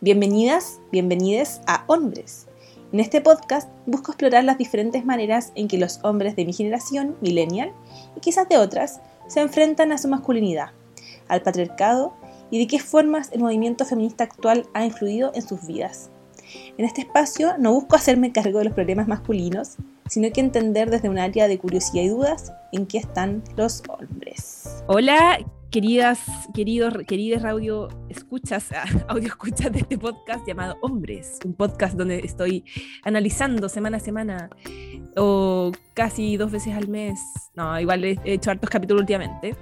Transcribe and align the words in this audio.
Bienvenidas, 0.00 0.78
bienvenides 0.92 1.60
a 1.66 1.82
Hombres. 1.88 2.46
En 2.92 3.00
este 3.00 3.20
podcast 3.20 3.68
busco 3.84 4.12
explorar 4.12 4.44
las 4.44 4.56
diferentes 4.56 5.04
maneras 5.04 5.50
en 5.56 5.66
que 5.66 5.76
los 5.76 5.98
hombres 6.04 6.36
de 6.36 6.44
mi 6.44 6.52
generación, 6.52 7.16
millennial, 7.20 7.72
y 8.14 8.20
quizás 8.20 8.48
de 8.48 8.58
otras, 8.58 9.00
se 9.26 9.40
enfrentan 9.40 9.90
a 9.90 9.98
su 9.98 10.06
masculinidad, 10.06 10.68
al 11.26 11.42
patriarcado 11.42 12.14
y 12.48 12.60
de 12.60 12.68
qué 12.68 12.78
formas 12.78 13.30
el 13.32 13.40
movimiento 13.40 13.84
feminista 13.84 14.22
actual 14.22 14.68
ha 14.72 14.84
influido 14.84 15.32
en 15.34 15.42
sus 15.42 15.66
vidas. 15.66 16.10
En 16.76 16.84
este 16.84 17.00
espacio 17.00 17.58
no 17.58 17.72
busco 17.72 17.96
hacerme 17.96 18.30
cargo 18.30 18.60
de 18.60 18.66
los 18.66 18.74
problemas 18.74 19.08
masculinos, 19.08 19.78
sino 20.08 20.30
que 20.30 20.40
entender 20.40 20.90
desde 20.90 21.08
un 21.08 21.18
área 21.18 21.48
de 21.48 21.58
curiosidad 21.58 22.04
y 22.04 22.08
dudas 22.08 22.52
en 22.70 22.86
qué 22.86 22.98
están 22.98 23.42
los 23.56 23.82
hombres. 23.88 24.76
Hola, 24.86 25.40
queridas, 25.70 26.20
queridos, 26.54 26.94
queridas 27.06 27.44
audio 27.44 27.88
escuchas, 28.08 28.70
audio 29.08 29.28
escuchas 29.28 29.70
de 29.72 29.80
este 29.80 29.98
podcast 29.98 30.46
llamado 30.46 30.78
Hombres, 30.80 31.38
un 31.44 31.54
podcast 31.54 31.94
donde 31.94 32.20
estoy 32.20 32.64
analizando 33.04 33.68
semana 33.68 33.98
a 33.98 34.00
semana 34.00 34.50
o 35.16 35.72
casi 35.94 36.36
dos 36.36 36.50
veces 36.50 36.74
al 36.74 36.88
mes, 36.88 37.20
no, 37.54 37.78
igual 37.78 38.04
he 38.04 38.18
hecho 38.24 38.50
hartos 38.50 38.70
capítulos 38.70 39.02
últimamente, 39.02 39.56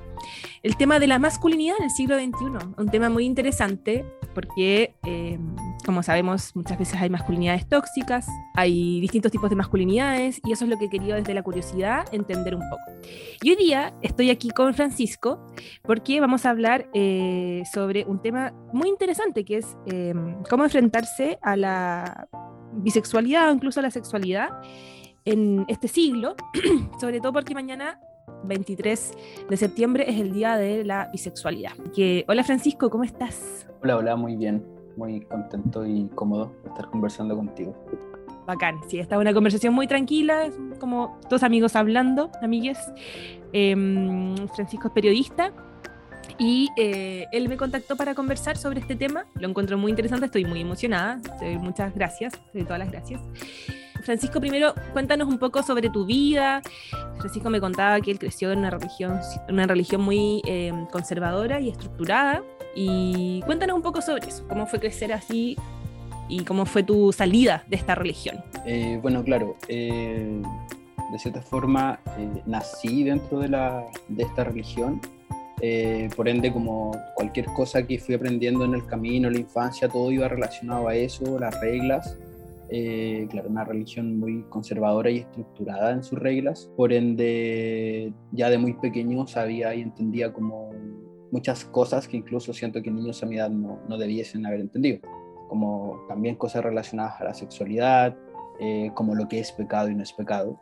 el 0.62 0.76
tema 0.76 0.98
de 0.98 1.08
la 1.08 1.18
masculinidad 1.18 1.76
en 1.78 1.84
el 1.84 1.90
siglo 1.90 2.16
XXI, 2.16 2.74
un 2.76 2.88
tema 2.88 3.09
muy 3.10 3.24
interesante 3.24 4.04
porque, 4.34 4.95
eh, 5.04 5.38
como 5.86 6.02
sabemos, 6.02 6.54
muchas 6.56 6.78
veces 6.78 7.00
hay 7.00 7.08
masculinidades 7.08 7.66
tóxicas, 7.68 8.26
hay 8.54 9.00
distintos 9.00 9.30
tipos 9.30 9.48
de 9.48 9.56
masculinidades 9.56 10.40
y 10.45 10.52
eso 10.52 10.64
es 10.64 10.70
lo 10.70 10.76
que 10.76 10.86
he 10.86 10.90
querido 10.90 11.14
desde 11.14 11.32
la 11.32 11.42
curiosidad 11.42 12.04
entender 12.12 12.56
un 12.56 12.68
poco. 12.68 12.82
Y 13.40 13.50
hoy 13.50 13.56
día 13.56 13.95
estoy 14.02 14.30
aquí 14.30 14.50
con 14.50 14.74
Francisco 14.74 15.46
porque 15.84 16.20
vamos 16.20 16.45
a 16.45 16.50
hablar 16.50 16.90
eh, 16.92 17.62
sobre 17.72 18.04
un 18.04 18.20
tema 18.20 18.52
muy 18.72 18.88
interesante 18.88 19.45
que 19.45 19.59
es 19.59 19.76
eh, 19.86 20.12
cómo 20.50 20.64
enfrentarse 20.64 21.38
a 21.40 21.56
la 21.56 22.28
bisexualidad 22.73 23.48
o 23.50 23.54
incluso 23.54 23.78
a 23.78 23.84
la 23.84 23.90
sexualidad 23.92 24.51
en 25.24 25.64
este 25.68 25.87
siglo, 25.87 26.34
sobre 27.01 27.20
todo 27.20 27.32
porque 27.32 27.54
mañana 27.54 28.01
23 28.45 29.12
de 29.48 29.57
septiembre 29.57 30.04
es 30.09 30.20
el 30.20 30.32
día 30.32 30.57
de 30.57 30.84
la 30.84 31.09
bisexualidad. 31.12 31.73
Que, 31.95 32.24
hola 32.26 32.42
Francisco, 32.42 32.90
¿cómo 32.90 33.04
estás? 33.04 33.68
Hola, 33.82 33.98
hola, 33.98 34.16
muy 34.16 34.37
bien, 34.37 34.64
muy 34.96 35.20
contento 35.22 35.86
y 35.86 36.08
cómodo 36.14 36.52
de 36.62 36.70
estar 36.70 36.90
conversando 36.90 37.36
contigo. 37.36 37.74
Bacán, 38.46 38.80
sí, 38.88 39.00
esta 39.00 39.16
es 39.16 39.20
una 39.20 39.34
conversación 39.34 39.74
muy 39.74 39.86
tranquila, 39.86 40.50
como 40.78 41.18
dos 41.28 41.42
amigos 41.42 41.74
hablando, 41.74 42.30
amigues. 42.40 42.78
Em, 43.52 44.36
Francisco 44.48 44.88
es 44.88 44.94
periodista 44.94 45.52
y 46.38 46.68
eh, 46.76 47.26
él 47.32 47.48
me 47.48 47.56
contactó 47.56 47.96
para 47.96 48.14
conversar 48.14 48.56
sobre 48.56 48.80
este 48.80 48.94
tema. 48.94 49.26
Lo 49.34 49.48
encuentro 49.48 49.76
muy 49.78 49.90
interesante, 49.90 50.26
estoy 50.26 50.44
muy 50.44 50.60
emocionada. 50.60 51.20
Muchas 51.60 51.94
gracias, 51.94 52.34
de 52.52 52.62
todas 52.62 52.78
las 52.78 52.90
gracias. 52.90 53.20
Francisco, 54.06 54.40
primero 54.40 54.72
cuéntanos 54.92 55.26
un 55.26 55.38
poco 55.38 55.64
sobre 55.64 55.90
tu 55.90 56.06
vida. 56.06 56.62
Francisco 57.18 57.50
me 57.50 57.60
contaba 57.60 58.00
que 58.00 58.12
él 58.12 58.20
creció 58.20 58.52
en 58.52 58.60
una 58.60 58.70
religión, 58.70 59.18
una 59.48 59.66
religión 59.66 60.00
muy 60.00 60.42
eh, 60.46 60.72
conservadora 60.92 61.60
y 61.60 61.70
estructurada. 61.70 62.42
Y 62.77 63.41
cuéntanos 63.46 63.77
un 63.77 63.82
poco 63.82 64.03
sobre 64.03 64.28
eso, 64.28 64.47
cómo 64.49 64.66
fue 64.66 64.78
crecer 64.78 65.12
así 65.12 65.56
y 66.28 66.44
cómo 66.44 66.66
fue 66.66 66.82
tu 66.82 67.12
salida 67.12 67.65
de 67.69 67.77
esta 67.77 67.94
religión. 67.94 68.37
Eh, 68.66 68.99
bueno, 69.00 69.25
claro, 69.25 69.56
eh, 69.69 70.43
de 71.10 71.19
cierta 71.19 71.41
forma 71.41 71.99
nací 72.44 73.03
dentro 73.03 73.41
de, 73.41 73.49
la, 73.49 73.87
de 74.09 74.22
esta 74.25 74.44
religión. 74.44 75.00
por 76.15 76.28
ende, 76.28 76.53
como 76.53 76.93
cualquier 77.15 77.47
cosa 77.47 77.87
que 77.87 77.99
fui 77.99 78.15
aprendiendo 78.15 78.65
en 78.66 78.75
el 78.75 78.84
camino, 78.87 79.31
la 79.31 79.38
infancia, 79.38 79.88
todo 79.88 80.12
iba 80.12 80.28
relacionado 80.28 80.87
a 80.87 80.94
eso, 80.94 81.38
las 81.38 81.59
reglas. 81.60 82.19
Eh, 82.69 83.28
claro, 83.31 83.49
una 83.49 83.65
religión 83.65 84.19
muy 84.19 84.43
conservadora 84.49 85.09
y 85.10 85.19
estructurada 85.19 85.93
en 85.93 86.03
sus 86.03 86.19
reglas, 86.19 86.69
por 86.77 86.93
ende 86.93 88.12
ya 88.32 88.50
de 88.50 88.59
muy 88.59 88.72
pequeño 88.72 89.26
sabía 89.26 89.75
y 89.75 89.82
entendía 89.82 90.32
como 90.32 90.70
muchas 91.31 91.64
cosas 91.64 92.09
que 92.09 92.16
incluso 92.16 92.53
siento 92.53 92.82
que 92.82 92.91
niños 92.91 93.22
a 93.22 93.26
mi 93.26 93.37
edad 93.37 93.50
no, 93.50 93.81
no 93.88 93.98
debiesen 93.98 94.47
haber 94.47 94.60
entendido, 94.60 95.00
como 95.48 96.04
también 96.09 96.37
cosas 96.37 96.64
relacionadas 96.64 97.20
a 97.20 97.25
la 97.25 97.34
sexualidad, 97.34 98.16
eh, 98.60 98.91
como 98.94 99.14
lo 99.14 99.28
que 99.28 99.38
es 99.38 99.53
pecado 99.53 99.88
y 99.88 99.94
no 99.94 100.03
es 100.03 100.12
pecado. 100.12 100.60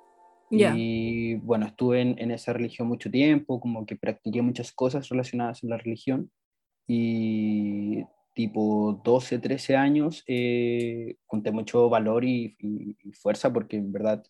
Y 0.51 1.35
bueno, 1.37 1.67
estuve 1.67 2.01
en, 2.01 2.17
en, 2.17 2.31
esa 2.31 2.53
religión 2.53 2.87
mucho 2.87 3.11
tiempo, 3.11 3.59
como 3.59 3.85
que 3.87 3.97
practiqué 3.97 4.41
muchas 4.41 4.71
cosas 4.71 5.09
relacionadas 5.09 5.65
a 5.65 5.67
la 5.67 5.79
religión 5.79 6.31
y 6.87 8.05
tipo 8.35 9.01
12, 9.05 9.39
13 9.39 9.77
años, 9.77 10.25
eh, 10.27 11.17
junté 11.27 11.53
mucho 11.53 11.89
valor 11.89 12.25
y, 12.25 12.57
fuerza 13.21 13.53
porque 13.53 13.77
en 13.77 13.93
verdad 13.93 14.25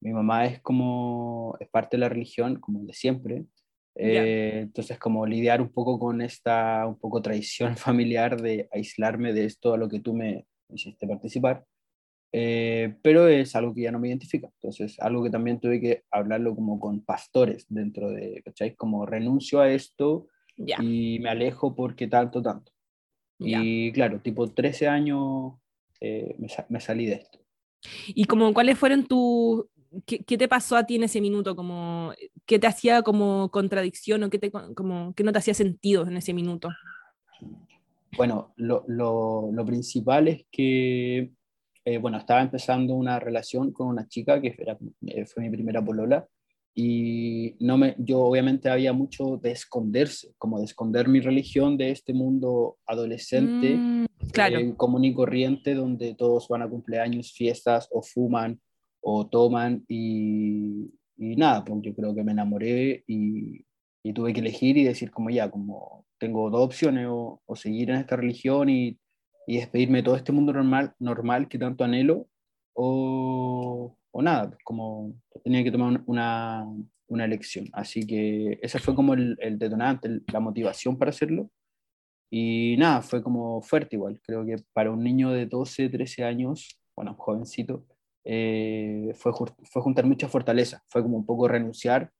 mi 0.00 0.12
mamá 0.12 0.46
es 0.46 0.60
como, 0.60 1.56
es 1.60 1.68
parte 1.68 1.96
de 1.96 2.00
la 2.00 2.08
religión, 2.08 2.56
como 2.58 2.84
de 2.84 2.94
siempre. 2.94 3.44
Eh, 3.94 4.60
entonces, 4.62 4.98
como 4.98 5.26
lidiar 5.26 5.60
un 5.60 5.70
poco 5.70 5.98
con 5.98 6.22
esta 6.22 6.86
un 6.86 6.98
poco 6.98 7.20
tradición 7.20 7.76
familiar 7.76 8.40
de 8.40 8.68
aislarme 8.72 9.32
de 9.32 9.44
esto 9.44 9.74
a 9.74 9.78
lo 9.78 9.88
que 9.88 10.00
tú 10.00 10.14
me 10.14 10.46
hiciste 10.68 11.06
participar. 11.06 11.64
Eh, 12.32 12.94
pero 13.02 13.26
es 13.26 13.56
algo 13.56 13.74
que 13.74 13.82
ya 13.82 13.92
no 13.92 13.98
me 13.98 14.08
identifica. 14.08 14.48
Entonces, 14.54 14.98
algo 15.00 15.22
que 15.22 15.30
también 15.30 15.58
tuve 15.58 15.80
que 15.80 16.04
hablarlo 16.10 16.54
como 16.54 16.78
con 16.78 17.04
pastores 17.04 17.66
dentro 17.68 18.10
de, 18.10 18.40
¿cachai? 18.44 18.74
Como 18.76 19.04
renuncio 19.04 19.60
a 19.60 19.70
esto 19.70 20.28
y 20.56 21.18
me 21.20 21.30
alejo 21.30 21.74
porque 21.74 22.06
tanto, 22.06 22.42
tanto. 22.42 22.72
Y 23.38 23.90
claro, 23.92 24.20
tipo 24.20 24.48
13 24.48 24.86
años 24.86 25.54
eh, 26.00 26.36
me, 26.68 26.80
salí 26.80 27.06
de 27.06 27.14
esto. 27.14 27.38
¿Y 28.08 28.24
como 28.24 28.52
cuáles 28.52 28.78
fueron 28.78 29.06
tus... 29.06 29.64
Qué, 30.06 30.22
te 30.22 30.48
pasó 30.48 30.76
a 30.76 30.84
ti 30.84 30.96
en 30.96 31.04
ese 31.04 31.20
minuto? 31.20 31.56
Como, 31.56 32.12
¿Qué 32.46 32.58
te 32.58 32.66
hacía 32.66 33.02
como 33.02 33.50
contradicción 33.50 34.22
o 34.22 34.30
qué, 34.30 34.38
te, 34.38 34.50
como, 34.50 35.12
qué 35.14 35.24
no 35.24 35.32
te 35.32 35.38
hacía 35.38 35.54
sentido 35.54 36.06
en 36.06 36.16
ese 36.16 36.32
minuto? 36.32 36.68
Bueno, 38.16 38.52
lo, 38.56 38.84
lo, 38.86 39.50
lo 39.52 39.64
principal 39.64 40.28
es 40.28 40.46
que, 40.50 41.32
eh, 41.84 41.98
bueno, 41.98 42.18
estaba 42.18 42.42
empezando 42.42 42.94
una 42.94 43.18
relación 43.18 43.72
con 43.72 43.88
una 43.88 44.06
chica 44.06 44.40
que 44.40 44.56
eh, 45.06 45.26
fue 45.26 45.42
mi 45.42 45.50
primera 45.50 45.84
polola 45.84 46.26
y 46.74 47.56
no 47.58 47.76
me, 47.76 47.94
yo 47.98 48.20
obviamente 48.20 48.70
había 48.70 48.92
mucho 48.92 49.38
de 49.42 49.50
esconderse, 49.50 50.32
como 50.38 50.58
de 50.58 50.66
esconder 50.66 51.08
mi 51.08 51.20
religión 51.20 51.76
de 51.76 51.90
este 51.90 52.12
mundo 52.12 52.78
adolescente, 52.86 53.76
mm, 53.76 54.06
claro. 54.32 54.58
Eh, 54.58 54.74
común 54.76 55.04
y 55.04 55.12
corriente, 55.12 55.74
donde 55.74 56.14
todos 56.14 56.48
van 56.48 56.62
a 56.62 56.68
cumpleaños, 56.68 57.32
fiestas, 57.32 57.88
o 57.90 58.02
fuman, 58.02 58.60
o 59.00 59.26
toman, 59.28 59.84
y, 59.88 60.90
y 61.16 61.36
nada, 61.36 61.64
pues 61.64 61.80
yo 61.82 61.94
creo 61.94 62.14
que 62.14 62.24
me 62.24 62.32
enamoré 62.32 63.04
y, 63.06 63.64
y, 64.02 64.12
tuve 64.12 64.32
que 64.32 64.40
elegir 64.40 64.76
y 64.76 64.84
decir 64.84 65.10
como 65.10 65.30
ya, 65.30 65.50
como 65.50 66.06
tengo 66.18 66.50
dos 66.50 66.62
opciones, 66.64 67.06
o, 67.08 67.42
o 67.46 67.56
seguir 67.56 67.90
en 67.90 67.96
esta 67.96 68.16
religión 68.16 68.68
y, 68.68 68.98
y 69.46 69.56
despedirme 69.58 69.98
de 69.98 70.04
todo 70.04 70.16
este 70.16 70.32
mundo 70.32 70.52
normal, 70.52 70.94
normal 70.98 71.48
que 71.48 71.58
tanto 71.58 71.84
anhelo, 71.84 72.28
o, 72.74 73.96
o 74.12 74.22
nada, 74.22 74.56
como 74.64 75.14
tenía 75.44 75.64
que 75.64 75.72
tomar 75.72 76.02
una, 76.06 76.66
una 77.08 77.24
elección. 77.24 77.66
Así 77.72 78.06
que 78.06 78.58
ese 78.62 78.78
fue 78.78 78.94
como 78.94 79.14
el, 79.14 79.36
el, 79.40 79.58
detonante, 79.58 80.20
la 80.32 80.40
motivación 80.40 80.96
para 80.96 81.10
hacerlo. 81.10 81.50
Y 82.30 82.76
nada, 82.78 83.02
fue 83.02 83.22
como 83.22 83.60
fuerte 83.62 83.96
igual. 83.96 84.20
Creo 84.22 84.46
que 84.46 84.56
para 84.72 84.90
un 84.92 85.02
niño 85.02 85.30
de 85.30 85.46
12, 85.46 85.88
13 85.88 86.24
años, 86.24 86.78
bueno, 86.96 87.14
jovencito, 87.18 87.84
eh, 88.24 89.12
fue, 89.14 89.32
fue 89.32 89.82
juntar 89.82 90.06
mucha 90.06 90.28
fortaleza. 90.28 90.82
Fue 90.88 91.02
como 91.02 91.16
un 91.16 91.26
poco 91.26 91.48
renunciar 91.48 92.12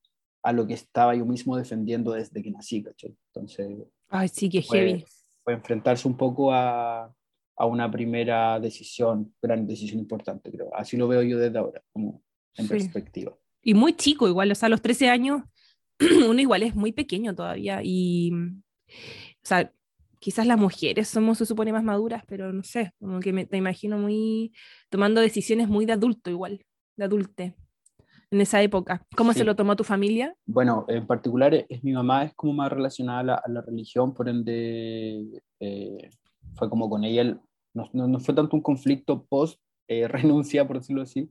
a 0.42 0.52
lo 0.52 0.66
que 0.66 0.74
estaba 0.74 1.14
yo 1.14 1.26
mismo 1.26 1.56
defendiendo 1.56 2.12
desde 2.12 2.42
que 2.42 2.50
nací, 2.50 2.82
¿cachai? 2.82 3.16
Entonces... 3.26 3.68
Ay, 4.08 4.28
sí, 4.28 4.48
que 4.48 4.62
fue, 4.62 4.78
heavy. 4.78 5.04
Fue 5.44 5.54
enfrentarse 5.54 6.08
un 6.08 6.16
poco 6.16 6.52
a, 6.52 7.14
a 7.56 7.66
una 7.66 7.90
primera 7.90 8.58
decisión, 8.58 9.34
gran 9.40 9.66
decisión 9.66 10.00
importante, 10.00 10.50
creo. 10.50 10.74
Así 10.74 10.96
lo 10.96 11.06
veo 11.08 11.22
yo 11.22 11.38
desde 11.38 11.58
ahora, 11.58 11.82
como 11.92 12.22
en 12.56 12.68
perspectiva. 12.68 13.36
Y 13.62 13.74
muy 13.74 13.92
chico 13.94 14.26
igual, 14.26 14.50
o 14.50 14.54
sea, 14.54 14.66
a 14.66 14.70
los 14.70 14.80
13 14.80 15.10
años 15.10 15.42
uno 16.28 16.40
igual 16.40 16.62
es 16.62 16.74
muy 16.74 16.92
pequeño 16.92 17.34
todavía 17.34 17.80
y, 17.82 18.32
o 18.32 19.44
sea, 19.44 19.72
quizás 20.20 20.46
las 20.46 20.58
mujeres 20.58 21.08
somos, 21.08 21.38
se 21.38 21.46
supone, 21.46 21.72
más 21.72 21.82
maduras, 21.82 22.22
pero 22.28 22.52
no 22.52 22.62
sé, 22.62 22.92
como 23.00 23.18
que 23.18 23.32
me, 23.32 23.46
te 23.46 23.56
imagino 23.56 23.98
muy 23.98 24.52
tomando 24.88 25.20
decisiones 25.20 25.68
muy 25.68 25.86
de 25.86 25.94
adulto 25.94 26.30
igual, 26.30 26.64
de 26.96 27.04
adulte, 27.04 27.56
en 28.30 28.40
esa 28.40 28.62
época. 28.62 29.04
¿Cómo 29.16 29.32
se 29.32 29.44
lo 29.44 29.56
tomó 29.56 29.74
tu 29.74 29.82
familia? 29.82 30.36
Bueno, 30.46 30.84
en 30.88 31.06
particular 31.06 31.54
es, 31.54 31.82
mi 31.82 31.92
mamá 31.92 32.24
es 32.24 32.34
como 32.34 32.52
más 32.52 32.70
relacionada 32.70 33.42
a 33.44 33.50
la, 33.50 33.60
religión, 33.62 34.14
por 34.14 34.28
ende 34.28 35.42
eh, 35.58 36.10
fue 36.54 36.70
como 36.70 36.88
con 36.88 37.02
ella 37.02 37.22
el, 37.22 37.40
no, 37.74 37.88
no, 37.92 38.20
fue 38.20 38.34
tanto 38.34 38.56
un 38.56 38.62
conflicto 38.62 39.24
post 39.24 39.60
eh, 39.88 40.06
renuncia, 40.08 40.66
por 40.66 40.78
decirlo 40.78 41.02
así. 41.02 41.30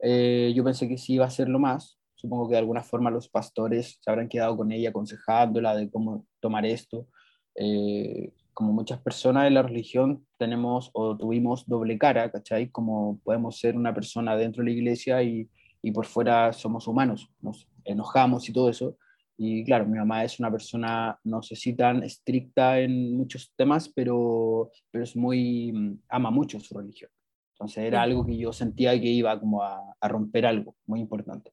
Eh, 0.00 0.52
yo 0.54 0.62
pensé 0.62 0.88
que 0.88 0.98
sí 0.98 1.14
iba 1.14 1.24
a 1.24 1.30
ser 1.30 1.48
lo 1.48 1.58
más. 1.58 1.98
Supongo 2.14 2.48
que 2.48 2.54
de 2.54 2.60
alguna 2.60 2.82
forma 2.82 3.10
los 3.10 3.28
pastores 3.28 3.98
se 4.00 4.10
habrán 4.10 4.28
quedado 4.28 4.56
con 4.56 4.72
ella 4.72 4.90
aconsejándola 4.90 5.74
de 5.74 5.90
cómo 5.90 6.26
tomar 6.40 6.64
esto. 6.64 7.08
Eh, 7.56 8.32
como 8.52 8.72
muchas 8.72 9.00
personas 9.00 9.44
de 9.44 9.50
la 9.50 9.62
religión 9.62 10.26
tenemos 10.38 10.90
o 10.94 11.16
tuvimos 11.16 11.66
doble 11.66 11.98
cara, 11.98 12.30
¿cachai? 12.30 12.70
Como 12.70 13.18
podemos 13.22 13.58
ser 13.58 13.76
una 13.76 13.92
persona 13.92 14.36
dentro 14.36 14.62
de 14.62 14.70
la 14.70 14.76
iglesia 14.76 15.22
y, 15.22 15.48
y 15.82 15.92
por 15.92 16.06
fuera 16.06 16.52
somos 16.52 16.88
humanos, 16.88 17.30
nos 17.40 17.68
enojamos 17.84 18.48
y 18.48 18.52
todo 18.52 18.70
eso. 18.70 18.96
Y 19.38 19.64
claro, 19.64 19.86
mi 19.86 19.98
mamá 19.98 20.24
es 20.24 20.40
una 20.40 20.50
persona, 20.50 21.18
no 21.24 21.42
sé 21.42 21.54
si 21.56 21.74
tan 21.74 22.02
estricta 22.02 22.80
en 22.80 23.14
muchos 23.16 23.52
temas, 23.56 23.90
pero, 23.94 24.70
pero 24.90 25.04
es 25.04 25.14
muy, 25.14 25.72
mm, 25.72 26.00
ama 26.08 26.30
mucho 26.30 26.58
su 26.58 26.78
religión. 26.78 27.10
Entonces 27.52 27.84
era 27.84 28.02
algo 28.02 28.24
que 28.24 28.36
yo 28.36 28.52
sentía 28.52 28.98
que 28.98 29.08
iba 29.08 29.38
como 29.38 29.62
a, 29.62 29.80
a 30.00 30.08
romper 30.08 30.46
algo 30.46 30.76
muy 30.86 31.00
importante. 31.00 31.52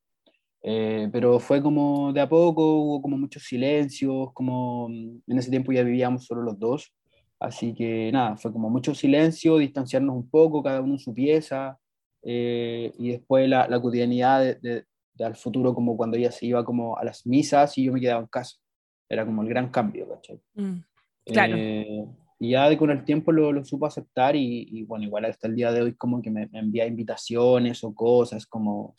Eh, 0.65 1.09
pero 1.11 1.39
fue 1.41 1.61
como 1.61 2.13
de 2.13 2.21
a 2.21 2.29
poco, 2.29 2.75
hubo 2.75 3.01
como 3.01 3.17
muchos 3.17 3.43
silencios, 3.43 4.31
como 4.33 4.87
mm, 4.87 5.21
en 5.27 5.37
ese 5.37 5.49
tiempo 5.49 5.73
ya 5.73 5.83
vivíamos 5.83 6.25
solo 6.25 6.41
los 6.41 6.57
dos, 6.57 6.93
así 7.37 7.73
que 7.73 8.09
nada, 8.13 8.37
fue 8.37 8.53
como 8.53 8.69
mucho 8.69 8.95
silencio, 8.95 9.57
distanciarnos 9.57 10.15
un 10.15 10.29
poco, 10.29 10.63
cada 10.63 10.79
uno 10.79 10.93
en 10.93 10.99
su 10.99 11.13
pieza, 11.13 11.77
eh, 12.23 12.93
y 12.97 13.09
después 13.09 13.49
la, 13.49 13.67
la 13.67 13.81
cotidianidad 13.81 14.39
de, 14.61 14.85
de, 15.13 15.25
al 15.25 15.35
futuro, 15.35 15.73
como 15.73 15.97
cuando 15.97 16.15
ella 16.15 16.31
se 16.31 16.45
iba 16.45 16.63
como 16.63 16.97
a 16.97 17.03
las 17.03 17.27
misas 17.27 17.77
y 17.77 17.83
yo 17.83 17.93
me 17.93 17.99
quedaba 17.99 18.21
en 18.21 18.27
casa. 18.27 18.57
Era 19.09 19.25
como 19.25 19.43
el 19.43 19.49
gran 19.49 19.69
cambio, 19.69 20.07
¿cachai? 20.09 20.41
Mm, 20.55 20.77
claro. 21.25 21.55
Eh, 21.57 22.07
y 22.39 22.51
ya 22.51 22.75
con 22.77 22.89
el 22.89 23.05
tiempo 23.05 23.31
lo, 23.31 23.51
lo 23.51 23.63
supo 23.63 23.85
aceptar 23.85 24.35
y, 24.35 24.67
y, 24.71 24.83
bueno, 24.83 25.05
igual 25.05 25.25
hasta 25.25 25.47
el 25.47 25.55
día 25.55 25.71
de 25.71 25.81
hoy 25.81 25.93
como 25.95 26.21
que 26.21 26.31
me, 26.31 26.47
me, 26.47 26.59
envía 26.59 26.87
invitaciones 26.87 27.83
o 27.83 27.93
cosas, 27.93 28.45
como, 28.45 28.95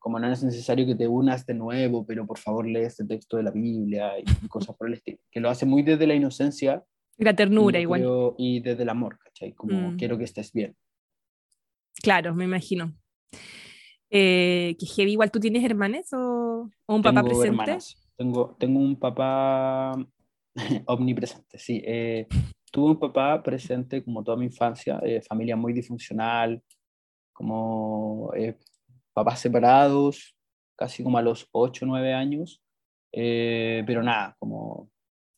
como 0.00 0.18
no 0.18 0.32
es 0.32 0.42
necesario 0.42 0.86
que 0.86 0.96
te 0.96 1.06
unas 1.06 1.46
de 1.46 1.54
nuevo, 1.54 2.04
pero 2.04 2.26
por 2.26 2.38
favor 2.38 2.66
lee 2.66 2.80
este 2.80 3.04
texto 3.04 3.36
de 3.36 3.44
la 3.44 3.50
Biblia 3.50 4.18
y, 4.18 4.24
cosas 4.48 4.74
por 4.74 4.88
el 4.88 4.94
estilo. 4.94 5.18
Que 5.30 5.40
lo 5.40 5.50
hace 5.50 5.66
muy 5.66 5.82
desde 5.82 6.06
la 6.06 6.14
inocencia. 6.14 6.82
Y 7.16 7.24
la 7.24 7.36
ternura 7.36 7.78
y 7.78 7.82
igual. 7.82 8.00
Creo, 8.00 8.34
y 8.38 8.60
desde 8.60 8.82
el 8.82 8.88
amor, 8.88 9.18
¿cachai? 9.18 9.52
Como 9.52 9.92
mm. 9.92 9.96
quiero 9.96 10.18
que 10.18 10.24
estés 10.24 10.52
bien. 10.52 10.74
Claro, 12.02 12.34
me 12.34 12.44
imagino. 12.44 12.96
Eh, 14.10 14.74
que 14.80 14.86
heavy, 14.86 15.12
igual 15.12 15.30
tú 15.30 15.38
tienes 15.38 15.62
hermanas 15.62 16.12
o, 16.14 16.70
o, 16.86 16.94
un 16.94 17.02
papá 17.02 17.22
presente. 17.22 17.48
Hermanas. 17.48 18.10
Tengo, 18.16 18.56
tengo 18.58 18.80
un 18.80 18.98
papá 18.98 19.94
omnipresente, 20.86 21.58
sí. 21.58 21.82
Eh, 21.84 22.26
tuve 22.72 22.92
un 22.92 22.98
papá 22.98 23.42
presente 23.42 24.02
como 24.02 24.24
toda 24.24 24.38
mi 24.38 24.46
infancia, 24.46 24.98
eh, 25.02 25.20
familia 25.20 25.56
muy 25.56 25.74
disfuncional, 25.74 26.62
como 27.32 28.32
eh, 28.34 28.56
papás 29.12 29.40
separados, 29.40 30.36
casi 30.76 31.02
como 31.02 31.18
a 31.18 31.22
los 31.22 31.48
8 31.52 31.84
o 31.84 31.88
9 31.88 32.14
años, 32.14 32.62
eh, 33.12 33.82
pero 33.86 34.02
nada, 34.02 34.36
como 34.38 34.90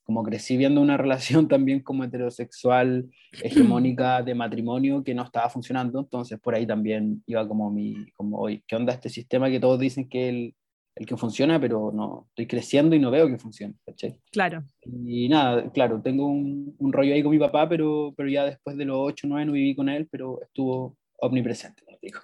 como 0.05 0.23
crecí 0.23 0.57
viendo 0.57 0.81
una 0.81 0.97
relación 0.99 1.49
también 1.49 1.81
como 1.81 2.05
heterosexual 2.05 3.09
hegemónica 3.43 4.23
de 4.23 4.35
matrimonio 4.35 5.03
que 5.03 5.15
no 5.15 5.23
estaba 5.23 5.49
funcionando, 5.49 6.01
entonces 6.01 6.39
por 6.39 6.55
ahí 6.55 6.67
también 6.67 7.23
iba 7.27 7.47
como 7.47 7.71
mi, 7.71 7.95
como, 8.13 8.39
hoy, 8.39 8.63
¿qué 8.67 8.77
onda 8.77 8.93
este 8.93 9.09
sistema 9.09 9.51
que 9.51 9.61
todos 9.61 9.79
dicen 9.79 10.09
que 10.09 10.29
el, 10.29 10.55
el 10.97 11.07
que 11.07 11.17
funciona, 11.17 11.59
pero 11.61 11.91
no, 11.93 12.27
estoy 12.29 12.47
creciendo 12.47 12.95
y 12.95 12.99
no 12.99 13.11
veo 13.11 13.29
que 13.29 13.39
funcione, 13.39 13.75
¿cachai? 13.87 14.21
Claro. 14.31 14.65
Y 14.85 15.29
nada, 15.29 15.71
claro, 15.71 16.03
tengo 16.03 16.27
un, 16.27 16.75
un, 16.79 16.93
rollo 16.93 17.15
ahí 17.15 17.23
con 17.23 17.33
mi 17.33 17.39
papá, 17.39 17.69
pero, 17.69 18.13
pero 18.17 18.29
ya 18.29 18.45
después 18.45 18.77
de 18.77 18.85
los 18.85 18.97
8 18.99 19.27
o 19.27 19.31
9 19.31 19.47
no 19.47 19.53
viví 19.53 19.75
con 19.75 19.89
él, 19.89 20.07
pero 20.11 20.43
estuvo 20.43 20.99
omnipresente, 21.21 21.83
digo. 22.03 22.19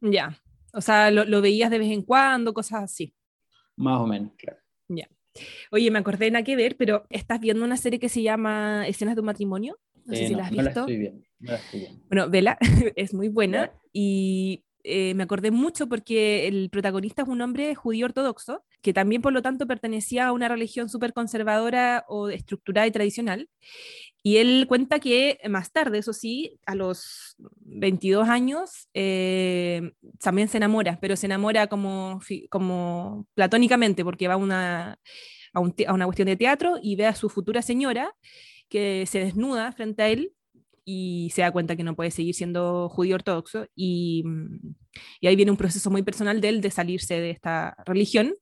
Ya, 0.00 0.38
o 0.74 0.80
sea, 0.80 1.10
lo, 1.10 1.24
lo 1.24 1.40
veías 1.40 1.70
de 1.70 1.78
vez 1.78 1.90
en 1.92 2.02
cuando, 2.02 2.52
cosas 2.52 2.82
así. 2.84 3.14
Más 3.76 4.00
o 4.00 4.06
menos, 4.06 4.32
claro. 4.36 4.58
Ya. 4.88 5.08
Oye, 5.72 5.90
me 5.90 5.98
acordé 5.98 6.26
de 6.26 6.30
nada 6.32 6.44
que 6.44 6.56
ver, 6.56 6.76
pero 6.76 7.06
estás 7.10 7.40
viendo 7.40 7.64
una 7.64 7.76
serie 7.76 7.98
que 7.98 8.08
se 8.08 8.22
llama 8.22 8.86
Escenas 8.86 9.14
de 9.16 9.20
un 9.20 9.26
matrimonio. 9.26 9.78
No 10.04 10.14
sé 10.14 10.24
eh, 10.24 10.28
si 10.28 10.32
no, 10.34 10.38
la 10.38 10.44
has 10.46 10.52
no 10.52 10.56
la 10.58 10.62
visto. 10.64 10.80
estoy 10.80 10.96
viendo, 10.98 11.24
no 11.40 11.52
la 11.52 11.58
estoy 11.58 11.80
viendo. 11.80 12.00
Bueno, 12.08 12.30
vela, 12.30 12.58
es 12.96 13.14
muy 13.14 13.28
buena 13.28 13.66
Ya. 13.66 13.72
y 13.92 14.64
eh, 14.84 15.14
me 15.14 15.22
acordé 15.22 15.50
mucho 15.50 15.88
porque 15.88 16.46
el 16.46 16.68
protagonista 16.70 17.22
es 17.22 17.28
un 17.28 17.40
hombre 17.40 17.74
judío 17.74 18.06
ortodoxo, 18.06 18.64
que 18.84 18.92
también 18.92 19.22
por 19.22 19.32
lo 19.32 19.40
tanto 19.40 19.66
pertenecía 19.66 20.26
a 20.26 20.32
una 20.32 20.46
religión 20.46 20.90
súper 20.90 21.14
conservadora 21.14 22.04
o 22.06 22.28
estructurada 22.28 22.86
y 22.86 22.90
tradicional. 22.90 23.48
Y 24.22 24.36
él 24.36 24.66
cuenta 24.68 25.00
que 25.00 25.38
más 25.48 25.72
tarde, 25.72 25.98
eso 25.98 26.12
sí, 26.12 26.60
a 26.66 26.74
los 26.74 27.34
22 27.60 28.28
años, 28.28 28.90
eh, 28.92 29.92
también 30.20 30.48
se 30.48 30.58
enamora, 30.58 30.98
pero 31.00 31.16
se 31.16 31.24
enamora 31.24 31.66
como, 31.66 32.20
como 32.50 33.26
platónicamente, 33.32 34.04
porque 34.04 34.28
va 34.28 34.36
una, 34.36 34.98
a 35.54 35.60
una 35.60 36.04
cuestión 36.04 36.26
de 36.26 36.36
teatro 36.36 36.76
y 36.82 36.96
ve 36.96 37.06
a 37.06 37.14
su 37.14 37.30
futura 37.30 37.62
señora 37.62 38.14
que 38.68 39.06
se 39.06 39.18
desnuda 39.20 39.72
frente 39.72 40.02
a 40.02 40.08
él 40.08 40.34
y 40.84 41.30
se 41.34 41.42
da 41.42 41.52
cuenta 41.52 41.76
que 41.76 41.84
no 41.84 41.96
puede 41.96 42.10
seguir 42.10 42.34
siendo 42.34 42.88
judío 42.88 43.16
ortodoxo 43.16 43.66
y, 43.74 44.22
mm, 44.24 44.74
y 45.20 45.26
ahí 45.26 45.36
viene 45.36 45.50
un 45.50 45.56
proceso 45.56 45.90
muy 45.90 46.02
personal 46.02 46.40
de 46.40 46.48
él 46.48 46.60
de 46.60 46.70
salirse 46.70 47.20
de 47.20 47.30
esta 47.30 47.76
religión. 47.86 48.34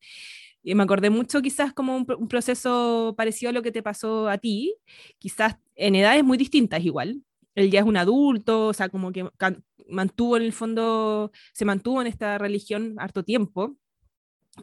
Y 0.64 0.74
me 0.74 0.82
acordé 0.84 1.10
mucho 1.10 1.42
quizás 1.42 1.72
como 1.72 1.96
un, 1.96 2.06
un 2.18 2.28
proceso 2.28 3.14
parecido 3.16 3.50
a 3.50 3.52
lo 3.52 3.62
que 3.62 3.72
te 3.72 3.82
pasó 3.82 4.28
a 4.28 4.38
ti, 4.38 4.74
quizás 5.18 5.56
en 5.74 5.96
edades 5.96 6.24
muy 6.24 6.38
distintas 6.38 6.84
igual. 6.84 7.22
Él 7.54 7.70
ya 7.70 7.80
es 7.80 7.86
un 7.86 7.96
adulto, 7.96 8.68
o 8.68 8.72
sea, 8.72 8.88
como 8.88 9.12
que 9.12 9.28
mantuvo 9.88 10.36
en 10.36 10.44
el 10.44 10.52
fondo, 10.52 11.32
se 11.52 11.64
mantuvo 11.64 12.00
en 12.00 12.06
esta 12.08 12.38
religión 12.38 12.94
harto 12.98 13.24
tiempo 13.24 13.76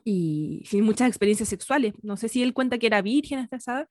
y 0.04 0.62
sin 0.66 0.84
muchas 0.84 1.08
experiencias 1.10 1.50
sexuales. 1.50 1.94
No 2.02 2.18
sé 2.18 2.30
si 2.30 2.44
él 2.44 2.54
cuenta 2.54 2.78
que 2.78 2.88
era 2.88 3.02
virgen 3.02 3.40
hasta 3.40 3.58
esa 3.58 3.74
edad, 3.74 3.90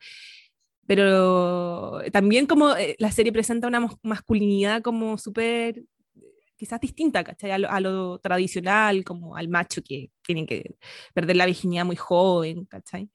pero 0.88 2.00
también 2.10 2.46
como 2.46 2.74
eh, 2.74 2.96
la 2.98 3.12
serie 3.12 3.30
presenta 3.30 3.68
una 3.68 3.86
masculinidad 4.02 4.80
como 4.80 5.18
súper, 5.18 5.84
quizás 6.56 6.80
distinta, 6.80 7.22
¿cachai? 7.22 7.50
A 7.50 7.58
lo, 7.58 7.70
a 7.70 7.78
lo 7.78 8.18
tradicional, 8.20 9.04
como 9.04 9.36
al 9.36 9.48
macho 9.48 9.82
que 9.82 10.10
tiene 10.26 10.46
que 10.46 10.76
perder 11.12 11.36
la 11.36 11.44
virginidad 11.44 11.84
muy 11.84 11.96
joven, 11.96 12.64
¿cachai? 12.64 13.10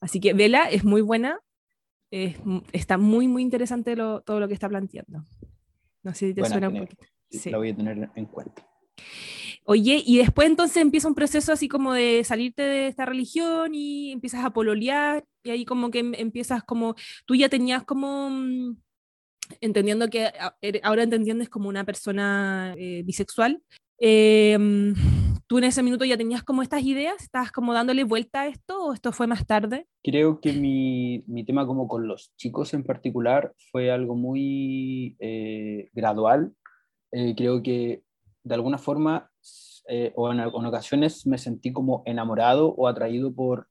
Así 0.00 0.18
que 0.18 0.32
Vela 0.32 0.70
es 0.70 0.82
muy 0.82 1.02
buena, 1.02 1.38
es 2.10 2.36
está 2.72 2.96
muy, 2.96 3.28
muy 3.28 3.42
interesante 3.42 3.94
lo- 3.94 4.22
todo 4.22 4.40
lo 4.40 4.48
que 4.48 4.54
está 4.54 4.66
planteando. 4.68 5.24
No 6.02 6.14
sé 6.14 6.28
si 6.28 6.34
te 6.34 6.40
Buena, 6.40 6.54
suena 6.54 6.68
un 6.70 6.78
poquito. 6.78 7.04
Sí. 7.30 7.50
La 7.50 7.58
voy 7.58 7.68
a 7.68 7.76
tener 7.76 8.10
en 8.14 8.24
cuenta. 8.24 8.66
Oye, 9.70 10.02
y 10.02 10.16
después 10.16 10.48
entonces 10.48 10.78
empieza 10.78 11.08
un 11.08 11.14
proceso 11.14 11.52
así 11.52 11.68
como 11.68 11.92
de 11.92 12.24
salirte 12.24 12.62
de 12.62 12.86
esta 12.88 13.04
religión 13.04 13.74
y 13.74 14.12
empiezas 14.12 14.42
a 14.42 14.48
pololear 14.50 15.26
y 15.44 15.50
ahí 15.50 15.66
como 15.66 15.90
que 15.90 15.98
em- 15.98 16.14
empiezas 16.14 16.62
como, 16.62 16.94
tú 17.26 17.34
ya 17.34 17.50
tenías 17.50 17.84
como, 17.84 18.30
mm, 18.30 18.78
entendiendo 19.60 20.08
que 20.08 20.30
ere- 20.62 20.80
ahora 20.82 21.02
entiendes 21.02 21.50
como 21.50 21.68
una 21.68 21.84
persona 21.84 22.74
eh, 22.78 23.02
bisexual, 23.04 23.62
eh, 24.00 24.56
mm, 24.58 24.92
tú 25.46 25.58
en 25.58 25.64
ese 25.64 25.82
minuto 25.82 26.06
ya 26.06 26.16
tenías 26.16 26.42
como 26.44 26.62
estas 26.62 26.82
ideas, 26.82 27.22
estabas 27.22 27.52
como 27.52 27.74
dándole 27.74 28.04
vuelta 28.04 28.42
a 28.42 28.46
esto 28.46 28.86
o 28.86 28.94
esto 28.94 29.12
fue 29.12 29.26
más 29.26 29.46
tarde? 29.46 29.86
Creo 30.02 30.40
que 30.40 30.54
mi, 30.54 31.24
mi 31.26 31.44
tema 31.44 31.66
como 31.66 31.88
con 31.88 32.08
los 32.08 32.32
chicos 32.36 32.72
en 32.72 32.84
particular 32.84 33.52
fue 33.70 33.90
algo 33.90 34.14
muy 34.14 35.14
eh, 35.18 35.90
gradual. 35.92 36.54
Eh, 37.12 37.34
creo 37.36 37.62
que 37.62 38.02
de 38.44 38.54
alguna 38.54 38.78
forma 38.78 39.30
eh, 39.88 40.12
o 40.14 40.30
en, 40.32 40.40
en 40.40 40.46
ocasiones 40.66 41.26
me 41.26 41.38
sentí 41.38 41.72
como 41.72 42.02
enamorado 42.06 42.68
o 42.74 42.86
atraído 42.86 43.32
por, 43.34 43.68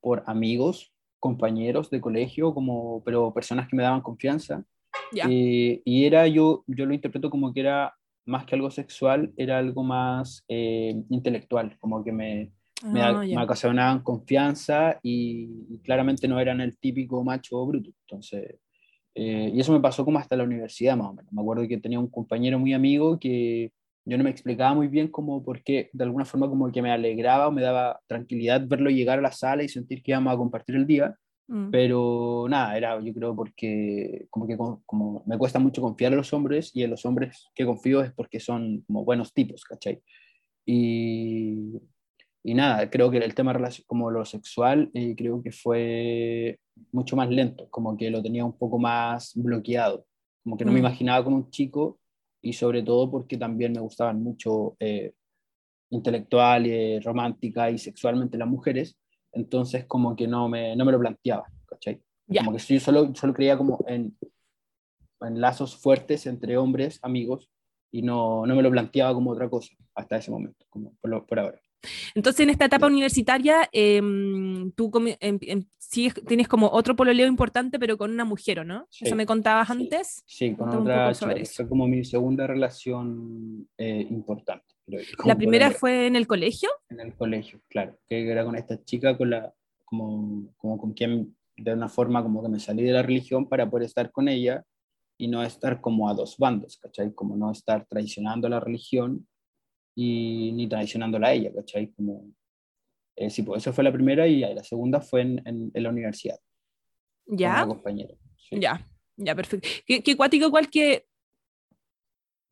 por 0.00 0.22
amigos, 0.26 0.92
compañeros 1.18 1.90
de 1.90 2.00
colegio, 2.00 2.52
como, 2.54 3.02
pero 3.04 3.32
personas 3.32 3.68
que 3.68 3.76
me 3.76 3.82
daban 3.82 4.00
confianza. 4.02 4.64
Ya. 5.12 5.26
Eh, 5.28 5.82
y 5.84 6.04
era 6.04 6.26
yo, 6.26 6.64
yo 6.66 6.86
lo 6.86 6.94
interpreto 6.94 7.30
como 7.30 7.52
que 7.52 7.60
era 7.60 7.94
más 8.26 8.44
que 8.44 8.54
algo 8.54 8.70
sexual, 8.70 9.32
era 9.36 9.58
algo 9.58 9.82
más 9.82 10.44
eh, 10.48 10.94
intelectual, 11.08 11.76
como 11.78 12.02
que 12.04 12.12
me, 12.12 12.52
me, 12.84 13.02
Ah, 13.02 13.12
me 13.20 13.28
ya. 13.28 13.42
ocasionaban 13.42 14.02
confianza 14.02 14.98
y, 15.02 15.66
y 15.68 15.78
claramente 15.82 16.26
no 16.28 16.38
eran 16.40 16.60
el 16.60 16.76
típico 16.78 17.22
macho 17.24 17.64
bruto. 17.66 17.90
Entonces, 18.06 18.58
eh, 19.14 19.50
y 19.52 19.60
eso 19.60 19.72
me 19.72 19.80
pasó 19.80 20.04
como 20.04 20.18
hasta 20.18 20.36
la 20.36 20.44
universidad 20.44 20.96
más 20.96 21.08
o 21.08 21.14
menos. 21.14 21.32
Me 21.32 21.42
acuerdo 21.42 21.66
que 21.68 21.78
tenía 21.78 21.98
un 21.98 22.08
compañero 22.08 22.58
muy 22.58 22.72
amigo 22.72 23.18
que 23.18 23.72
yo 24.04 24.16
no 24.18 24.24
me 24.24 24.30
explicaba 24.30 24.74
muy 24.74 24.88
bien 24.88 25.08
como 25.08 25.42
por 25.44 25.62
qué, 25.62 25.90
de 25.92 26.04
alguna 26.04 26.24
forma 26.24 26.48
como 26.48 26.70
que 26.72 26.82
me 26.82 26.90
alegraba 26.90 27.48
o 27.48 27.52
me 27.52 27.62
daba 27.62 28.00
tranquilidad 28.06 28.62
verlo 28.66 28.90
llegar 28.90 29.18
a 29.18 29.22
la 29.22 29.32
sala 29.32 29.62
y 29.62 29.68
sentir 29.68 30.02
que 30.02 30.12
íbamos 30.12 30.32
a 30.34 30.36
compartir 30.36 30.76
el 30.76 30.86
día. 30.86 31.14
Mm. 31.48 31.70
Pero 31.70 32.46
nada, 32.48 32.76
era 32.76 33.00
yo 33.00 33.12
creo 33.12 33.34
porque 33.34 34.26
como 34.30 34.46
que 34.46 34.56
como 34.56 35.22
me 35.26 35.36
cuesta 35.36 35.58
mucho 35.58 35.82
confiar 35.82 36.12
en 36.12 36.18
los 36.18 36.32
hombres 36.32 36.70
y 36.74 36.84
en 36.84 36.90
los 36.90 37.04
hombres 37.04 37.48
que 37.54 37.66
confío 37.66 38.02
es 38.02 38.12
porque 38.12 38.40
son 38.40 38.82
como 38.86 39.04
buenos 39.04 39.32
tipos, 39.34 39.64
¿cachai? 39.64 40.00
Y, 40.64 41.80
y 42.44 42.54
nada, 42.54 42.88
creo 42.88 43.10
que 43.10 43.18
el 43.18 43.34
tema 43.34 43.58
como 43.86 44.10
lo 44.10 44.24
sexual 44.24 44.90
eh, 44.94 45.14
creo 45.16 45.42
que 45.42 45.52
fue 45.52 46.58
mucho 46.92 47.16
más 47.16 47.28
lento, 47.28 47.68
como 47.70 47.96
que 47.96 48.10
lo 48.10 48.22
tenía 48.22 48.44
un 48.44 48.56
poco 48.56 48.78
más 48.78 49.32
bloqueado, 49.34 50.06
como 50.42 50.56
que 50.56 50.64
no 50.64 50.72
me 50.72 50.78
Mm. 50.78 50.84
imaginaba 50.86 51.24
con 51.24 51.34
un 51.34 51.50
chico 51.50 51.99
y 52.42 52.52
sobre 52.52 52.82
todo 52.82 53.10
porque 53.10 53.36
también 53.36 53.72
me 53.72 53.80
gustaban 53.80 54.22
mucho 54.22 54.76
eh, 54.80 55.12
intelectual, 55.90 56.66
eh, 56.66 57.00
romántica 57.02 57.70
y 57.70 57.78
sexualmente 57.78 58.38
las 58.38 58.48
mujeres, 58.48 58.96
entonces 59.32 59.84
como 59.86 60.16
que 60.16 60.26
no 60.26 60.48
me, 60.48 60.74
no 60.76 60.84
me 60.84 60.92
lo 60.92 60.98
planteaba, 60.98 61.46
¿cachai? 61.66 62.00
Como 62.26 62.52
que 62.52 62.58
yo 62.58 62.80
solo, 62.80 63.14
solo 63.14 63.34
creía 63.34 63.56
como 63.56 63.84
en, 63.88 64.16
en 65.20 65.40
lazos 65.40 65.76
fuertes 65.76 66.26
entre 66.26 66.56
hombres, 66.56 66.98
amigos, 67.02 67.50
y 67.92 68.02
no, 68.02 68.46
no 68.46 68.54
me 68.54 68.62
lo 68.62 68.70
planteaba 68.70 69.14
como 69.14 69.30
otra 69.30 69.50
cosa 69.50 69.74
hasta 69.94 70.16
ese 70.16 70.30
momento, 70.30 70.64
como 70.70 70.94
por, 71.00 71.26
por 71.26 71.38
ahora. 71.40 71.60
Entonces, 72.14 72.40
en 72.40 72.50
esta 72.50 72.66
etapa 72.66 72.86
universitaria, 72.86 73.68
em, 73.72 74.70
tú 74.72 74.90
em, 75.20 75.38
tienes 76.26 76.48
como 76.48 76.68
otro 76.68 76.94
pololeo 76.94 77.26
importante, 77.26 77.78
pero 77.78 77.96
con 77.96 78.10
una 78.10 78.24
mujer, 78.24 78.64
no? 78.66 78.86
¿Eso 79.00 79.16
me 79.16 79.26
contabas 79.26 79.70
antes? 79.70 80.22
Sí, 80.26 80.54
con 80.54 80.68
otra 80.68 81.12
Fue 81.14 81.68
como 81.68 81.86
mi 81.86 82.04
segunda 82.04 82.46
relación 82.46 83.68
eh, 83.78 84.06
importante. 84.10 84.74
¿La 85.24 85.36
primera 85.36 85.70
fue 85.70 86.06
en 86.06 86.16
el 86.16 86.26
colegio? 86.26 86.68
En 86.88 87.00
el 87.00 87.14
colegio, 87.14 87.60
claro. 87.68 87.96
Que 88.08 88.28
era 88.28 88.44
con 88.44 88.56
esta 88.56 88.82
chica, 88.84 89.16
con 89.16 89.30
la, 89.30 89.52
como, 89.84 90.52
como 90.56 90.78
con 90.78 90.92
quien 90.92 91.36
de 91.56 91.74
una 91.74 91.88
forma 91.88 92.22
como 92.22 92.42
que 92.42 92.48
me 92.48 92.58
salí 92.58 92.82
de 92.82 92.92
la 92.92 93.02
religión 93.02 93.46
para 93.46 93.68
poder 93.68 93.86
estar 93.86 94.10
con 94.10 94.28
ella 94.28 94.64
y 95.18 95.28
no 95.28 95.42
estar 95.42 95.80
como 95.80 96.08
a 96.08 96.14
dos 96.14 96.36
bandos, 96.38 96.78
¿cachai? 96.78 97.12
Como 97.12 97.36
no 97.36 97.50
estar 97.50 97.86
traicionando 97.86 98.48
la 98.48 98.60
religión 98.60 99.28
y 99.94 100.52
ni 100.52 100.68
traicionándola 100.68 101.28
a 101.28 101.32
ella, 101.32 101.52
¿cachai? 101.54 101.92
Como, 101.92 102.32
eh, 103.16 103.30
sí, 103.30 103.42
pues 103.42 103.62
esa 103.62 103.72
fue 103.72 103.84
la 103.84 103.92
primera 103.92 104.26
y 104.26 104.40
la 104.40 104.64
segunda 104.64 105.00
fue 105.00 105.22
en, 105.22 105.42
en, 105.44 105.82
la 105.82 105.90
universidad. 105.90 106.38
¿Ya? 107.26 107.60
Con 107.60 107.76
compañera. 107.76 108.14
Ya, 108.50 108.88
ya, 109.16 109.34
perfecto. 109.34 109.68
Qué, 109.86 110.02
qué 110.02 110.16
cuático 110.16 110.46
igual 110.46 110.70
que... 110.70 111.06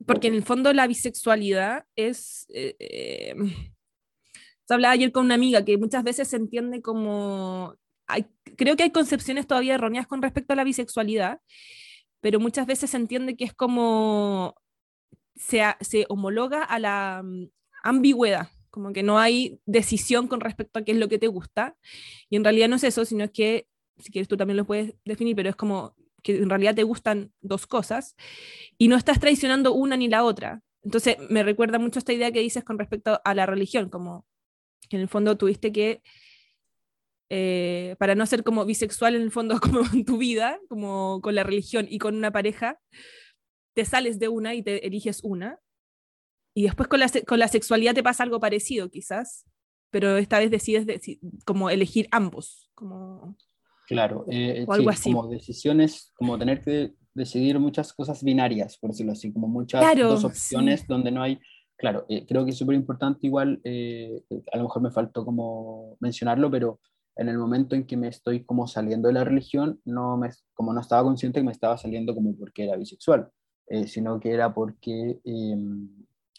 Porque 0.06 0.28
en 0.28 0.34
el 0.34 0.44
fondo 0.44 0.72
la 0.72 0.86
bisexualidad 0.86 1.84
es... 1.96 2.46
Eh, 2.50 2.76
eh, 2.78 3.34
se 4.64 4.74
hablaba 4.74 4.92
ayer 4.92 5.10
con 5.10 5.24
una 5.24 5.34
amiga 5.34 5.64
que 5.64 5.78
muchas 5.78 6.04
veces 6.04 6.28
se 6.28 6.36
entiende 6.36 6.82
como... 6.82 7.74
Hay, 8.06 8.26
creo 8.56 8.76
que 8.76 8.82
hay 8.82 8.90
concepciones 8.90 9.46
todavía 9.46 9.74
erróneas 9.74 10.06
con 10.06 10.22
respecto 10.22 10.52
a 10.52 10.56
la 10.56 10.64
bisexualidad, 10.64 11.40
pero 12.20 12.40
muchas 12.40 12.66
veces 12.66 12.90
se 12.90 12.96
entiende 12.96 13.36
que 13.36 13.44
es 13.44 13.54
como 13.54 14.54
se, 15.38 16.06
homologa 16.08 16.62
a 16.62 16.78
la 16.78 17.22
mm, 17.24 17.48
ambigüedad, 17.82 18.48
como 18.70 18.92
que 18.92 19.02
no 19.02 19.18
hay 19.18 19.60
decisión 19.66 20.28
con 20.28 20.40
respecto 20.40 20.78
a 20.78 20.84
qué 20.84 20.92
es 20.92 20.98
lo 20.98 21.08
que 21.08 21.18
te 21.18 21.28
gusta. 21.28 21.76
Y 22.28 22.36
en 22.36 22.44
realidad 22.44 22.68
no 22.68 22.76
es 22.76 22.84
eso, 22.84 23.04
sino 23.04 23.30
que, 23.32 23.66
si 23.98 24.12
quieres 24.12 24.28
tú 24.28 24.36
también 24.36 24.56
lo 24.56 24.66
puedes 24.66 24.94
definir, 25.04 25.34
pero 25.36 25.50
es 25.50 25.56
como 25.56 25.94
que 26.22 26.36
en 26.36 26.50
realidad 26.50 26.74
te 26.74 26.82
gustan 26.82 27.32
dos 27.40 27.66
cosas 27.66 28.16
y 28.76 28.88
no 28.88 28.96
estás 28.96 29.20
traicionando 29.20 29.72
una 29.72 29.96
ni 29.96 30.08
la 30.08 30.24
otra. 30.24 30.62
Entonces 30.82 31.16
me 31.30 31.42
recuerda 31.42 31.78
mucho 31.78 31.98
esta 31.98 32.12
idea 32.12 32.32
que 32.32 32.40
dices 32.40 32.64
con 32.64 32.78
respecto 32.78 33.20
a 33.24 33.34
la 33.34 33.46
religión, 33.46 33.88
como 33.88 34.26
que 34.88 34.96
en 34.96 35.02
el 35.02 35.08
fondo 35.08 35.36
tuviste 35.36 35.72
que, 35.72 36.02
eh, 37.30 37.94
para 37.98 38.14
no 38.14 38.26
ser 38.26 38.42
como 38.42 38.64
bisexual 38.64 39.14
en 39.14 39.22
el 39.22 39.30
fondo 39.30 39.60
como 39.60 39.80
en 39.92 40.04
tu 40.04 40.18
vida, 40.18 40.60
como 40.68 41.20
con 41.20 41.34
la 41.34 41.44
religión 41.44 41.86
y 41.88 41.98
con 41.98 42.16
una 42.16 42.32
pareja, 42.32 42.80
te 43.78 43.84
sales 43.84 44.18
de 44.18 44.26
una 44.26 44.56
y 44.56 44.62
te 44.64 44.84
eliges 44.84 45.20
una. 45.22 45.60
Y 46.52 46.64
después 46.64 46.88
con 46.88 46.98
la, 46.98 47.08
con 47.24 47.38
la 47.38 47.46
sexualidad 47.46 47.94
te 47.94 48.02
pasa 48.02 48.24
algo 48.24 48.40
parecido, 48.40 48.90
quizás, 48.90 49.46
pero 49.92 50.16
esta 50.16 50.40
vez 50.40 50.50
decides 50.50 51.20
como 51.46 51.70
elegir 51.70 52.08
ambos. 52.10 52.72
Como, 52.74 53.36
claro, 53.86 54.24
eh, 54.28 54.64
o 54.66 54.72
algo 54.72 54.90
así. 54.90 55.12
como 55.12 55.28
decisiones, 55.28 56.10
como 56.16 56.36
tener 56.36 56.60
que 56.60 56.94
decidir 57.14 57.60
muchas 57.60 57.92
cosas 57.92 58.24
binarias, 58.24 58.76
por 58.78 58.90
decirlo 58.90 59.12
así, 59.12 59.32
como 59.32 59.46
muchas 59.46 59.96
dos 59.96 60.24
opciones 60.24 60.84
donde 60.88 61.12
no 61.12 61.22
hay. 61.22 61.38
Claro, 61.76 62.04
eh, 62.08 62.26
creo 62.26 62.44
que 62.44 62.50
es 62.50 62.58
súper 62.58 62.74
importante, 62.74 63.28
igual, 63.28 63.60
eh, 63.62 64.24
a 64.52 64.56
lo 64.56 64.64
mejor 64.64 64.82
me 64.82 64.90
faltó 64.90 65.24
como 65.24 65.96
mencionarlo, 66.00 66.50
pero 66.50 66.80
en 67.14 67.28
el 67.28 67.38
momento 67.38 67.76
en 67.76 67.86
que 67.86 67.96
me 67.96 68.08
estoy 68.08 68.44
como 68.44 68.66
saliendo 68.66 69.06
de 69.06 69.14
la 69.14 69.22
religión, 69.22 69.80
no 69.84 70.16
me, 70.16 70.30
como 70.54 70.72
no 70.72 70.80
estaba 70.80 71.04
consciente 71.04 71.38
que 71.38 71.46
me 71.46 71.52
estaba 71.52 71.78
saliendo 71.78 72.12
como 72.12 72.36
porque 72.36 72.64
era 72.64 72.76
bisexual. 72.76 73.30
Eh, 73.70 73.86
sino 73.86 74.18
que 74.18 74.32
era 74.32 74.54
porque 74.54 75.20
em, 75.24 75.88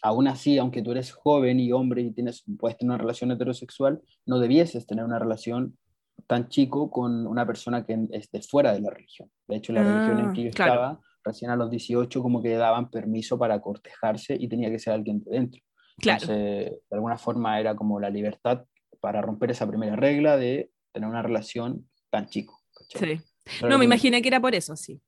aún 0.02 0.26
así, 0.26 0.58
aunque 0.58 0.82
tú 0.82 0.90
eres 0.90 1.12
joven 1.12 1.60
y 1.60 1.70
hombre 1.72 2.02
y 2.02 2.12
tienes, 2.12 2.44
puedes 2.58 2.76
tener 2.76 2.90
una 2.90 2.98
relación 2.98 3.30
heterosexual, 3.30 4.00
no 4.26 4.40
debieses 4.40 4.86
tener 4.86 5.04
una 5.04 5.18
relación 5.18 5.78
tan 6.26 6.48
chico 6.48 6.90
con 6.90 7.26
una 7.26 7.46
persona 7.46 7.86
que 7.86 7.98
esté 8.12 8.42
fuera 8.42 8.72
de 8.72 8.80
la 8.80 8.90
religión. 8.90 9.30
De 9.46 9.56
hecho, 9.56 9.72
la 9.72 9.82
religión 9.82 10.18
en 10.18 10.32
que 10.32 10.42
yo 10.42 10.48
ah, 10.48 10.50
estaba, 10.50 11.00
recién 11.24 11.50
a 11.50 11.56
los 11.56 11.70
18, 11.70 12.22
como 12.22 12.42
que 12.42 12.54
daban 12.54 12.90
permiso 12.90 13.38
para 13.38 13.60
cortejarse 13.60 14.36
y 14.38 14.48
tenía 14.48 14.70
que 14.70 14.78
ser 14.78 14.94
alguien 14.94 15.22
de 15.22 15.30
dentro. 15.30 15.62
Claro. 15.98 16.22
Entonces, 16.22 16.80
de 16.90 16.96
alguna 16.96 17.18
forma 17.18 17.60
era 17.60 17.74
como 17.76 18.00
la 18.00 18.10
libertad 18.10 18.64
para 19.00 19.22
romper 19.22 19.50
esa 19.50 19.68
primera 19.68 19.96
regla 19.96 20.36
de 20.36 20.70
tener 20.92 21.08
una 21.08 21.22
relación 21.22 21.88
tan 22.10 22.26
chico. 22.26 22.60
Sí. 22.88 23.20
no, 23.68 23.78
me 23.78 23.84
imaginé 23.84 24.20
que 24.20 24.28
era 24.28 24.40
por 24.40 24.54
eso, 24.54 24.76
sí. 24.76 25.00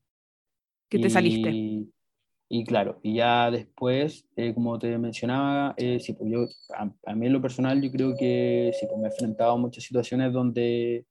Que 0.88 0.99
te 0.99 1.11
saliste. 1.11 1.50
Y 2.54 2.64
claro, 2.64 3.00
y 3.02 3.14
ya 3.14 3.50
después, 3.50 4.28
eh, 4.37 4.52
como 4.52 4.78
te 4.78 4.99
mencionaba, 4.99 5.73
eh, 5.78 5.99
sí, 6.00 6.12
pues 6.12 6.30
yo, 6.30 6.44
a, 6.76 7.14
mí 7.14 7.26
en 7.26 7.32
lo 7.32 7.40
personal, 7.40 7.80
yo 7.80 7.90
creo 7.90 8.14
que 8.14 8.73
sí, 8.78 8.87
pues 8.87 8.99
me 9.00 9.09
he 9.09 9.11
enfrentado 9.11 9.52
a 9.52 9.56
muchas 9.56 9.85
situaciones 9.85 10.35
donde 10.35 11.06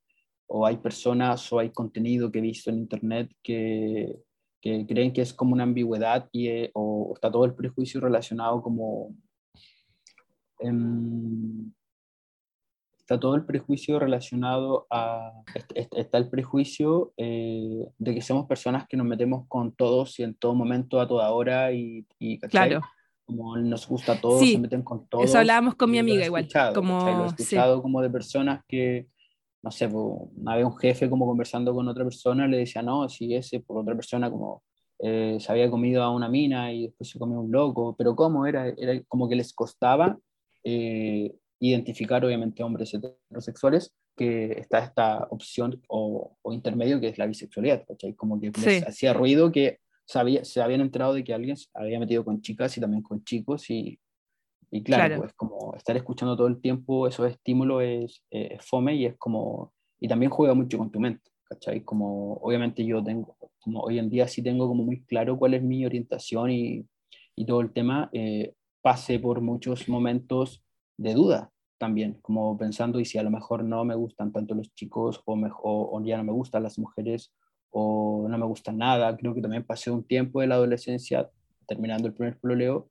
o 0.46 0.68
hay 0.68 0.78
personas 0.78 1.52
o 1.52 1.58
hay 1.58 1.72
contenido 1.72 2.32
que 2.32 2.38
he 2.38 2.42
visto 2.44 2.70
en 2.70 2.78
internet 2.78 3.32
que, 3.42 4.20
que 4.62 4.86
creen 4.86 5.14
que 5.14 5.22
es 5.22 5.34
como 5.34 5.54
una 5.54 5.64
ambigüedad 5.64 6.30
y, 6.32 6.48
eh, 6.48 6.70
o, 6.76 7.12
está 7.16 7.32
todo 7.32 7.46
el 7.46 7.56
prejuicio 7.56 8.00
relacionado 8.00 8.62
como... 8.62 9.16
Em, 10.60 11.74
todo 13.20 13.36
el 13.36 13.46
prejuicio 13.46 14.00
relacionado 14.00 14.88
a, 14.90 15.34
está 15.74 16.18
el 16.18 16.30
prejuicio 16.30 17.14
eh, 17.18 17.88
de 17.98 18.16
que 18.16 18.22
somos 18.22 18.48
personas 18.48 18.88
que 18.88 18.98
nos 18.98 19.08
metemos 19.08 19.46
con 19.48 19.74
todos 19.74 20.20
y 20.20 20.24
en 20.24 20.36
todo 20.36 20.56
momento, 20.56 21.00
a 21.00 21.08
toda 21.08 21.32
hora 21.32 21.72
y, 21.74 22.06
claro. 22.50 22.82
como 23.26 23.58
nos 23.58 23.88
gusta 23.88 24.20
todo, 24.20 24.40
se 24.40 24.58
meten 24.58 24.84
con 24.84 25.08
todos. 25.08 25.26
Eso 25.26 25.40
hablábamos 25.40 25.76
con 25.76 25.90
mi 25.92 26.00
amiga 26.00 26.26
igual. 26.26 26.48
como, 26.74 27.00
Lo 27.06 27.26
he 27.26 27.28
escuchado 27.28 27.82
como 27.82 28.02
de 28.02 28.10
personas 28.10 28.64
que, 28.68 29.08
no 29.64 29.72
sé, 29.72 29.88
una 29.88 30.56
vez 30.56 30.66
un 30.66 30.78
jefe 30.78 31.10
como 31.10 31.26
conversando 31.26 31.74
con 31.74 31.88
otra 31.88 32.04
persona 32.04 32.48
le 32.48 32.58
decía, 32.58 32.82
no, 32.82 33.10
si 33.10 33.36
ese 33.36 33.60
por 33.60 33.78
otra 33.78 33.96
persona 33.96 34.30
como 34.30 34.64
eh, 35.00 35.38
se 35.40 35.52
había 35.52 35.70
comido 35.72 36.04
a 36.04 36.12
una 36.12 36.30
mina 36.30 36.72
y 36.72 36.84
después 36.84 37.10
se 37.10 37.18
comió 37.18 37.40
un 37.40 37.52
loco, 37.52 37.96
pero 37.98 38.16
¿cómo? 38.16 38.46
Era, 38.46 38.68
era 38.68 39.02
como 39.08 39.28
que 39.28 39.36
les 39.36 39.52
costaba 39.54 40.18
eh, 40.64 41.34
identificar 41.62 42.26
obviamente 42.26 42.64
hombres 42.64 42.92
heterosexuales, 42.94 43.94
que 44.18 44.54
está 44.54 44.80
esta 44.80 45.28
opción 45.30 45.82
o, 45.88 46.36
intermedio 46.52 47.00
que 47.00 47.08
es 47.08 47.18
la 47.18 47.28
bisexualidad, 47.28 47.86
¿cachai? 47.88 48.14
Como 48.16 48.42
que 48.42 48.52
les 48.52 48.86
hacía 48.86 49.14
ruido 49.14 49.52
que 49.52 49.80
sabía, 50.06 50.44
se 50.44 50.62
habían 50.62 50.82
enterado 50.82 51.14
de 51.14 51.24
que 51.24 51.34
alguien 51.34 51.56
se 51.56 51.68
había 51.76 52.00
metido 52.00 52.26
con 52.26 52.42
chicas 52.42 52.76
y 52.78 52.82
también 52.82 53.04
con 53.04 53.24
chicos 53.24 53.70
y, 53.70 54.00
y 54.72 54.84
claro, 54.84 55.18
pues 55.20 55.34
como 55.34 55.76
estar 55.76 55.96
escuchando 55.96 56.36
todo 56.36 56.48
el 56.48 56.60
tiempo 56.60 57.08
esos 57.08 57.30
estímulos 57.30 57.84
es, 57.84 58.24
fome 58.62 58.96
y 58.96 59.06
es 59.06 59.16
como, 59.18 59.72
y 60.00 60.08
también 60.08 60.32
juega 60.32 60.56
mucho 60.56 60.80
con 60.80 60.92
tu 60.92 61.00
mente, 61.00 61.30
¿cachai? 61.44 61.82
Como 61.84 62.34
obviamente 62.38 62.84
yo 62.84 63.04
tengo, 63.04 63.38
como 63.60 63.82
hoy 63.82 64.00
en 64.00 64.10
día 64.10 64.28
sí 64.28 64.42
tengo 64.42 64.68
como 64.68 64.84
muy 64.84 65.04
claro 65.04 65.38
cuál 65.38 65.54
es 65.54 65.62
mi 65.62 65.86
orientación 65.86 66.50
y, 66.50 66.88
y 67.36 67.46
todo 67.46 67.62
el 67.62 67.72
tema, 67.72 68.10
eh, 68.14 68.56
pasé 68.82 69.20
por 69.20 69.42
muchos 69.42 69.88
momentos 69.88 70.64
de 70.98 71.14
duda 71.14 71.52
también, 71.78 72.20
como 72.22 72.58
pensando, 72.58 73.00
y 73.00 73.06
si 73.06 73.18
a 73.18 73.24
lo 73.24 73.32
mejor 73.32 73.64
no 73.64 73.84
me 73.84 73.96
gustan 73.96 74.32
tanto 74.32 74.54
los 74.54 74.74
chicos 74.76 75.22
o, 75.26 75.36
mejor, 75.36 75.90
o 75.92 76.04
ya 76.04 76.18
no 76.18 76.24
me 76.24 76.32
gustan 76.32 76.64
las 76.64 76.78
mujeres 76.78 77.34
o 77.72 78.28
no 78.30 78.38
me 78.38 78.46
gusta 78.46 78.72
nada, 78.72 79.16
creo 79.18 79.34
que 79.34 79.42
también 79.42 79.66
pasé 79.66 79.90
un 79.90 80.04
tiempo 80.04 80.42
de 80.42 80.48
la 80.48 80.56
adolescencia, 80.56 81.30
terminando 81.68 82.08
el 82.08 82.14
primer 82.14 82.38
pololeo, 82.38 82.90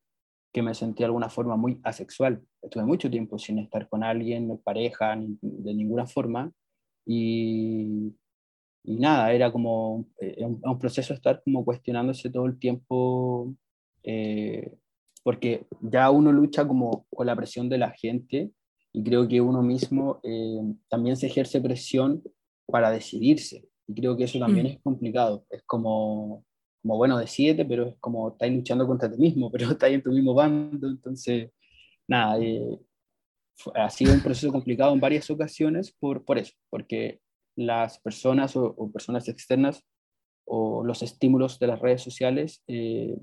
que 0.52 0.62
me 0.62 0.74
sentí 0.74 1.00
de 1.00 1.04
alguna 1.04 1.28
forma 1.28 1.56
muy 1.56 1.78
asexual. 1.84 2.42
Estuve 2.62 2.84
mucho 2.84 3.10
tiempo 3.10 3.38
sin 3.38 3.58
estar 3.58 3.88
con 3.88 4.02
alguien, 4.02 4.58
pareja, 4.64 5.16
de 5.16 5.74
ninguna 5.74 6.06
forma, 6.06 6.52
y, 7.06 8.14
y 8.84 8.96
nada, 8.96 9.32
era 9.32 9.52
como 9.52 10.06
eh, 10.20 10.44
un, 10.44 10.78
proceso 10.78 11.14
estar 11.14 11.42
como 11.44 11.64
cuestionándose 11.64 12.30
todo 12.30 12.46
el 12.46 12.58
tiempo, 12.58 13.54
eh, 14.02 14.72
porque 15.22 15.66
ya 15.80 16.10
uno 16.10 16.32
lucha 16.32 16.66
como 16.66 17.06
con 17.10 17.26
la 17.26 17.36
presión 17.36 17.68
de 17.68 17.78
la 17.78 17.90
gente 17.90 18.50
y 18.92 19.02
creo 19.04 19.28
que 19.28 19.40
uno 19.40 19.62
mismo 19.62 20.20
eh, 20.22 20.60
también 20.88 21.16
se 21.16 21.26
ejerce 21.26 21.60
presión 21.60 22.22
para 22.66 22.90
decidirse. 22.90 23.68
Y 23.86 23.94
creo 23.94 24.16
que 24.16 24.24
eso 24.24 24.38
también 24.38 24.66
mm. 24.66 24.70
es 24.70 24.80
complicado. 24.82 25.44
Es 25.50 25.62
como, 25.64 26.44
como, 26.82 26.96
bueno, 26.96 27.18
decídete, 27.18 27.64
pero 27.64 27.88
es 27.88 27.96
como 27.98 28.30
estáis 28.30 28.54
luchando 28.54 28.86
contra 28.86 29.10
ti 29.10 29.18
mismo, 29.18 29.50
pero 29.52 29.70
estáis 29.70 29.94
en 29.94 30.02
tu 30.02 30.10
mismo 30.10 30.34
bando. 30.34 30.88
Entonces, 30.88 31.50
nada, 32.08 32.40
eh, 32.40 32.78
ha 33.74 33.90
sido 33.90 34.14
un 34.14 34.20
proceso 34.20 34.50
complicado 34.52 34.92
en 34.92 35.00
varias 35.00 35.30
ocasiones 35.30 35.92
por, 35.92 36.24
por 36.24 36.38
eso, 36.38 36.54
porque 36.70 37.20
las 37.56 37.98
personas 37.98 38.56
o, 38.56 38.90
personas 38.92 39.28
externas 39.28 39.84
o 40.46 40.82
los 40.84 41.02
estímulos 41.02 41.58
de 41.58 41.66
las 41.66 41.80
redes 41.80 42.02
sociales 42.02 42.62
eh, 42.66 43.16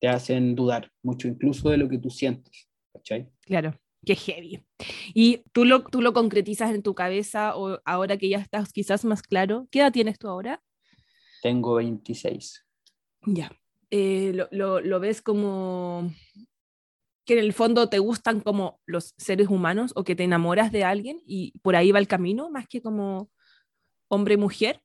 te 0.00 0.08
hacen 0.08 0.54
dudar 0.54 0.90
mucho 1.02 1.28
incluso 1.28 1.70
de 1.70 1.76
lo 1.76 1.88
que 1.88 1.98
tú 1.98 2.10
sientes. 2.10 2.68
¿cachai? 2.92 3.28
Claro. 3.42 3.78
Qué 4.04 4.14
heavy. 4.14 4.64
¿Y 5.12 5.42
tú 5.52 5.64
lo, 5.64 5.82
tú 5.82 6.00
lo 6.00 6.12
concretizas 6.12 6.70
en 6.72 6.82
tu 6.82 6.94
cabeza 6.94 7.56
o 7.56 7.80
ahora 7.84 8.16
que 8.16 8.28
ya 8.28 8.38
estás 8.38 8.72
quizás 8.72 9.04
más 9.04 9.22
claro? 9.22 9.66
¿Qué 9.70 9.80
edad 9.80 9.92
tienes 9.92 10.18
tú 10.18 10.28
ahora? 10.28 10.62
Tengo 11.42 11.74
26. 11.74 12.64
Ya. 13.26 13.50
Eh, 13.90 14.32
lo, 14.34 14.48
lo, 14.52 14.80
lo, 14.80 15.00
ves 15.00 15.20
como 15.20 16.12
que 17.24 17.34
en 17.34 17.40
el 17.40 17.52
fondo 17.52 17.88
te 17.88 17.98
gustan 17.98 18.40
como 18.40 18.80
los 18.86 19.14
seres 19.16 19.48
humanos 19.48 19.92
o 19.96 20.04
que 20.04 20.14
te 20.14 20.24
enamoras 20.24 20.70
de 20.72 20.84
alguien 20.84 21.20
y 21.26 21.52
por 21.62 21.74
ahí 21.74 21.90
va 21.90 21.98
el 21.98 22.08
camino, 22.08 22.50
más 22.50 22.68
que 22.68 22.80
como 22.80 23.30
hombre-mujer? 24.08 24.80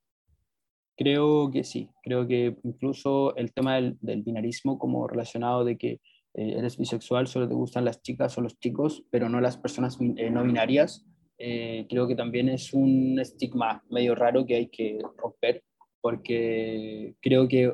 Creo 1.03 1.51
que 1.51 1.65
sí, 1.65 1.89
creo 2.01 2.25
que 2.25 2.55
incluso 2.63 3.35
el 3.35 3.51
tema 3.51 3.75
del, 3.75 3.97
del 3.99 4.23
binarismo 4.23 4.79
como 4.79 5.05
relacionado 5.05 5.65
de 5.65 5.77
que 5.77 5.99
eh, 6.33 6.55
eres 6.57 6.77
bisexual, 6.77 7.27
solo 7.27 7.49
te 7.49 7.55
gustan 7.55 7.83
las 7.83 8.01
chicas 8.01 8.37
o 8.37 8.41
los 8.41 8.57
chicos, 8.57 9.03
pero 9.11 9.27
no 9.27 9.41
las 9.41 9.57
personas 9.57 9.97
eh, 9.99 10.29
no 10.29 10.45
binarias, 10.45 11.05
eh, 11.37 11.85
creo 11.89 12.07
que 12.07 12.15
también 12.15 12.47
es 12.47 12.73
un 12.73 13.19
estigma 13.19 13.83
medio 13.89 14.15
raro 14.15 14.45
que 14.45 14.55
hay 14.55 14.69
que 14.69 14.97
romper, 15.17 15.61
porque 15.99 17.15
creo 17.21 17.49
que 17.49 17.73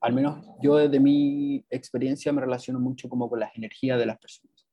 al 0.00 0.12
menos 0.12 0.44
yo 0.60 0.76
desde 0.76 0.98
mi 0.98 1.64
experiencia 1.70 2.32
me 2.32 2.40
relaciono 2.40 2.80
mucho 2.80 3.08
como 3.08 3.30
con 3.30 3.38
las 3.38 3.56
energías 3.56 3.96
de 3.96 4.06
las 4.06 4.18
personas. 4.18 4.66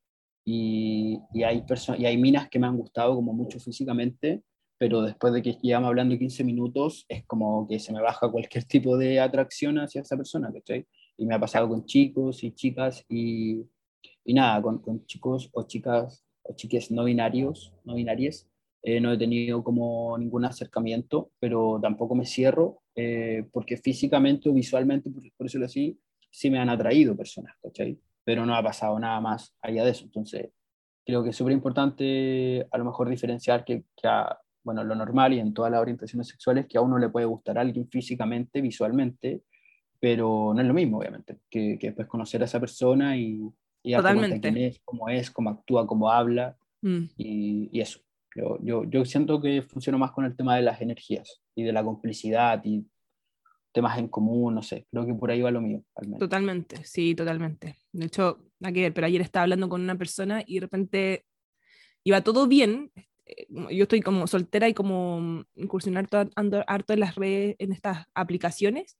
Y, 0.44 1.20
y 1.32 1.44
hay, 1.44 1.64
y 2.00 2.06
hay 2.06 2.18
minas 2.18 2.50
que 2.50 2.58
me 2.58 2.66
han 2.66 2.76
gustado 2.76 3.14
como 3.14 3.34
mucho 3.34 3.60
físicamente, 3.60 4.42
pero 4.84 5.02
después 5.02 5.34
de 5.34 5.42
que 5.42 5.54
llevamos 5.62 5.88
hablando 5.88 6.18
15 6.18 6.44
minutos, 6.44 7.06
es 7.08 7.24
como 7.26 7.66
que 7.70 7.80
se 7.80 7.94
me 7.94 8.02
baja 8.02 8.30
cualquier 8.30 8.66
tipo 8.66 8.98
de 8.98 9.18
atracción 9.22 9.80
hacia 9.80 10.02
esa 10.02 10.18
persona, 10.18 10.52
¿cachai? 10.52 10.86
y 11.16 11.26
me 11.26 11.36
ha 11.36 11.40
pasado 11.40 11.70
con 11.70 11.86
chicos 11.86 12.44
y 12.44 12.52
chicas 12.52 13.06
y, 13.08 13.64
y 14.26 14.34
nada, 14.34 14.62
con, 14.62 14.80
con, 14.80 15.06
chicos 15.06 15.50
o 15.54 15.64
chicas 15.64 16.26
o 16.42 16.54
chiques 16.54 16.92
no 16.92 17.06
binarios, 17.06 17.72
no 17.86 17.96
binarias. 17.96 18.50
Eh, 18.82 19.00
no 19.00 19.14
he 19.14 19.18
tenido 19.18 19.64
como 19.64 20.18
ningún 20.18 20.44
acercamiento, 20.44 21.32
pero 21.40 21.80
tampoco 21.82 22.14
me 22.14 22.26
cierro 22.26 22.82
eh, 22.94 23.48
porque 23.54 23.78
físicamente 23.78 24.50
o 24.50 24.54
visualmente, 24.54 25.10
por, 25.10 25.24
por 25.38 25.48
decirlo 25.48 25.68
así, 25.68 25.98
sí 26.30 26.50
me 26.50 26.60
han 26.60 26.68
atraído 26.68 27.16
personas, 27.16 27.56
¿cachai? 27.64 27.98
Pero 28.26 28.46
no 28.46 28.54
ha 28.54 28.62
pasado 28.62 29.00
nada 29.00 29.22
más 29.22 29.56
allá 29.62 29.86
de 29.86 29.92
eso. 29.92 30.04
Entonces, 30.04 30.50
creo 31.06 31.24
que 31.24 31.30
es 31.30 31.38
súper 31.38 31.54
importante 31.54 32.68
a 32.70 32.78
lo 32.78 32.84
mejor 32.84 33.08
diferenciar 33.08 33.64
que, 33.64 33.86
que 33.96 34.08
a, 34.10 34.38
bueno, 34.64 34.84
lo 34.84 34.96
normal 34.96 35.34
y 35.34 35.40
en 35.40 35.54
todas 35.54 35.72
las 35.72 35.82
orientaciones 35.82 36.28
sexuales 36.28 36.66
que 36.68 36.78
a 36.78 36.82
uno 36.82 36.98
le 36.98 37.10
puede 37.10 37.26
gustar 37.26 37.58
a 37.58 37.62
alguien 37.62 37.88
físicamente, 37.90 38.62
visualmente, 38.62 39.44
pero 40.00 40.54
no 40.54 40.62
es 40.62 40.68
lo 40.68 40.74
mismo, 40.74 40.98
obviamente, 41.00 41.38
que, 41.50 41.78
que 41.80 41.88
después 41.88 42.08
conocer 42.08 42.42
a 42.42 42.46
esa 42.46 42.60
persona 42.60 43.16
y, 43.18 43.42
y 43.84 43.94
Totalmente. 43.96 44.40
quién 44.42 44.58
es, 44.58 44.82
cómo 44.84 45.10
es, 45.10 45.30
cómo 45.32 45.50
actúa, 45.50 45.88
cómo 45.88 46.10
habla, 46.10 46.58
Mm. 46.86 47.06
y, 47.18 47.70
y 47.72 47.80
eso. 47.80 48.02
Yo, 48.36 48.58
yo, 48.62 48.84
yo 48.84 49.06
siento 49.06 49.40
que 49.40 49.62
funciona 49.62 49.98
más 49.98 50.12
con 50.12 50.26
el 50.26 50.36
tema 50.36 50.58
de 50.58 50.64
las 50.64 50.82
energías 50.82 51.40
y 51.56 51.64
de 51.64 51.72
la 51.72 51.82
complicidad 51.82 52.60
y 52.66 52.86
temas 53.72 53.98
en 53.98 54.10
común, 54.10 54.56
no 54.56 54.62
sé, 54.62 54.86
creo 54.92 55.06
que 55.06 55.14
por 55.14 55.32
ahí 55.32 55.42
va 55.42 55.50
lo 55.50 55.62
mío, 55.62 55.82
al 55.96 56.08
menos. 56.08 56.20
Totalmente, 56.20 56.84
sí, 56.84 57.16
totalmente. 57.16 57.78
De 57.94 58.08
hecho, 58.08 58.40
nada 58.60 58.74
que 58.74 58.82
ver, 58.82 58.94
pero 58.94 59.08
ayer 59.08 59.22
estaba 59.22 59.44
hablando 59.44 59.70
con 59.70 59.80
una 59.82 59.98
persona 59.98 60.44
y 60.46 60.56
de 60.56 60.60
repente 60.60 61.26
iba 62.04 62.20
todo 62.22 62.48
bien. 62.48 62.92
Eh, 63.26 63.48
Yo 63.50 63.84
estoy 63.84 64.02
como 64.02 64.28
soltera 64.28 64.68
y 64.70 64.74
como 64.74 65.44
incursionar 65.56 66.08
to- 66.08 66.30
ando 66.36 66.64
harto 66.68 66.94
en 66.94 67.00
las 67.02 67.16
redes, 67.16 67.56
en 67.60 67.72
estas 67.72 68.06
aplicaciones. 68.14 68.98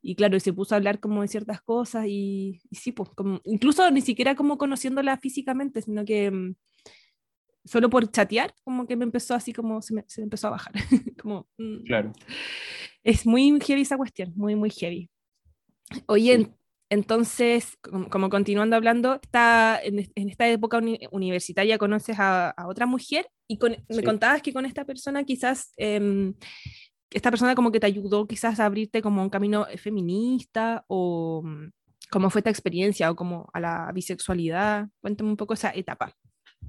Y 0.00 0.14
claro, 0.16 0.38
se 0.40 0.52
puso 0.52 0.74
a 0.74 0.78
hablar 0.78 0.98
como 1.00 1.22
de 1.22 1.28
ciertas 1.28 1.62
cosas 1.62 2.06
y, 2.08 2.60
y 2.70 2.76
sí, 2.76 2.90
pues 2.92 3.10
como, 3.10 3.40
incluso 3.44 3.88
ni 3.90 4.00
siquiera 4.00 4.34
como 4.34 4.58
conociéndola 4.58 5.16
físicamente, 5.18 5.80
sino 5.82 6.04
que 6.04 6.30
mm, 6.30 6.54
solo 7.64 7.88
por 7.88 8.10
chatear, 8.10 8.54
como 8.64 8.86
que 8.86 8.96
me 8.96 9.04
empezó 9.04 9.34
así 9.34 9.52
como 9.52 9.80
se 9.82 9.94
me, 9.94 10.04
se 10.08 10.20
me 10.20 10.24
empezó 10.24 10.48
a 10.48 10.50
bajar. 10.50 10.72
como, 11.22 11.46
mm, 11.58 11.84
Claro. 11.84 12.12
es 13.04 13.26
muy 13.26 13.58
heavy 13.60 13.82
esa 13.82 13.96
cuestión, 13.96 14.32
muy, 14.34 14.56
muy 14.56 14.70
heavy. 14.70 15.08
Oye, 16.06 16.38
Sí. 16.38 16.48
En- 16.92 16.98
entonces, 16.98 17.76
como, 18.10 18.28
continuando 18.28 18.76
hablando, 18.76 19.14
está 19.22 19.80
en, 19.82 19.98
es- 19.98 20.12
en 20.14 20.28
esta 20.28 20.48
época 20.48 20.78
uni- 20.78 21.00
universitaria 21.10 21.78
conoces 21.78 22.18
a, 22.18 22.50
a 22.50 22.66
otra 22.68 22.86
mujer 22.86 23.26
y 23.48 23.58
con- 23.58 23.76
me 23.88 23.96
Sí. 23.96 24.02
contabas 24.02 24.42
que 24.42 24.52
con 24.52 24.64
esta 24.66 24.84
persona 24.84 25.24
quizás, 25.24 25.72
em, 25.76 26.34
esta 27.10 27.30
persona 27.30 27.54
como 27.54 27.70
que 27.72 27.80
te 27.80 27.86
ayudó 27.86 28.26
quizás 28.26 28.58
a 28.60 28.66
abrirte 28.66 29.02
como 29.02 29.22
un 29.22 29.28
camino 29.30 29.66
eh, 29.68 29.76
feminista 29.78 30.84
o 30.88 31.42
mm, 31.44 31.70
cómo 32.10 32.30
fue 32.30 32.40
esta 32.40 32.50
experiencia 32.50 33.10
o 33.10 33.16
como 33.16 33.48
a 33.52 33.60
la 33.60 33.90
bisexualidad. 33.92 34.88
Cuéntame 35.00 35.30
un 35.30 35.36
poco 35.36 35.54
esa 35.54 35.70
etapa. 35.74 36.12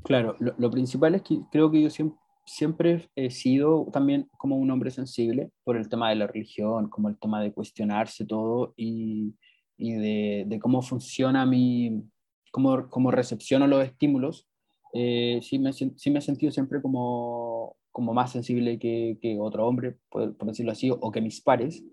Claro, 0.04 0.36
lo, 0.40 0.54
lo 0.58 0.70
principal 0.72 1.16
es 1.16 1.22
que 1.22 1.40
creo 1.52 1.70
que 1.72 1.82
yo 1.82 1.90
siempre, 1.90 2.18
siempre 2.46 3.10
he 3.16 3.30
sido 3.30 3.88
también 3.94 4.30
como 4.38 4.58
un 4.58 4.70
hombre 4.72 4.92
sensible 4.92 5.52
por 5.64 5.78
el 5.78 5.88
tema 5.88 6.10
de 6.10 6.16
la 6.16 6.28
religión, 6.28 6.90
como 6.90 7.08
el 7.10 7.18
tema 7.18 7.42
de 7.42 7.54
cuestionarse 7.54 8.26
todo 8.26 8.74
y, 8.76 9.34
y 9.78 9.94
de, 9.94 10.46
de 10.48 10.60
cómo 10.60 10.82
funciona 10.82 11.46
mi, 11.46 12.04
cómo, 12.52 12.90
cómo 12.90 13.12
recepciono 13.12 13.68
los 13.68 13.84
estímulos. 13.84 14.48
Eh, 14.94 15.40
sí, 15.42 15.60
me, 15.60 15.74
sí 15.74 16.12
me 16.12 16.20
he 16.20 16.22
sentido 16.22 16.52
siempre 16.52 16.82
como, 16.82 17.76
como 17.92 18.14
más 18.14 18.32
sensible 18.32 18.78
que, 18.78 19.18
que 19.22 19.40
otro 19.40 19.68
hombre, 19.68 19.98
por, 20.10 20.36
por 20.38 20.48
decirlo 20.48 20.72
así, 20.72 20.92
o 20.92 21.12
que 21.12 21.22
mis 21.22 21.42
pares. 21.42 21.84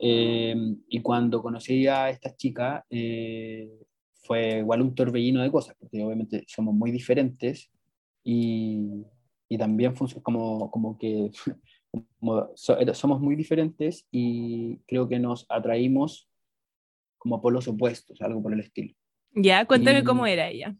Eh, 0.00 0.54
y 0.88 1.00
cuando 1.00 1.42
conocí 1.42 1.86
a 1.86 2.10
esta 2.10 2.34
chica, 2.36 2.84
eh, 2.88 3.68
fue 4.22 4.58
igual 4.58 4.82
un 4.82 4.94
torbellino 4.94 5.42
de 5.42 5.50
cosas, 5.50 5.74
porque 5.78 6.02
obviamente 6.04 6.44
somos 6.46 6.74
muy 6.74 6.90
diferentes 6.90 7.70
y, 8.22 9.04
y 9.48 9.58
también 9.58 9.96
funciona 9.96 10.22
como, 10.22 10.70
como 10.70 10.98
que 10.98 11.30
somos 12.92 13.20
muy 13.20 13.36
diferentes 13.36 14.06
y 14.10 14.78
creo 14.86 15.08
que 15.08 15.18
nos 15.18 15.46
atraímos 15.48 16.28
como 17.18 17.40
polos 17.40 17.68
opuestos, 17.68 18.20
algo 18.22 18.42
por 18.42 18.52
el 18.52 18.60
estilo. 18.60 18.94
Ya, 19.34 19.64
cuéntame 19.66 20.00
Y- 20.00 20.04
cómo 20.04 20.26
era 20.26 20.48
ella. 20.48 20.74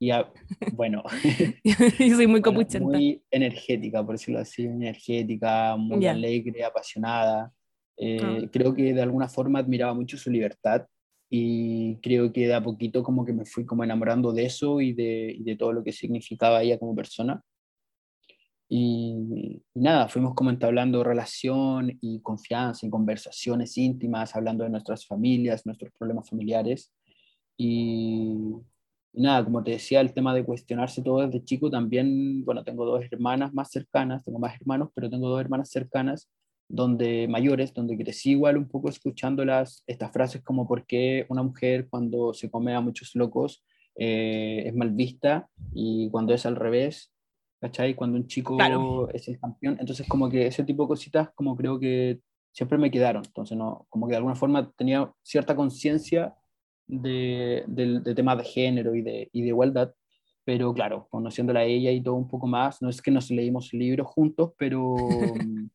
Y 0.00 0.10
a- 0.10 0.30
bueno, 0.72 1.02
Yo 1.64 2.16
soy 2.16 2.26
muy 2.26 2.40
bueno, 2.40 2.42
copuchenta. 2.42 2.86
muy 2.88 3.22
energética, 3.30 4.04
por 4.04 4.14
decirlo 4.16 4.40
así, 4.40 4.64
energética, 4.64 5.76
muy 5.76 6.00
Ya. 6.00 6.12
alegre, 6.12 6.64
apasionada. 6.64 7.52
Eh, 7.96 8.18
Ah. 8.22 8.48
Creo 8.52 8.74
que 8.74 8.94
de 8.94 9.02
alguna 9.02 9.28
forma 9.28 9.58
admiraba 9.58 9.92
mucho 9.94 10.16
su 10.16 10.30
libertad 10.30 10.86
y 11.30 11.96
creo 11.96 12.32
que 12.32 12.46
de 12.46 12.54
a 12.54 12.62
poquito 12.62 13.02
como 13.02 13.24
que 13.24 13.32
me 13.32 13.44
fui 13.44 13.66
como 13.66 13.82
enamorando 13.84 14.32
de 14.32 14.44
eso 14.46 14.80
y 14.80 14.92
de, 14.92 15.34
y 15.36 15.42
de 15.42 15.56
todo 15.56 15.72
lo 15.72 15.82
que 15.84 15.92
significaba 15.92 16.62
ella 16.62 16.78
como 16.78 16.94
persona. 16.94 17.42
Y, 18.68 19.62
nada, 19.74 20.08
fuimos 20.08 20.34
como 20.34 20.50
entablando 20.50 21.02
relación 21.02 21.96
y 22.00 22.20
confianza 22.20 22.86
y 22.86 22.90
conversaciones 22.90 23.78
íntimas, 23.78 24.36
hablando 24.36 24.64
de 24.64 24.70
nuestras 24.70 25.06
familias, 25.06 25.64
nuestros 25.64 25.92
problemas 25.98 26.28
familiares. 26.28 26.92
Y, 27.56 28.36
nada, 29.12 29.44
como 29.44 29.62
te 29.62 29.72
decía, 29.72 30.00
el 30.00 30.12
tema 30.12 30.34
de 30.34 30.44
cuestionarse 30.44 31.02
todo 31.02 31.26
desde 31.26 31.44
chico 31.44 31.70
también, 31.70 32.44
bueno, 32.44 32.62
tengo 32.64 32.84
dos 32.84 33.04
hermanas 33.10 33.54
más 33.54 33.70
cercanas, 33.70 34.24
tengo 34.24 34.38
más 34.38 34.54
hermanos, 34.60 34.90
pero 34.94 35.08
tengo 35.08 35.28
dos 35.28 35.40
hermanas 35.40 35.70
cercanas, 35.70 36.28
donde 36.68 37.26
mayores, 37.28 37.72
donde 37.72 37.96
crecí 37.96 38.32
igual 38.32 38.58
un 38.58 38.68
poco 38.68 38.90
escuchándolas, 38.90 39.82
estas 39.86 40.12
frases 40.12 40.42
como 40.42 40.68
por 40.68 40.86
qué 40.86 41.24
una 41.30 41.42
mujer 41.42 41.88
cuando 41.88 42.34
se 42.34 42.50
come 42.50 42.74
a 42.74 42.80
muchos 42.82 43.14
locos 43.14 43.64
eh, 43.96 44.64
es 44.66 44.74
mal 44.74 44.90
vista 44.90 45.48
y 45.72 46.10
cuando 46.10 46.34
es 46.34 46.44
al 46.44 46.56
revés, 46.56 47.10
¿cachai? 47.60 47.94
Cuando 47.94 48.16
un 48.16 48.26
chico 48.26 48.56
Claro. 48.56 49.08
es 49.12 49.28
el 49.28 49.38
campeón, 49.38 49.76
entonces 49.80 50.06
como 50.08 50.28
que 50.28 50.46
ese 50.46 50.64
tipo 50.64 50.84
de 50.84 50.88
cositas 50.88 51.30
como 51.34 51.56
creo 51.56 51.78
que 51.78 52.20
siempre 52.52 52.78
me 52.78 52.90
quedaron, 52.90 53.22
entonces 53.24 53.56
no, 53.56 53.86
como 53.88 54.06
que 54.06 54.12
de 54.12 54.16
alguna 54.16 54.34
forma 54.34 54.70
tenía 54.76 55.12
cierta 55.22 55.54
conciencia 55.54 56.34
de, 56.86 57.64
del, 57.66 58.02
de 58.02 58.14
temas 58.14 58.38
de 58.38 58.44
género 58.44 58.94
y 58.94 59.02
de, 59.02 59.28
y 59.32 59.42
de 59.42 59.48
igualdad, 59.48 59.92
pero 60.44 60.72
claro, 60.72 61.06
conociéndola 61.10 61.60
a 61.60 61.64
ella 61.64 61.90
y 61.92 62.02
todo 62.02 62.14
un 62.14 62.26
poco 62.26 62.46
más, 62.46 62.80
no 62.80 62.88
es 62.88 63.02
que 63.02 63.10
nos 63.10 63.30
leímos 63.30 63.72
libros 63.72 64.06
juntos, 64.06 64.52
pero, 64.58 65.34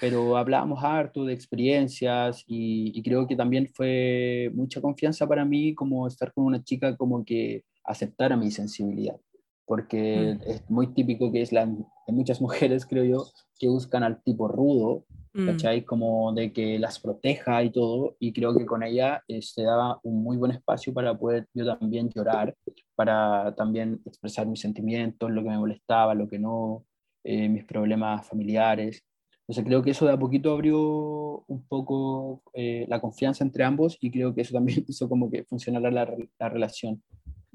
pero 0.00 0.36
hablábamos 0.36 0.82
harto 0.82 1.24
de 1.24 1.34
experiencias 1.34 2.42
y, 2.46 2.98
y 2.98 3.02
creo 3.02 3.26
que 3.26 3.36
también 3.36 3.68
fue 3.74 4.50
mucha 4.54 4.80
confianza 4.80 5.26
para 5.26 5.44
mí 5.44 5.74
como 5.74 6.06
estar 6.06 6.32
con 6.32 6.44
una 6.44 6.62
chica 6.64 6.96
como 6.96 7.24
que 7.24 7.64
aceptara 7.84 8.36
mi 8.36 8.50
sensibilidad, 8.50 9.16
porque 9.66 10.38
Mm. 10.38 10.50
es 10.50 10.70
muy 10.70 10.86
típico 10.94 11.30
que 11.32 11.42
es 11.42 11.52
la, 11.52 11.66
de 11.66 12.12
muchas 12.12 12.40
mujeres, 12.72 12.86
creo 12.86 13.04
yo, 13.04 13.26
que 13.58 13.68
buscan 13.68 14.02
al 14.02 14.22
tipo 14.22 14.48
rudo, 14.48 15.04
Mm. 15.34 15.46
¿cachai? 15.48 15.84
Como 15.84 16.32
de 16.32 16.50
que 16.50 16.78
las 16.78 16.98
proteja 16.98 17.62
y 17.62 17.70
todo, 17.70 18.16
y 18.18 18.32
creo 18.32 18.56
que 18.56 18.64
con 18.64 18.82
ella 18.82 19.22
eh, 19.28 19.42
se 19.42 19.64
daba 19.64 20.00
un 20.02 20.22
muy 20.22 20.38
buen 20.38 20.50
espacio 20.52 20.94
para 20.94 21.18
poder 21.18 21.46
yo 21.52 21.66
también 21.76 22.08
llorar, 22.08 22.54
para 22.94 23.54
también 23.54 24.00
expresar 24.06 24.46
mis 24.46 24.60
sentimientos, 24.60 25.30
lo 25.30 25.42
que 25.42 25.50
me 25.50 25.58
molestaba, 25.58 26.14
lo 26.14 26.26
que 26.26 26.38
no, 26.38 26.86
eh, 27.22 27.50
mis 27.50 27.64
problemas 27.64 28.26
familiares. 28.26 29.02
Entonces 29.40 29.64
creo 29.66 29.82
que 29.82 29.90
eso 29.90 30.06
de 30.06 30.12
a 30.12 30.18
poquito 30.18 30.52
abrió 30.52 31.44
un 31.46 31.66
poco 31.68 32.42
eh, 32.54 32.86
la 32.88 32.98
confianza 33.00 33.44
entre 33.44 33.62
ambos 33.62 33.98
y 34.00 34.10
creo 34.10 34.34
que 34.34 34.40
eso 34.40 34.54
también 34.54 34.84
hizo 34.88 35.06
como 35.06 35.30
que 35.30 35.44
funcionara 35.44 35.90
la, 35.90 36.16
la 36.38 36.48
relación. 36.48 37.02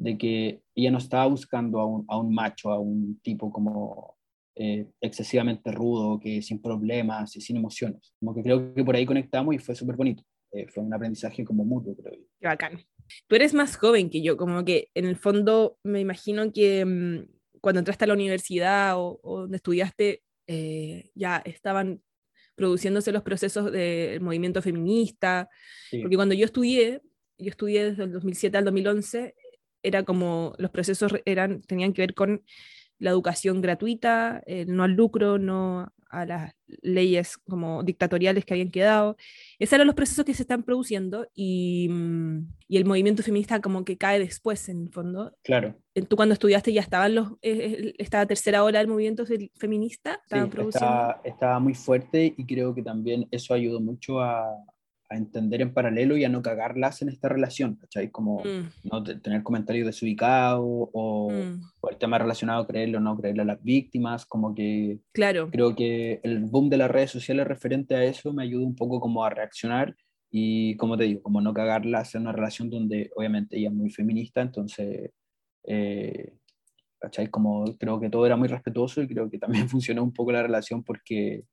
De 0.01 0.17
que 0.17 0.61
ella 0.75 0.89
no 0.91 0.97
estaba 0.97 1.27
buscando 1.27 1.79
a 1.79 1.85
un, 1.85 2.05
a 2.07 2.17
un 2.17 2.33
macho, 2.33 2.71
a 2.71 2.79
un 2.79 3.19
tipo 3.21 3.51
como 3.51 4.17
eh, 4.55 4.87
excesivamente 4.99 5.71
rudo, 5.71 6.19
que 6.19 6.41
sin 6.41 6.59
problemas 6.59 7.35
y 7.35 7.41
sin 7.41 7.57
emociones. 7.57 8.13
Como 8.19 8.33
que 8.33 8.41
creo 8.41 8.73
que 8.73 8.83
por 8.83 8.95
ahí 8.95 9.05
conectamos 9.05 9.53
y 9.53 9.59
fue 9.59 9.75
súper 9.75 9.95
bonito. 9.95 10.23
Eh, 10.53 10.67
fue 10.69 10.83
un 10.83 10.93
aprendizaje 10.93 11.45
como 11.45 11.63
mutuo, 11.63 11.95
creo 11.95 12.13
yo. 12.15 12.25
Qué 12.39 12.47
bacán. 12.47 12.79
Tú 13.27 13.35
eres 13.35 13.53
más 13.53 13.77
joven 13.77 14.09
que 14.09 14.23
yo, 14.23 14.37
como 14.37 14.65
que 14.65 14.89
en 14.95 15.05
el 15.05 15.17
fondo 15.17 15.77
me 15.83 15.99
imagino 15.99 16.51
que 16.51 16.83
mm, 16.83 17.27
cuando 17.61 17.79
entraste 17.79 18.05
a 18.05 18.07
la 18.07 18.15
universidad 18.15 18.97
o, 18.97 19.19
o 19.21 19.41
donde 19.41 19.57
estudiaste, 19.57 20.23
eh, 20.47 21.11
ya 21.13 21.37
estaban 21.45 22.01
produciéndose 22.55 23.11
los 23.11 23.21
procesos 23.21 23.71
del 23.71 24.19
movimiento 24.21 24.61
feminista, 24.63 25.47
Sí. 25.91 25.99
porque 26.01 26.15
cuando 26.15 26.33
yo 26.35 26.45
estudié, 26.45 27.01
yo 27.37 27.49
estudié 27.49 27.85
desde 27.91 28.03
el 28.03 28.11
2007 28.11 28.57
al 28.57 28.65
2011, 28.65 29.35
era 29.83 30.03
como 30.03 30.53
los 30.57 30.71
procesos 30.71 31.11
eran, 31.25 31.61
tenían 31.61 31.93
que 31.93 32.01
ver 32.01 32.13
con 32.13 32.43
la 32.99 33.09
educación 33.09 33.61
gratuita, 33.61 34.43
el 34.45 34.75
no 34.75 34.83
al 34.83 34.91
lucro, 34.93 35.39
no 35.39 35.91
a 36.11 36.25
las 36.25 36.53
leyes 36.81 37.37
como 37.37 37.83
dictatoriales 37.83 38.43
que 38.43 38.53
habían 38.53 38.69
quedado. 38.69 39.15
Esos 39.59 39.73
eran 39.73 39.87
los 39.87 39.95
procesos 39.95 40.25
que 40.25 40.33
se 40.33 40.43
están 40.43 40.61
produciendo 40.63 41.25
y, 41.33 41.87
mm, 41.89 42.47
y 42.67 42.77
el 42.77 42.85
movimiento 42.85 43.23
feminista 43.23 43.61
como 43.61 43.85
que 43.85 43.97
cae 43.97 44.19
después, 44.19 44.67
en 44.69 44.83
el 44.83 44.89
fondo. 44.91 45.35
Claro. 45.41 45.73
Eh, 45.95 46.01
Tú 46.03 46.17
cuando 46.17 46.33
estudiaste 46.33 46.73
ya 46.73 46.81
estaban 46.81 47.15
los, 47.15 47.31
eh, 47.41 47.53
eh, 47.53 47.93
esta 47.97 48.25
tercera 48.25 48.63
ola 48.63 48.79
del 48.79 48.89
movimiento 48.89 49.25
fe- 49.25 49.51
feminista, 49.55 50.19
Sí, 50.29 50.37
estaba, 50.67 51.21
estaba 51.23 51.59
muy 51.59 51.73
fuerte 51.73 52.33
y 52.37 52.45
creo 52.45 52.75
que 52.75 52.83
también 52.83 53.27
eso 53.31 53.53
ayudó 53.53 53.79
mucho 53.79 54.19
a, 54.19 54.43
a 55.11 55.17
entender 55.17 55.61
en 55.61 55.73
paralelo 55.73 56.15
y 56.15 56.23
a 56.23 56.29
no 56.29 56.41
cagarlas 56.41 57.01
en 57.01 57.09
esta 57.09 57.27
relación, 57.27 57.75
¿cachai? 57.75 58.09
Como 58.09 58.43
Mm, 58.45 58.69
no 58.89 59.03
te- 59.03 59.15
tener 59.19 59.43
comentarios 59.43 59.85
desubicados 59.85 60.63
o, 60.65 61.31
mm, 61.31 61.61
o 61.81 61.89
el 61.89 61.97
tema 61.97 62.17
relacionado 62.17 62.61
a 62.61 62.67
creerle 62.67 62.97
o 62.97 63.01
no 63.01 63.17
creerle 63.17 63.41
a 63.41 63.45
las 63.45 63.61
víctimas, 63.61 64.25
como 64.25 64.55
que 64.55 64.99
claro, 65.11 65.49
creo 65.51 65.75
que 65.75 66.19
el 66.23 66.39
boom 66.45 66.69
de 66.69 66.77
las 66.77 66.89
redes 66.89 67.11
sociales 67.11 67.45
referente 67.47 67.93
a 67.95 68.03
eso 68.03 68.31
me 68.31 68.43
ayuda 68.43 68.65
un 68.65 68.75
poco 68.75 68.99
como 69.01 69.23
a 69.25 69.29
reaccionar 69.29 69.95
y 70.31 70.77
como 70.77 70.95
te 70.97 71.03
digo, 71.03 71.21
como 71.21 71.41
no 71.41 71.53
cagarlas 71.53 72.15
en 72.15 72.21
una 72.21 72.31
relación 72.31 72.69
donde 72.69 73.11
obviamente 73.17 73.57
ella 73.57 73.67
es 73.67 73.73
muy 73.75 73.89
feminista, 73.89 74.41
entonces, 74.41 75.11
eh, 75.65 76.33
¿cachai? 76.99 77.27
Como 77.27 77.65
creo 77.77 77.99
que 77.99 78.09
todo 78.09 78.25
era 78.25 78.37
muy 78.37 78.47
respetuoso 78.47 79.01
y 79.01 79.07
creo 79.09 79.29
que 79.29 79.37
también 79.37 79.67
funcionó 79.69 80.03
un 80.03 80.13
poco 80.13 80.31
la 80.31 80.41
relación 80.41 80.83
porque, 80.83 81.43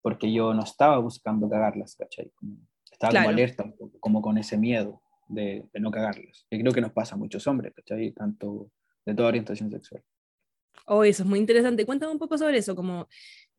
porque 0.00 0.32
yo 0.32 0.54
no 0.54 0.62
estaba 0.62 0.96
buscando 0.98 1.50
cagarlas, 1.50 1.94
¿cachai? 1.96 2.30
Como- 2.34 2.56
estaba 2.98 3.10
Claro. 3.12 3.26
como 3.26 3.32
alerta, 3.36 3.74
como 4.00 4.20
con 4.22 4.38
ese 4.38 4.58
miedo 4.58 5.00
de, 5.28 5.64
de 5.72 5.80
no 5.80 5.90
cagarlas. 5.90 6.46
Y 6.50 6.58
creo 6.60 6.72
que 6.72 6.80
nos 6.80 6.92
pasa 6.92 7.14
a 7.14 7.18
muchos 7.18 7.46
hombres, 7.46 7.72
¿cachai? 7.74 8.10
Tanto 8.12 8.70
de 9.06 9.14
toda 9.14 9.28
orientación 9.28 9.70
sexual. 9.70 10.02
Oh, 10.86 11.04
eso 11.04 11.22
es 11.22 11.28
muy 11.28 11.38
interesante. 11.38 11.86
Cuéntame 11.86 12.12
un 12.12 12.18
poco 12.18 12.36
sobre 12.38 12.58
eso, 12.58 12.74
como 12.74 13.08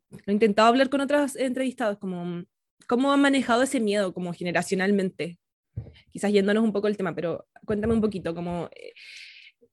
lo 0.09 0.19
he 0.27 0.31
intentado 0.33 0.67
hablar 0.67 0.89
con 0.89 1.01
otros 1.01 1.35
entrevistados, 1.35 1.97
como 1.99 2.43
cómo 2.87 3.11
han 3.13 3.21
manejado 3.21 3.63
ese 3.63 3.79
miedo 3.79 4.13
como 4.13 4.33
generacionalmente. 4.33 5.37
Quizás 6.11 6.31
yéndonos 6.33 6.63
un 6.63 6.73
poco 6.73 6.87
el 6.87 6.97
tema, 6.97 7.13
pero 7.15 7.47
cuéntame 7.65 7.93
un 7.93 8.01
poquito, 8.01 8.33
como 8.35 8.67
eh, 8.75 8.91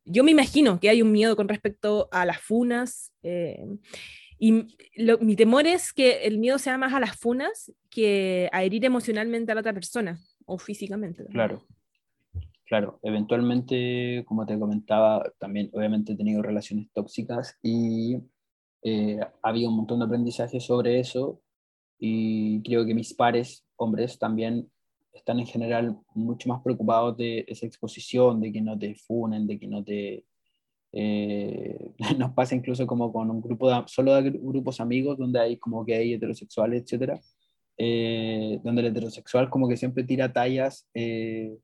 yo 0.05 0.22
me 0.22 0.31
imagino 0.31 0.79
que 0.79 0.90
hay 0.90 1.02
un 1.02 1.11
miedo 1.11 1.35
con 1.35 1.48
respecto 1.48 2.09
a 2.12 2.24
las 2.26 2.40
funas 2.40 3.12
eh, 3.22 3.64
y 4.38 4.66
lo- 4.96 5.18
mi 5.18 5.37
temor 5.37 5.66
es 5.66 5.92
que 5.92 6.27
el 6.27 6.38
miedo 6.38 6.59
sea 6.59 6.79
más 6.79 6.92
a 6.92 7.01
las 7.01 7.16
funas 7.16 7.72
que 7.90 8.49
a 8.53 8.62
herir 8.64 8.85
emocionalmente 8.85 9.53
a 9.53 9.55
la 9.55 9.61
otra 9.62 9.72
persona 9.72 10.18
o 10.44 10.59
físicamente. 10.59 11.25
también. 11.25 11.33
Claro, 11.35 11.66
claro. 12.66 12.99
Eventualmente, 13.03 14.25
como 14.27 14.44
te 14.46 14.59
comentaba, 14.59 15.33
también 15.38 15.70
obviamente 15.72 16.12
he 16.12 16.16
tenido 16.16 16.42
relaciones 16.42 16.88
tóxicas 16.92 17.59
y 17.62 18.16
eh, 18.83 19.18
había 19.42 19.68
un 19.68 19.77
montón 19.77 19.99
de 20.01 20.05
aprendizaje 20.05 20.61
sobre 20.61 21.01
eso 21.01 21.40
y 21.99 22.62
creo 22.62 22.85
que 22.85 22.94
mis 22.94 23.14
pares, 23.14 23.64
hombres, 23.77 24.18
también 24.18 24.70
están 25.12 25.40
en 25.40 25.46
general 25.46 25.96
mucho 26.14 26.49
más 26.51 26.61
preocupados 26.62 27.16
de 27.16 27.44
esa 27.49 27.64
exposición, 27.66 28.38
de 28.40 28.53
que 28.53 28.61
no 28.61 28.79
te 28.79 28.94
funen, 28.94 29.46
de 29.46 29.59
que 29.59 29.66
no 29.66 29.83
te... 29.83 30.27
eh, 30.98 31.92
nos 32.18 32.32
pasa 32.32 32.54
incluso 32.54 32.87
como 32.87 33.12
con 33.12 33.30
un 33.30 33.42
grupo 33.42 33.68
de, 33.70 33.82
solo 33.87 34.14
de 34.14 34.32
gru- 34.32 34.40
grupos 34.42 34.80
amigos 34.80 35.18
donde 35.18 35.38
hay 35.40 35.59
como 35.59 35.85
gay, 35.85 36.14
heterosexuales, 36.14 36.82
etcétera, 36.85 37.20
eh, 37.78 38.59
donde 38.64 38.80
el 38.82 38.88
heterosexual 38.88 39.50
como 39.50 39.68
que 39.68 39.76
siempre 39.76 40.04
tira 40.04 40.32
tallas 40.32 40.88
eh, 40.94 41.59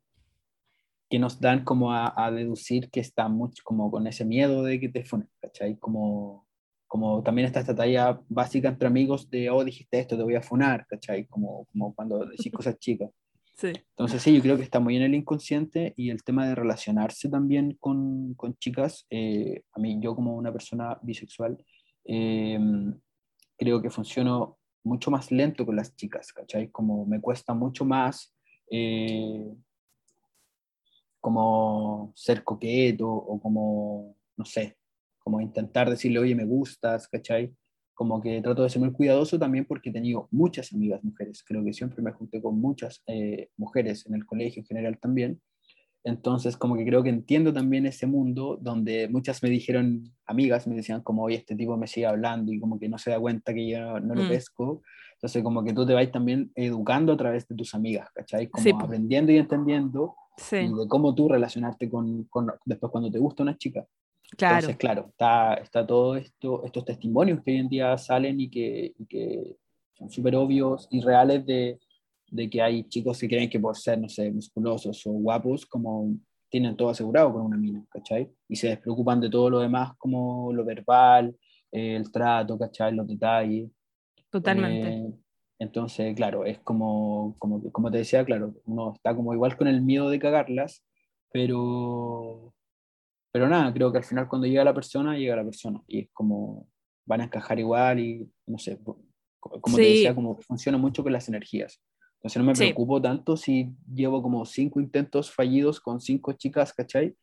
que 1.09 1.18
nos 1.18 1.40
dan 1.40 1.64
como 1.64 1.92
a, 1.92 2.12
a 2.16 2.31
deducir 2.31 2.90
que 2.90 3.01
está 3.01 3.29
mucho 3.29 3.62
como 3.64 3.90
con 3.90 4.07
ese 4.07 4.25
miedo 4.25 4.62
de 4.62 4.81
que 4.81 4.88
te 4.88 5.05
funen, 5.05 5.29
¿cachai? 5.40 5.77
Como, 5.79 6.47
como 6.87 7.23
también 7.23 7.47
está 7.47 7.61
esta 7.61 7.75
talla 7.75 8.21
básica 8.29 8.68
entre 8.68 8.88
amigos 8.88 9.31
de, 9.31 9.51
oh, 9.51 9.64
dijiste 9.64 9.99
esto, 9.99 10.16
te 10.16 10.23
voy 10.23 10.35
a 10.37 10.42
funar, 10.42 10.87
¿cachai? 10.87 11.27
Como, 11.27 11.66
como 11.73 11.95
cuando 11.95 12.25
decís 12.27 12.53
cosas 12.53 12.79
chicas. 12.79 13.11
Sí. 13.55 13.73
Entonces 13.91 14.23
sí, 14.23 14.35
yo 14.35 14.43
creo 14.43 14.57
que 14.57 14.62
está 14.62 14.81
muy 14.81 14.97
en 14.97 15.03
el 15.03 15.15
inconsciente 15.15 15.93
y 15.97 16.11
el 16.11 16.25
tema 16.25 16.47
de 16.49 16.55
relacionarse 16.55 17.29
también 17.29 17.77
con, 17.79 18.35
con 18.35 18.57
chicas, 18.57 19.07
eh, 19.11 19.62
a 19.73 19.79
mí 19.81 19.99
yo 20.01 20.17
como 20.17 20.35
una 20.35 20.53
persona 20.53 20.99
bisexual, 21.03 21.62
eh, 22.05 22.59
creo 23.57 23.81
que 23.81 23.91
funciono 23.91 24.59
mucho 24.85 25.11
más 25.11 25.31
lento 25.31 25.65
con 25.65 25.77
las 25.77 25.95
chicas, 25.95 26.33
¿cachai? 26.33 26.71
Como 26.71 27.07
me 27.07 27.21
cuesta 27.21 27.55
mucho 27.55 27.85
más 27.85 28.35
eh, 28.71 29.55
como 31.21 32.12
ser 32.17 32.43
coqueto 32.43 33.09
o 33.09 33.41
como, 33.41 34.17
no 34.37 34.45
sé, 34.45 34.77
como 35.21 35.41
intentar 35.41 35.88
decirle, 35.88 36.19
oye, 36.19 36.35
me 36.35 36.45
gustas, 36.45 37.07
¿cachai? 37.07 37.55
Como 37.94 38.20
que 38.22 38.40
trato 38.42 38.62
de 38.62 38.70
ser 38.70 38.81
muy 38.81 38.92
cuidadoso 38.92 39.38
también 39.38 39.64
porque 39.66 39.90
he 39.90 39.92
tenido 39.92 40.28
muchas 40.31 40.72
amigas 40.72 41.05
mujeres, 41.05 41.44
creo 41.46 41.62
que 41.64 41.72
siempre 41.72 42.02
me 42.02 42.12
junté 42.12 42.40
con 42.42 42.59
muchas 42.61 43.02
eh, 43.07 43.50
mujeres 43.57 44.07
en 44.07 44.14
el 44.14 44.26
colegio 44.26 44.61
en 44.62 44.66
general 44.66 44.98
también. 44.98 45.40
Entonces, 46.05 46.57
como 46.57 46.76
que 46.76 46.85
creo 46.85 47.02
que 47.05 47.11
entiendo 47.11 47.52
también 47.52 47.87
ese 47.87 48.07
mundo 48.09 48.59
donde 48.61 49.09
muchas 49.09 49.40
me 49.42 49.50
dijeron, 49.50 50.02
amigas 50.26 50.66
me 50.66 50.74
decían 50.74 51.00
como, 51.02 51.22
oye, 51.22 51.37
este 51.37 51.55
tipo 51.55 51.76
me 51.76 51.87
sigue 51.87 52.07
hablando 52.07 52.52
y 52.52 52.59
como 52.59 52.78
que 52.81 52.88
no 52.88 52.98
se 52.98 53.12
da 53.12 53.20
cuenta 53.20 53.55
que 53.55 53.68
yo 53.68 54.00
no 54.00 54.14
lo 54.16 54.22
Mm. 54.24 54.28
pesco. 54.28 54.83
Entonces, 55.14 55.42
como 55.44 55.62
que 55.62 55.72
tú 55.72 55.87
te 55.87 55.94
vas 55.94 56.11
también 56.11 56.50
educando 56.57 57.12
a 57.12 57.16
través 57.16 57.46
de 57.46 57.55
tus 57.55 57.72
amigas, 57.74 58.09
¿cachai? 58.12 58.48
Como 58.48 58.64
Sí, 58.64 58.70
aprendiendo 58.81 59.31
y 59.31 59.37
entendiendo 59.38 60.16
Sí, 60.38 60.57
de 60.57 60.88
cómo 60.88 61.14
tú 61.14 61.28
relacionarte 61.28 61.88
con, 61.88 62.24
con 62.24 62.50
después 62.64 62.90
cuando 62.90 63.09
te 63.11 63.18
gusta 63.20 63.44
una 63.44 63.57
chica. 63.57 63.87
Claro. 64.37 64.57
Entonces, 64.57 64.77
claro, 64.77 65.07
está, 65.09 65.55
está 65.55 65.87
todo 65.87 66.16
esto, 66.16 66.64
estos 66.64 66.85
testimonios 66.85 67.42
que 67.42 67.53
hoy 67.53 67.59
en 67.59 67.68
día 67.68 67.97
salen 67.99 68.40
y 68.40 68.51
que, 68.51 68.92
y 68.99 69.07
que 69.07 69.57
son 69.95 70.11
súper 70.11 70.37
obvios 70.37 70.88
y 70.90 71.01
reales 71.01 71.45
de, 71.47 71.79
de 72.33 72.49
que 72.49 72.62
hay 72.62 72.85
chicos 72.85 73.18
que 73.18 73.29
creen 73.29 73.51
que 73.51 73.61
por 73.61 73.77
ser, 73.77 74.01
no 74.01 74.09
sé, 74.09 74.31
musculosos 74.31 75.07
o 75.07 75.11
guapos, 75.11 75.66
como 75.66 76.14
tienen 76.49 76.77
todo 76.77 76.90
asegurado 76.90 77.33
con 77.33 77.42
una 77.42 77.57
mina, 77.57 77.85
¿cachai? 77.90 78.31
Y 78.49 78.57
se 78.57 78.68
despreocupan 78.68 79.21
de 79.21 79.31
todo 79.31 79.49
lo 79.49 79.61
demás, 79.61 79.92
como 79.97 80.53
lo 80.53 80.64
verbal, 80.64 81.35
eh, 81.71 81.97
el 81.97 82.12
trato, 82.12 82.59
¿cachai? 82.59 82.95
Los 82.95 83.07
detalles. 83.07 83.71
Totalmente. 84.31 84.88
Eh, 84.88 85.12
entonces, 85.59 86.14
claro, 86.14 86.45
es 86.45 86.59
como, 86.59 87.37
como, 87.38 87.62
como 87.71 87.90
te 87.90 87.99
decía, 87.99 88.25
claro, 88.25 88.55
uno 88.64 88.92
está 88.95 89.14
como 89.14 89.33
igual 89.33 89.57
con 89.57 89.68
el 89.68 89.81
miedo 89.81 90.11
de 90.11 90.18
cagarlas, 90.18 90.85
pero, 91.33 92.53
pero 93.33 93.49
nada, 93.49 93.73
creo 93.73 93.90
que 93.90 93.99
al 93.99 94.05
final 94.05 94.29
cuando 94.29 94.47
llega 94.47 94.62
la 94.64 94.75
persona, 94.75 95.16
llega 95.16 95.35
la 95.37 95.45
persona. 95.45 95.83
Y 95.88 96.01
es 96.01 96.09
como, 96.12 96.68
van 97.07 97.23
a 97.23 97.25
encajar 97.25 97.59
igual 97.59 97.99
y 97.99 98.31
no 98.47 98.59
sé, 98.59 98.79
como 99.40 99.77
te 99.77 99.83
Sí. 99.85 99.88
decía, 99.88 100.14
como 100.14 100.38
funciona 100.40 100.79
mucho 100.79 101.03
con 101.03 101.12
las 101.12 101.29
energías. 101.29 101.83
Entonces 102.16 102.40
no 102.40 102.47
me 102.47 102.55
Sí. 102.55 102.64
preocupo 102.64 103.03
tanto 103.03 103.37
si 103.37 103.71
llevo 103.92 104.23
como 104.23 104.45
cinco 104.45 104.81
intentos 104.81 105.31
fallidos 105.33 105.81
con 105.81 106.01
cinco 106.01 106.33
chicas, 106.35 106.73
¿cachai? 106.73 107.16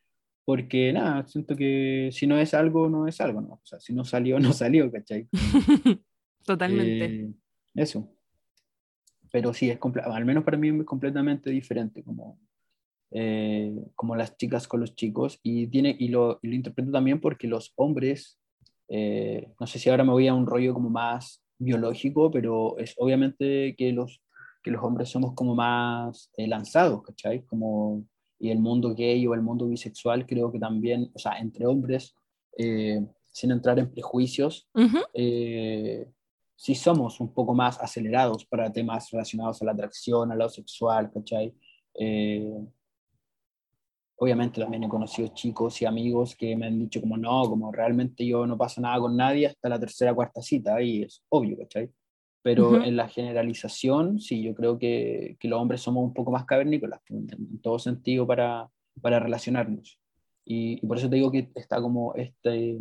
Porque 0.43 0.91
nada, 0.91 1.25
siento 1.27 1.55
que 1.55 2.09
si 2.11 2.25
no 2.27 2.37
es 2.37 2.53
algo, 2.53 2.89
no 2.89 3.07
es 3.07 3.21
algo, 3.21 3.39
¿no? 3.39 3.53
O 3.53 3.61
sea, 3.63 3.79
si 3.79 3.93
no 3.93 4.03
salió, 4.03 4.39
no 4.39 4.51
salió, 4.53 4.91
¿cachai? 4.91 5.27
Totalmente. 6.43 7.05
Eh, 7.05 7.31
eso. 7.75 8.09
Pero 9.31 9.53
sí, 9.53 9.69
es 9.69 9.79
al 10.03 10.25
menos 10.25 10.43
para 10.43 10.57
mí 10.57 10.69
es 10.69 10.83
completamente 10.85 11.51
diferente, 11.51 12.03
como, 12.03 12.39
eh, 13.11 13.75
como 13.95 14.15
las 14.15 14.37
chicas 14.37 14.67
con 14.67 14.81
los 14.81 14.95
chicos. 14.95 15.39
Y, 15.43 15.67
tiene, 15.67 15.95
y, 15.97 16.09
lo, 16.09 16.39
y 16.41 16.49
lo 16.49 16.55
interpreto 16.55 16.91
también 16.91 17.19
porque 17.19 17.47
los 17.47 17.73
hombres, 17.75 18.39
eh, 18.87 19.51
no 19.59 19.67
sé 19.67 19.79
si 19.79 19.89
ahora 19.89 20.03
me 20.03 20.11
voy 20.11 20.27
a 20.27 20.33
un 20.33 20.47
rollo 20.47 20.73
como 20.73 20.89
más 20.89 21.43
biológico, 21.57 22.31
pero 22.31 22.77
es 22.77 22.95
obviamente 22.97 23.75
que 23.77 23.91
los, 23.91 24.21
que 24.63 24.71
los 24.71 24.83
hombres 24.83 25.09
somos 25.09 25.33
como 25.33 25.55
más 25.55 26.31
eh, 26.37 26.47
lanzados, 26.47 27.03
¿cachai? 27.03 27.45
Como, 27.45 28.05
y 28.39 28.49
el 28.49 28.59
mundo 28.59 28.95
gay 28.95 29.25
o 29.27 29.33
el 29.33 29.41
mundo 29.41 29.67
bisexual 29.67 30.25
creo 30.25 30.51
que 30.51 30.59
también, 30.59 31.11
o 31.13 31.19
sea, 31.19 31.37
entre 31.39 31.65
hombres, 31.65 32.15
eh, 32.57 33.05
sin 33.31 33.51
entrar 33.51 33.77
en 33.79 33.91
prejuicios, 33.91 34.67
Ujú. 34.73 34.97
eh, 35.13 36.07
sí 36.55 36.75
somos 36.75 37.19
un 37.19 37.33
poco 37.33 37.53
más 37.53 37.79
acelerados 37.79 38.45
para 38.45 38.71
temas 38.71 39.09
relacionados 39.11 39.61
a 39.61 39.65
la 39.65 39.71
atracción, 39.71 40.31
a 40.31 40.35
lo 40.35 40.49
sexual, 40.49 41.11
¿cachai? 41.11 41.53
Eh, 41.93 42.53
obviamente 44.19 44.59
también 44.61 44.83
he 44.83 44.89
conocido 44.89 45.29
chicos 45.29 45.81
y 45.81 45.85
amigos 45.85 46.35
que 46.35 46.55
me 46.55 46.67
han 46.67 46.77
dicho 46.77 46.99
como 46.99 47.17
no, 47.17 47.49
como 47.49 47.71
realmente 47.71 48.25
yo 48.25 48.45
no 48.45 48.57
pasa 48.57 48.81
nada 48.81 48.99
con 48.99 49.15
nadie 49.15 49.47
hasta 49.47 49.69
la 49.69 49.79
tercera 49.79 50.13
cuarta 50.13 50.41
cita, 50.41 50.81
y 50.81 51.03
es 51.03 51.23
obvio, 51.29 51.57
¿cachai? 51.57 51.89
Pero 52.41 52.81
en 52.83 52.95
la 52.95 53.09
generalización, 53.09 54.19
sí, 54.19 54.41
yo 54.41 54.55
creo 54.55 54.77
que, 54.79 55.35
que, 55.39 55.47
los 55.47 55.59
hombres 55.59 55.81
somos 55.81 56.03
un 56.03 56.13
poco 56.13 56.31
más 56.31 56.45
cavernícolas, 56.45 57.01
en, 57.09 57.61
todo 57.61 57.79
sentido, 57.79 58.25
para, 58.25 58.69
para 59.01 59.19
relacionarnos. 59.19 59.99
Y, 60.45 60.85
por 60.85 60.97
eso 60.97 61.09
te 61.09 61.17
digo 61.17 61.31
que 61.31 61.51
está 61.55 61.81
como 61.81 62.13
este, 62.15 62.77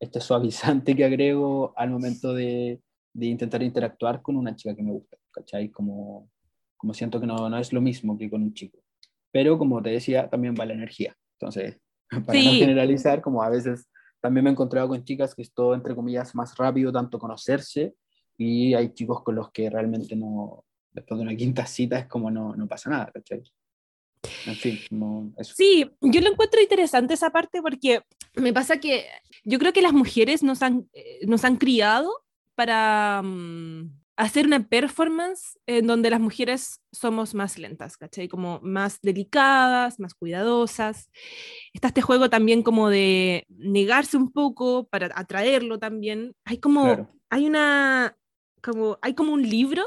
este 0.00 0.20
suavizante 0.20 0.96
que 0.96 1.04
agrego 1.04 1.72
al 1.76 1.90
momento 1.90 2.34
de, 2.34 2.80
de, 3.12 3.26
intentar 3.26 3.62
interactuar 3.62 4.20
con 4.20 4.36
una 4.36 4.54
chica 4.56 4.74
que 4.74 4.82
me 4.82 4.92
gusta, 4.92 5.16
¿cachai? 5.30 5.70
Como, 5.70 6.28
como 6.76 6.92
siento 6.92 7.20
que 7.20 7.26
no, 7.26 7.48
no 7.48 7.58
es 7.58 7.72
lo 7.72 7.80
mismo 7.80 8.18
que 8.18 8.28
con 8.28 8.42
un 8.42 8.52
chico. 8.52 8.78
Pero 9.32 9.58
como 9.58 9.82
te 9.82 9.90
decía, 9.90 10.28
también 10.28 10.54
va 10.58 10.66
la 10.66 10.74
energía. 10.74 11.16
Entonces, 11.40 11.78
para 12.26 12.38
no 12.38 12.50
generalizar, 12.52 13.20
como 13.20 13.42
a 13.42 13.48
veces 13.48 13.88
también 14.20 14.44
me 14.44 14.50
he 14.50 14.52
encontrado 14.52 14.88
con 14.88 15.04
chicas 15.04 15.34
que 15.34 15.42
es 15.42 15.52
todo, 15.52 15.74
entre 15.74 15.96
comillas, 15.96 16.34
más 16.34 16.56
rápido, 16.56 16.92
tanto 16.92 17.18
conocerse, 17.18 17.94
y 18.38 18.74
hay 18.74 18.92
chicos 18.92 19.22
con 19.22 19.34
los 19.34 19.50
que 19.50 19.68
realmente 19.68 20.14
no, 20.14 20.64
después 20.92 21.18
de 21.18 21.26
una 21.26 21.36
quinta 21.36 21.66
cita 21.66 21.98
es 21.98 22.06
como 22.06 22.30
no, 22.30 22.54
no 22.54 22.68
pasa 22.68 22.90
nada, 22.90 23.10
¿cachai? 23.12 23.42
En 24.46 24.54
fin, 24.54 24.78
eso. 25.36 25.54
Sí, 25.56 25.90
yo 26.00 26.20
lo 26.20 26.30
encuentro 26.30 26.60
interesante 26.60 27.14
esa 27.14 27.30
parte 27.30 27.60
porque 27.60 28.02
me 28.34 28.52
pasa 28.52 28.78
que 28.78 29.06
yo 29.44 29.58
creo 29.58 29.72
que 29.72 29.82
las 29.82 29.92
mujeres 29.92 30.42
nos 30.44 30.62
han, 30.62 30.88
eh, 30.92 31.26
nos 31.26 31.44
han 31.44 31.56
criado 31.56 32.24
para 32.54 33.22
mm, 33.24 34.01
hacer 34.16 34.46
una 34.46 34.66
performance 34.68 35.58
en 35.66 35.86
donde 35.86 36.10
las 36.10 36.20
mujeres 36.20 36.80
somos 36.92 37.34
más 37.34 37.58
lentas, 37.58 37.96
¿cachai? 37.96 38.28
Como 38.28 38.60
más 38.62 38.98
delicadas, 39.00 39.98
más 39.98 40.14
cuidadosas. 40.14 41.10
Está 41.72 41.88
este 41.88 42.02
juego 42.02 42.28
también 42.28 42.62
como 42.62 42.90
de 42.90 43.46
negarse 43.48 44.16
un 44.16 44.30
poco 44.30 44.86
para 44.88 45.10
atraerlo 45.14 45.78
también. 45.78 46.34
Hay 46.44 46.58
como, 46.58 47.10
hay 47.30 47.46
una, 47.46 48.16
como, 48.62 48.98
hay 49.00 49.14
como 49.14 49.32
un 49.32 49.48
libro 49.48 49.84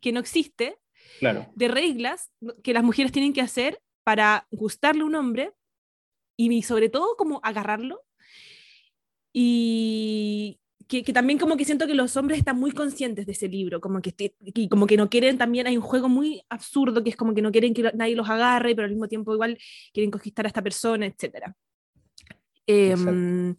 que 0.00 0.12
no 0.12 0.20
existe 0.20 0.76
claro. 1.20 1.46
de 1.54 1.68
reglas 1.68 2.30
que 2.62 2.74
las 2.74 2.82
mujeres 2.82 3.12
tienen 3.12 3.32
que 3.32 3.42
hacer 3.42 3.80
para 4.04 4.46
gustarle 4.50 5.02
a 5.02 5.06
un 5.06 5.14
hombre 5.14 5.52
y 6.36 6.62
sobre 6.62 6.88
todo 6.88 7.16
como 7.16 7.40
agarrarlo 7.42 8.04
y 9.32 10.60
que, 10.88 11.12
también 11.12 11.38
como 11.38 11.56
que 11.58 11.66
siento 11.66 11.86
que 11.86 11.94
los 11.94 12.16
hombres 12.16 12.38
están 12.38 12.58
muy 12.58 12.72
conscientes 12.72 13.26
de 13.26 13.32
ese 13.32 13.46
libro, 13.46 13.78
como 13.78 14.00
que, 14.00 14.14
y 14.40 14.68
como 14.70 14.86
que 14.86 14.96
no 14.96 15.10
quieren 15.10 15.36
también, 15.36 15.66
hay 15.66 15.76
un 15.76 15.82
juego 15.82 16.08
muy 16.08 16.42
absurdo 16.48 17.04
que 17.04 17.10
es 17.10 17.16
como 17.16 17.34
que 17.34 17.42
no 17.42 17.52
quieren 17.52 17.74
que 17.74 17.92
nadie 17.94 18.16
los 18.16 18.28
agarre, 18.28 18.74
pero 18.74 18.86
al 18.86 18.92
mismo 18.92 19.06
tiempo 19.06 19.34
igual 19.34 19.58
quieren 19.92 20.10
conquistar 20.10 20.46
a 20.46 20.48
esta 20.48 20.62
persona, 20.62 21.04
etc. 21.04 21.52
Em, 22.66 23.54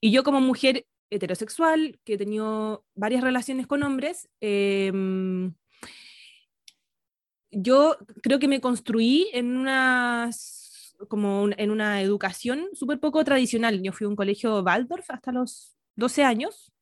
y 0.00 0.10
yo 0.10 0.22
como 0.22 0.40
mujer 0.42 0.86
heterosexual, 1.08 1.98
que 2.04 2.14
he 2.14 2.18
tenido 2.18 2.84
varias 2.94 3.22
relaciones 3.22 3.66
con 3.66 3.82
hombres, 3.82 4.28
em, 4.40 5.54
yo 7.50 7.96
creo 8.22 8.38
que 8.38 8.48
me 8.48 8.60
construí 8.60 9.30
en 9.32 9.56
una, 9.56 10.28
como 11.08 11.48
en 11.56 11.70
una 11.70 12.02
educación 12.02 12.68
súper 12.74 13.00
poco 13.00 13.24
tradicional. 13.24 13.82
Yo 13.82 13.92
fui 13.94 14.04
a 14.04 14.08
un 14.08 14.16
colegio 14.16 14.60
Waldorf 14.62 15.10
hasta 15.10 15.32
los 15.32 15.77
12 15.98 16.24
años, 16.24 16.72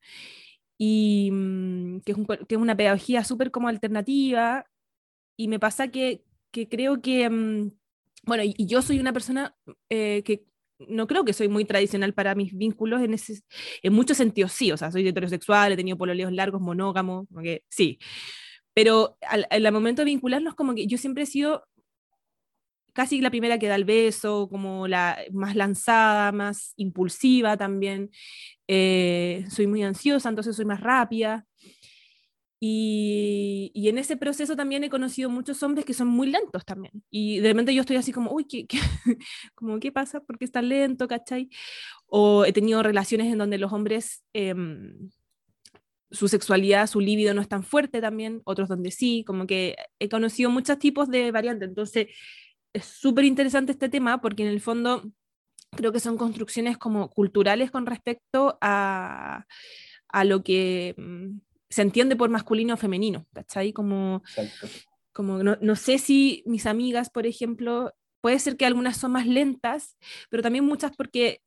y 0.77 1.29
mm, 1.31 2.01
que, 2.01 2.11
es 2.13 2.17
que, 2.47 2.55
es 2.55 2.61
una 2.61 2.77
pedagogía 2.77 3.23
súper 3.23 3.51
como 3.51 3.67
alternativa, 3.67 4.65
y 5.37 5.47
me 5.47 5.59
pasa 5.59 5.89
que, 5.89 6.23
que 6.51 6.69
creo 6.69 7.01
que, 7.01 7.29
mm, 7.29 7.71
bueno, 8.23 8.43
y, 8.45 8.65
yo 8.65 8.81
soy 8.81 8.99
una 8.99 9.13
persona 9.13 9.55
eh, 9.89 10.23
que 10.23 10.45
no 10.79 11.07
creo 11.07 11.25
que 11.25 11.33
soy 11.33 11.47
muy 11.47 11.65
tradicional 11.65 12.13
para 12.13 12.35
mis 12.35 12.53
vínculos 12.55 13.01
en, 13.01 13.15
ese, 13.15 13.41
en 13.81 13.93
muchos 13.93 14.17
sentidos, 14.17 14.51
sí, 14.51 14.71
o 14.71 14.77
sea, 14.77 14.91
soy 14.91 15.07
heterosexual, 15.07 15.71
he 15.71 15.77
tenido 15.77 15.97
pololeos 15.97 16.31
largos, 16.31 16.61
que 17.41 17.63
sí, 17.69 17.97
pero 18.73 19.17
al, 19.21 19.47
al, 19.49 19.71
momento 19.73 20.03
de 20.03 20.05
vincularnos, 20.05 20.53
como 20.53 20.75
que 20.75 20.85
yo 20.85 20.99
siempre 20.99 21.23
he 21.23 21.25
sido 21.25 21.63
casi 22.97 23.21
la 23.21 23.29
primera 23.29 23.59
que 23.59 23.67
da 23.67 23.75
el 23.75 23.85
beso, 23.85 24.49
como 24.49 24.87
la 24.87 25.19
más 25.31 25.55
lanzada, 25.55 26.31
más 26.31 26.73
impulsiva 26.77 27.55
también. 27.55 28.09
Eh, 28.67 29.45
soy 29.51 29.67
muy 29.67 29.83
ansiosa, 29.83 30.29
entonces 30.29 30.55
soy 30.55 30.65
más 30.65 30.81
rápida. 30.81 31.45
Y, 32.59 33.69
y, 33.75 33.89
en 33.89 33.99
ese 33.99 34.17
proceso 34.17 34.55
también 34.55 34.83
he 34.83 34.89
conocido 34.89 35.29
muchos 35.29 35.61
hombres 35.61 35.85
que 35.85 35.93
son 35.93 36.07
muy 36.07 36.25
lentos 36.31 36.65
también. 36.65 37.03
Y 37.11 37.39
de 37.39 37.49
repente 37.49 37.75
yo 37.75 37.81
estoy 37.81 37.97
así 37.97 38.11
como, 38.11 38.31
uy, 38.31 38.45
¿qué, 38.45 38.65
qué? 38.65 38.79
como, 39.53 39.79
¿qué 39.79 39.91
pasa? 39.91 40.21
¿Por 40.21 40.39
qué 40.39 40.45
está 40.45 40.63
lento? 40.63 41.07
¿Cachai? 41.07 41.49
O 42.07 42.45
he 42.45 42.51
tenido 42.51 42.81
relaciones 42.81 43.31
en 43.31 43.37
donde 43.37 43.59
los 43.59 43.71
hombres, 43.71 44.23
em, 44.33 45.11
su 46.09 46.27
sexualidad, 46.27 46.87
su 46.87 46.99
líbido 46.99 47.35
no 47.35 47.41
es 47.41 47.47
tan 47.47 47.61
fuerte 47.63 48.01
también, 48.01 48.41
otros 48.45 48.69
donde 48.69 48.89
sí, 48.89 49.23
como 49.27 49.45
que 49.45 49.75
he 49.99 50.09
conocido 50.09 50.49
muchos 50.49 50.79
tipos 50.79 51.09
de 51.09 51.31
variantes. 51.31 51.69
Entonces, 51.69 52.07
es 52.77 52.85
súper 52.85 53.25
interesante 53.25 53.71
este 53.71 53.89
tema 53.89 54.21
porque 54.21 54.43
en 54.43 54.49
el 54.49 54.61
fondo 54.61 55.03
creo 55.71 55.91
que 55.91 55.99
son 55.99 56.17
construcciones 56.17 56.77
como 56.77 57.09
culturales 57.09 57.71
con 57.71 57.85
respecto 57.85 58.57
a, 58.61 59.45
a 60.09 60.23
lo 60.23 60.43
que 60.43 60.95
mm, 60.97 61.39
se 61.69 61.81
entiende 61.81 62.15
por 62.15 62.29
masculino 62.29 62.75
o 62.75 62.77
femenino, 62.77 63.25
¿cachai? 63.33 63.73
Como, 63.73 64.23
como 65.11 65.43
no, 65.43 65.57
no, 65.61 65.75
sé 65.75 65.97
si 65.97 66.43
mis 66.45 66.65
amigas, 66.65 67.09
por 67.09 67.25
ejemplo, 67.25 67.93
puede 68.21 68.39
ser 68.39 68.57
que 68.57 68.65
algunas 68.65 68.97
son 68.97 69.11
más 69.11 69.27
lentas, 69.27 69.97
pero 70.29 70.43
también 70.43 70.65
muchas 70.65 70.95
porque 70.95 71.41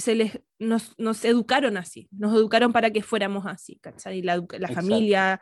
se 0.00 0.14
les, 0.14 0.40
nos, 0.58 0.98
nos, 0.98 1.24
educaron 1.24 1.76
así, 1.76 2.08
nos 2.10 2.34
educaron 2.34 2.72
para 2.72 2.90
que 2.90 3.02
fuéramos 3.02 3.46
así, 3.46 3.76
¿cachai? 3.76 4.22
La, 4.22 4.44
la 4.58 4.68
familia, 4.68 5.40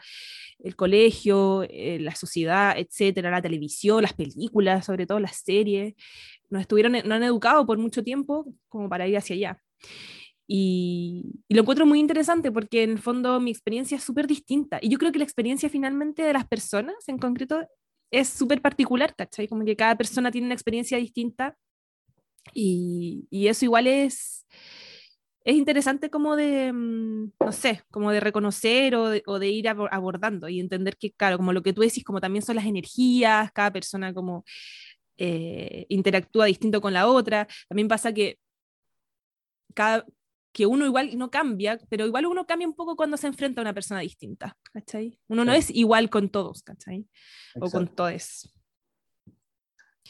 el 0.58 0.76
colegio, 0.76 1.64
eh, 1.68 1.98
la 2.00 2.14
sociedad, 2.14 2.74
etcétera, 2.76 3.30
la 3.30 3.42
televisión, 3.42 4.02
las 4.02 4.12
películas, 4.12 4.86
sobre 4.86 5.06
todo 5.06 5.20
las 5.20 5.36
series, 5.36 5.94
nos 6.50 6.62
estuvieron, 6.62 6.92
nos 6.92 7.04
han 7.10 7.22
educado 7.22 7.66
por 7.66 7.78
mucho 7.78 8.02
tiempo 8.02 8.52
como 8.68 8.88
para 8.88 9.06
ir 9.06 9.16
hacia 9.16 9.36
allá. 9.36 9.62
Y, 10.46 11.42
y, 11.46 11.54
lo 11.54 11.60
encuentro 11.60 11.84
muy 11.84 12.00
interesante 12.00 12.50
porque 12.50 12.82
en 12.82 12.92
el 12.92 12.98
fondo 12.98 13.38
mi 13.38 13.50
experiencia 13.50 13.96
es 13.96 14.02
súper 14.02 14.26
distinta. 14.26 14.78
Y 14.80 14.88
yo 14.88 14.98
creo 14.98 15.12
que 15.12 15.18
la 15.18 15.24
experiencia 15.24 15.68
finalmente 15.68 16.22
de 16.22 16.32
las 16.32 16.46
personas 16.46 16.96
en 17.06 17.18
concreto 17.18 17.66
es 18.10 18.28
súper 18.28 18.62
particular, 18.62 19.14
¿cachai? 19.14 19.46
Como 19.46 19.64
que 19.64 19.76
cada 19.76 19.96
persona 19.96 20.30
tiene 20.30 20.46
una 20.46 20.54
experiencia 20.54 20.96
distinta 20.96 21.56
y, 22.54 23.26
y 23.30 23.48
eso 23.48 23.64
igual 23.64 23.86
es, 23.86 24.46
es 25.48 25.56
interesante 25.56 26.10
como 26.10 26.36
de, 26.36 26.72
mm, 26.72 27.32
no 27.40 27.52
sé, 27.52 27.82
como 27.90 28.10
de 28.10 28.20
reconocer 28.20 28.94
o 28.94 29.08
de, 29.08 29.22
o 29.26 29.38
de, 29.38 29.48
ir 29.48 29.68
abordando 29.68 30.48
y 30.48 30.60
entender 30.60 30.96
que, 30.98 31.12
claro, 31.12 31.38
como 31.38 31.54
lo 31.54 31.62
que 31.62 31.72
tú 31.72 31.80
decís, 31.80 32.04
como 32.04 32.20
también 32.20 32.42
son 32.42 32.56
las 32.56 32.66
energías, 32.66 33.50
cada 33.52 33.72
persona 33.72 34.12
como 34.12 34.44
eh, 35.16 35.86
interactúa 35.88 36.46
distinto 36.46 36.80
con 36.80 36.92
la 36.92 37.08
otra. 37.08 37.48
También 37.66 37.88
pasa 37.88 38.12
que 38.12 38.38
cada, 39.74 40.04
que 40.52 40.66
uno 40.66 40.84
igual 40.84 41.16
no 41.16 41.30
cambia, 41.30 41.78
pero 41.88 42.06
igual 42.06 42.26
uno 42.26 42.46
cambia 42.46 42.68
un 42.68 42.74
poco 42.74 42.94
cuando 42.94 43.16
se 43.16 43.26
enfrenta 43.26 43.60
a 43.60 43.62
una 43.62 43.72
persona 43.72 44.00
distinta, 44.00 44.56
¿cachai? 44.72 45.18
Uno 45.28 45.44
no 45.44 45.52
es 45.52 45.70
igual 45.70 46.10
con 46.10 46.28
todos, 46.28 46.62
¿cachai? 46.62 47.06
O 47.60 47.70
con 47.70 47.88
todos. 47.88 48.52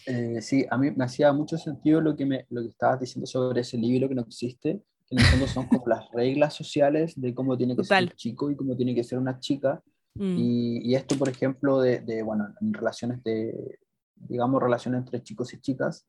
Eh, 0.07 0.41
sí, 0.41 0.65
a 0.71 0.79
mí 0.79 0.91
me 0.91 1.05
hacía 1.05 1.33
mucho 1.33 1.59
sentido 1.59 2.01
lo 2.01 2.17
que, 2.17 2.27
me, 2.27 2.47
lo 2.51 2.63
que 2.63 2.69
estabas 2.69 3.01
diciendo 3.01 3.27
sobre 3.27 3.61
ese 3.61 3.77
libro 3.77 4.09
que 4.09 4.15
no 4.15 4.23
existe, 4.23 4.83
que 5.07 5.15
en 5.15 5.21
el 5.21 5.27
fondo 5.27 5.47
son 5.47 5.67
como 5.67 5.87
las 5.87 6.11
reglas 6.13 6.55
sociales 6.55 7.21
de 7.21 7.35
cómo 7.35 7.57
tiene 7.57 7.77
que 7.77 7.85
ser 7.85 8.05
un 8.05 8.11
chico 8.11 8.51
y 8.51 8.57
cómo 8.57 8.77
tiene 8.77 8.95
que 8.95 9.05
ser 9.05 9.19
una 9.19 9.39
chica. 9.39 9.83
Mm. 10.15 10.37
Y, 10.39 10.91
y, 10.91 10.95
esto, 10.95 11.17
por 11.17 11.29
ejemplo, 11.29 11.81
de, 11.81 12.01
de, 12.01 12.23
bueno, 12.23 12.49
en 12.61 12.73
relaciones 12.73 13.23
de, 13.23 13.79
digamos, 14.15 14.63
relaciones 14.63 15.01
entre 15.01 15.23
chicos 15.23 15.53
y 15.55 15.61
chicas, 15.61 16.07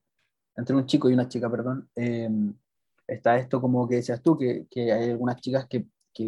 entre 0.55 0.75
un 0.75 0.85
chico 0.85 1.09
y 1.09 1.13
una 1.13 1.27
chica, 1.27 1.49
perdón, 1.49 1.89
em, 1.95 2.53
está 3.07 3.37
esto 3.37 3.61
como 3.61 3.87
que 3.87 3.95
decías 3.95 4.21
tú, 4.21 4.37
que, 4.37 4.67
que 4.69 4.91
hay 4.91 5.11
algunas 5.11 5.39
chicas 5.41 5.67
que, 5.67 5.87
que, 6.13 6.23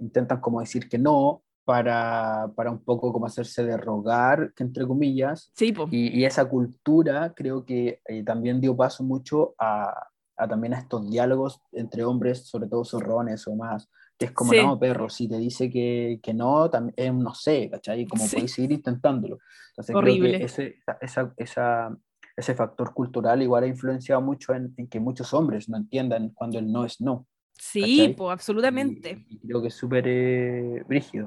intentan 0.00 0.40
como 0.40 0.60
decir 0.60 0.88
que 0.88 0.98
no 0.98 1.42
para, 1.64 2.50
para 2.56 2.70
un 2.70 2.82
poco 2.82 3.12
como 3.12 3.26
hacerse 3.26 3.64
de 3.64 3.76
rogar, 3.76 4.52
que 4.54 4.64
entre 4.64 4.86
comillas, 4.86 5.50
sí, 5.54 5.74
y, 5.90 6.20
y, 6.20 6.24
esa 6.24 6.46
cultura 6.46 7.32
creo 7.34 7.64
que 7.64 8.00
eh, 8.06 8.24
también 8.24 8.60
dio 8.60 8.76
paso 8.76 9.04
mucho 9.04 9.54
a, 9.58 10.08
a, 10.36 10.48
también 10.48 10.74
a 10.74 10.78
estos 10.78 11.08
diálogos 11.08 11.60
entre 11.72 12.04
hombres, 12.04 12.46
sobre 12.46 12.68
todo 12.68 12.84
zorrones 12.84 13.46
o 13.46 13.54
más, 13.54 13.88
que 14.20 14.26
es 14.26 14.32
como, 14.32 14.52
no, 14.52 14.78
perro, 14.78 15.08
si 15.08 15.26
te 15.28 15.38
dice 15.38 15.70
que, 15.70 16.20
que 16.22 16.34
no, 16.34 16.68
también, 16.68 16.94
es 16.96 17.14
no 17.14 17.34
sé, 17.34 17.70
¿cachai? 17.70 18.06
Como 18.06 18.24
sí. 18.24 18.36
podéis 18.36 18.52
seguir 18.52 18.72
intentándolo. 18.72 19.38
Entonces, 19.70 19.96
Horrible. 19.96 20.28
Creo 20.28 20.40
que 20.40 20.44
ese, 20.44 20.74
esa, 21.00 21.32
esa, 21.38 21.96
ese 22.36 22.54
factor 22.54 22.92
cultural 22.92 23.40
igual 23.40 23.64
ha 23.64 23.66
influenciado 23.66 24.20
mucho 24.20 24.52
en, 24.52 24.74
en, 24.76 24.88
que 24.88 25.00
muchos 25.00 25.32
hombres 25.32 25.70
no 25.70 25.78
entiendan 25.78 26.30
cuando 26.30 26.58
el 26.58 26.70
no 26.70 26.84
es 26.84 27.00
no. 27.00 27.26
Sí, 27.60 28.14
pues 28.16 28.32
absolutamente. 28.32 29.24
Y, 29.28 29.34
y, 29.36 29.38
creo 29.40 29.60
que 29.60 29.68
es 29.68 29.74
súper 29.74 30.04
eh, 30.06 30.82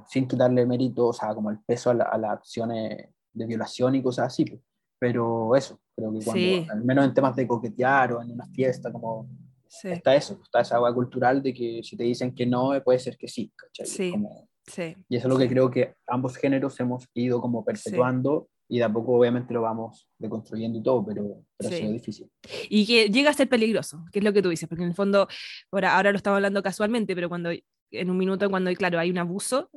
sin 0.08 0.28
quitarle 0.28 0.66
mérito, 0.66 1.08
o 1.08 1.14
sea, 1.14 1.34
como 1.36 1.52
el 1.52 1.60
peso 1.60 1.92
a, 1.92 1.94
la, 1.94 2.06
a 2.06 2.18
las 2.18 2.32
acciones 2.32 3.10
de 3.32 3.46
violación 3.46 3.96
y 3.96 4.02
cosas 4.04 4.28
así. 4.28 4.46
Pues. 4.46 4.62
Pero 5.00 5.56
eso, 5.56 5.80
Creo 5.96 6.12
que 6.12 6.26
cuando, 6.26 6.72
al 6.72 6.84
menos 6.84 7.06
en 7.06 7.14
temas 7.14 7.36
de 7.36 7.48
coquetear 7.48 8.14
o 8.14 8.22
en 8.22 8.32
una 8.32 8.48
fiesta, 8.48 8.92
como 8.92 9.30
Sí, 9.68 9.90
está 9.90 10.16
eso, 10.16 10.40
está 10.44 10.62
esa 10.62 10.76
agua 10.76 10.94
cultural 10.94 11.42
de 11.42 11.52
que 11.54 11.82
si 11.84 11.98
te 11.98 12.04
dicen 12.04 12.34
que 12.36 12.46
no, 12.46 12.72
puede 12.84 13.00
ser 13.00 13.18
que 13.18 13.28
sí, 13.28 13.52
¿cachai? 13.56 13.86
Sí. 13.88 14.12
Como- 14.12 14.48
sí. 14.68 14.96
y 15.10 15.16
eso 15.16 15.28
es 15.28 15.34
lo 15.34 15.40
que 15.40 15.50
creo 15.50 15.70
que 15.72 15.96
ambos 16.08 16.36
géneros 16.38 16.80
hemos 16.80 17.08
ido 17.16 17.42
como 17.42 17.66
perpetuando 17.66 18.50
y 18.68 18.78
de 18.78 18.84
a 18.86 18.92
poco 18.92 19.18
obviamente 19.18 19.54
lo 19.54 19.62
vamos 19.62 20.08
deconstruyendo 20.18 20.80
y 20.80 20.84
todo, 20.84 21.06
pero, 21.06 21.44
pero 21.58 21.70
Sí. 21.70 21.76
ha 21.76 21.78
sido 21.80 21.92
difícil. 21.92 22.32
Y 22.70 22.86
que 22.86 23.10
llega 23.10 23.30
a 23.30 23.34
ser 23.34 23.50
peligroso, 23.50 24.06
que 24.12 24.20
es 24.20 24.26
lo 24.26 24.34
que 24.34 24.42
tú 24.42 24.50
dices, 24.50 24.68
porque 24.68 24.84
en 24.84 24.90
el 24.90 24.96
fondo, 24.96 25.28
ahora, 25.72 25.96
ahora 25.96 26.12
lo 26.12 26.18
estamos 26.18 26.38
hablando 26.38 26.64
casualmente, 26.64 27.14
pero 27.16 27.30
cuando 27.30 27.52
en 27.92 28.10
un 28.10 28.18
minuto, 28.18 28.50
cuando 28.50 28.74
claro, 28.74 29.00
hay 29.00 29.12
un 29.12 29.18
abuso, 29.20 29.70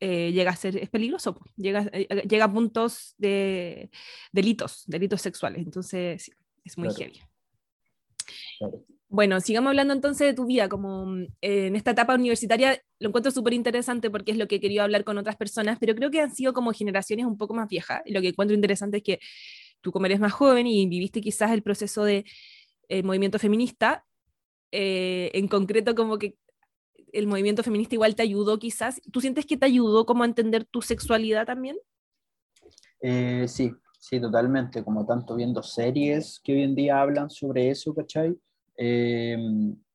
eh, 0.00 0.32
llega 0.32 0.50
a 0.50 0.56
ser, 0.56 0.76
es 0.76 0.90
peligroso, 0.90 1.34
po. 1.34 1.44
llega, 1.56 1.88
eh, 1.92 2.06
llega 2.28 2.44
a 2.46 2.52
puntos 2.52 3.14
de 3.18 3.90
delitos, 4.32 4.84
delitos 4.86 5.20
sexuales, 5.22 5.60
entonces 5.64 6.22
sí, 6.22 6.32
es 6.64 6.78
muy 6.78 6.88
Claro. 6.88 6.98
heavy. 7.12 7.20
Claro. 8.58 8.84
Bueno, 9.14 9.40
sigamos 9.40 9.70
hablando 9.70 9.94
entonces 9.94 10.26
de 10.26 10.34
tu 10.34 10.44
vida, 10.44 10.68
como 10.68 11.16
eh, 11.40 11.66
en 11.68 11.76
esta 11.76 11.92
etapa 11.92 12.16
universitaria 12.16 12.82
lo 12.98 13.10
encuentro 13.10 13.30
súper 13.30 13.52
interesante 13.52 14.10
porque 14.10 14.32
es 14.32 14.38
lo 14.38 14.48
que 14.48 14.56
he 14.56 14.60
querido 14.60 14.82
hablar 14.82 15.04
con 15.04 15.16
otras 15.18 15.36
personas, 15.36 15.78
pero 15.78 15.94
creo 15.94 16.10
que 16.10 16.20
han 16.20 16.34
sido 16.34 16.52
como 16.52 16.72
generaciones 16.72 17.24
un 17.24 17.38
poco 17.38 17.54
más 17.54 17.68
viejas, 17.68 18.02
y 18.06 18.12
lo 18.12 18.20
que 18.20 18.30
encuentro 18.30 18.56
interesante 18.56 18.96
es 18.96 19.02
que 19.04 19.20
tú 19.82 19.92
como 19.92 20.06
eres 20.06 20.18
más 20.18 20.32
joven 20.32 20.66
y 20.66 20.88
viviste 20.88 21.20
quizás 21.20 21.52
el 21.52 21.62
proceso 21.62 22.02
de 22.02 22.24
eh, 22.88 23.04
movimiento 23.04 23.38
feminista, 23.38 24.04
eh, 24.72 25.30
en 25.32 25.46
concreto 25.46 25.94
como 25.94 26.18
que 26.18 26.34
el 27.12 27.28
movimiento 27.28 27.62
feminista 27.62 27.94
igual 27.94 28.16
te 28.16 28.24
ayudó 28.24 28.58
quizás, 28.58 29.00
¿tú 29.12 29.20
sientes 29.20 29.46
que 29.46 29.56
te 29.56 29.66
ayudó 29.66 30.06
como 30.06 30.24
a 30.24 30.26
entender 30.26 30.64
tu 30.64 30.82
sexualidad 30.82 31.46
también? 31.46 31.76
Eh, 33.00 33.46
sí, 33.46 33.70
sí, 33.96 34.20
totalmente, 34.20 34.82
como 34.82 35.06
tanto 35.06 35.36
viendo 35.36 35.62
series 35.62 36.40
que 36.42 36.52
hoy 36.52 36.62
en 36.62 36.74
día 36.74 37.00
hablan 37.00 37.30
sobre 37.30 37.70
eso, 37.70 37.94
¿cachai? 37.94 38.36
Eh, 38.76 39.36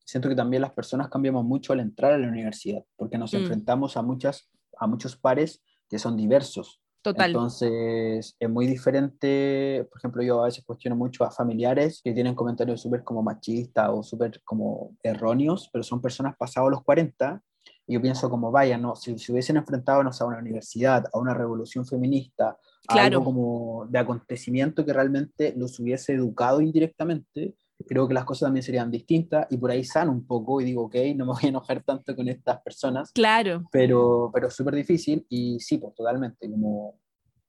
siento 0.04 0.28
que 0.28 0.34
también 0.34 0.62
las 0.62 0.72
personas 0.72 1.08
cambiamos 1.08 1.44
mucho 1.44 1.72
al 1.72 1.80
entrar 1.80 2.12
a 2.12 2.18
la 2.18 2.28
universidad, 2.28 2.84
porque 2.96 3.18
nos 3.18 3.32
Mm. 3.32 3.36
enfrentamos 3.38 3.96
a, 3.96 4.02
muchas, 4.02 4.48
a 4.78 4.86
muchos 4.86 5.16
pares 5.16 5.62
que 5.88 5.98
son 5.98 6.16
diversos. 6.16 6.80
Total. 7.02 7.30
Entonces, 7.30 8.36
es 8.38 8.50
muy 8.50 8.66
diferente, 8.66 9.86
por 9.90 9.98
ejemplo, 9.98 10.22
yo 10.22 10.42
a 10.42 10.44
veces 10.46 10.64
cuestiono 10.64 10.96
mucho 10.96 11.24
a 11.24 11.30
familiares 11.30 12.00
que 12.04 12.12
tienen 12.12 12.34
comentarios 12.34 12.80
súper 12.82 13.02
como 13.04 13.22
machistas 13.22 13.88
o 13.90 14.02
súper 14.02 14.42
como 14.44 14.96
erróneos, 15.02 15.70
pero 15.72 15.82
son 15.82 16.02
personas 16.02 16.36
pasados 16.36 16.70
los 16.70 16.82
40, 16.84 17.42
y 17.86 17.94
yo 17.94 18.02
pienso 18.02 18.28
como, 18.28 18.50
vaya, 18.52 18.76
no, 18.76 18.94
si 18.96 19.18
se 19.18 19.32
hubiesen 19.32 19.56
enfrentado 19.56 20.02
no 20.04 20.10
a 20.18 20.24
una 20.24 20.38
universidad, 20.38 21.06
a 21.12 21.18
una 21.18 21.34
revolución 21.34 21.86
feminista, 21.86 22.50
a 22.86 22.92
Claro. 22.94 23.06
algo 23.18 23.24
como 23.24 23.86
de 23.88 23.98
acontecimiento 23.98 24.84
que 24.84 24.92
realmente 24.92 25.54
los 25.56 25.80
hubiese 25.80 26.12
educado 26.12 26.60
indirectamente, 26.60 27.54
creo 27.86 28.06
que 28.06 28.14
las 28.14 28.24
cosas 28.24 28.46
también 28.46 28.62
serían 28.62 28.90
distintas, 28.90 29.46
y 29.50 29.56
por 29.56 29.70
ahí 29.70 29.84
sano 29.84 30.12
un 30.12 30.26
poco 30.26 30.60
y 30.60 30.64
digo, 30.64 30.84
ok, 30.84 30.96
no 31.16 31.26
me 31.26 31.32
voy 31.32 31.44
a 31.44 31.48
enojar 31.48 31.82
tanto 31.82 32.14
con 32.14 32.28
estas 32.28 32.60
personas, 32.62 33.12
claro. 33.12 33.68
pero, 33.70 34.30
pero 34.32 34.50
súper 34.50 34.74
difícil 34.74 35.26
y 35.28 35.58
sí, 35.60 35.78
pues 35.78 35.94
totalmente, 35.94 36.50
como 36.50 36.98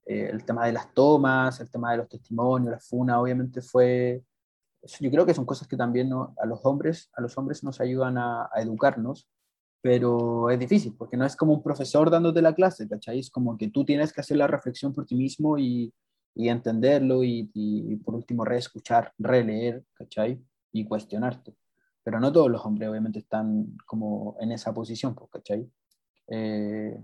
eh, 0.06 0.30
el 0.32 0.46
tema 0.46 0.66
de 0.66 0.74
las 0.74 0.94
tomas, 0.94 1.60
el 1.60 1.70
tema 1.70 1.92
de 1.92 1.98
los 1.98 2.10
testimonios, 2.10 2.72
la 2.72 2.80
funa, 2.80 3.20
obviamente 3.20 3.62
fue, 3.62 4.24
yo 5.00 5.12
creo 5.12 5.26
que 5.26 5.34
son 5.34 5.46
cosas 5.46 5.68
que 5.68 5.78
también 5.78 6.10
¿no? 6.10 6.34
a 6.42 6.46
los 6.46 6.60
hombres, 6.64 7.10
a 7.16 7.22
los 7.22 7.38
hombres 7.38 7.64
nos 7.64 7.80
ayudan 7.82 8.18
a, 8.18 8.50
a 8.54 8.62
educarnos, 8.62 9.28
pero 9.82 10.50
es 10.50 10.60
difícil, 10.60 10.96
porque 10.98 11.18
no 11.18 11.26
es 11.26 11.36
como 11.36 11.54
un 11.54 11.64
profesor 11.64 12.10
dándote 12.10 12.42
la 12.42 12.54
clase, 12.54 12.88
¿cachai? 12.88 13.20
Es 13.20 13.32
como 13.32 13.58
que 13.58 13.70
tú 13.70 13.84
tienes 13.84 14.14
que 14.14 14.22
hacer 14.22 14.38
la 14.38 14.46
reflexión 14.46 14.94
por 14.94 15.08
ti 15.08 15.16
mismo 15.16 15.58
y, 15.58 15.92
y 16.34 16.50
entenderlo 16.50 17.24
y, 17.24 17.52
y, 17.54 17.96
por 17.98 18.16
último 18.16 18.46
reescuchar, 18.46 19.14
releer, 19.18 19.84
¿cachai? 19.94 20.42
Y 20.72 20.86
cuestionarte. 20.86 21.56
Pero 22.04 22.20
no 22.20 22.32
todos 22.32 22.50
los 22.50 22.66
hombres 22.66 22.90
obviamente 22.90 23.20
están 23.20 23.78
como 23.86 24.38
en 24.40 24.52
esa 24.52 24.74
posición, 24.74 25.14
pues, 25.14 25.30
¿cachai? 25.30 25.70
Eh, 26.28 26.98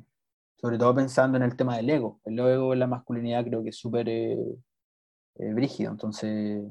sobre 0.55 0.77
todo 0.77 0.95
pensando 0.95 1.37
en 1.37 1.43
el 1.43 1.55
tema 1.55 1.77
del 1.77 1.89
ego. 1.89 2.19
El 2.23 2.39
ego 2.39 2.73
en 2.73 2.79
la 2.79 2.87
masculinidad 2.87 3.45
creo 3.45 3.63
que 3.63 3.69
es 3.69 3.77
súper 3.77 4.09
eh, 4.09 4.37
eh, 5.35 5.53
brígido, 5.53 5.91
entonces 5.91 6.63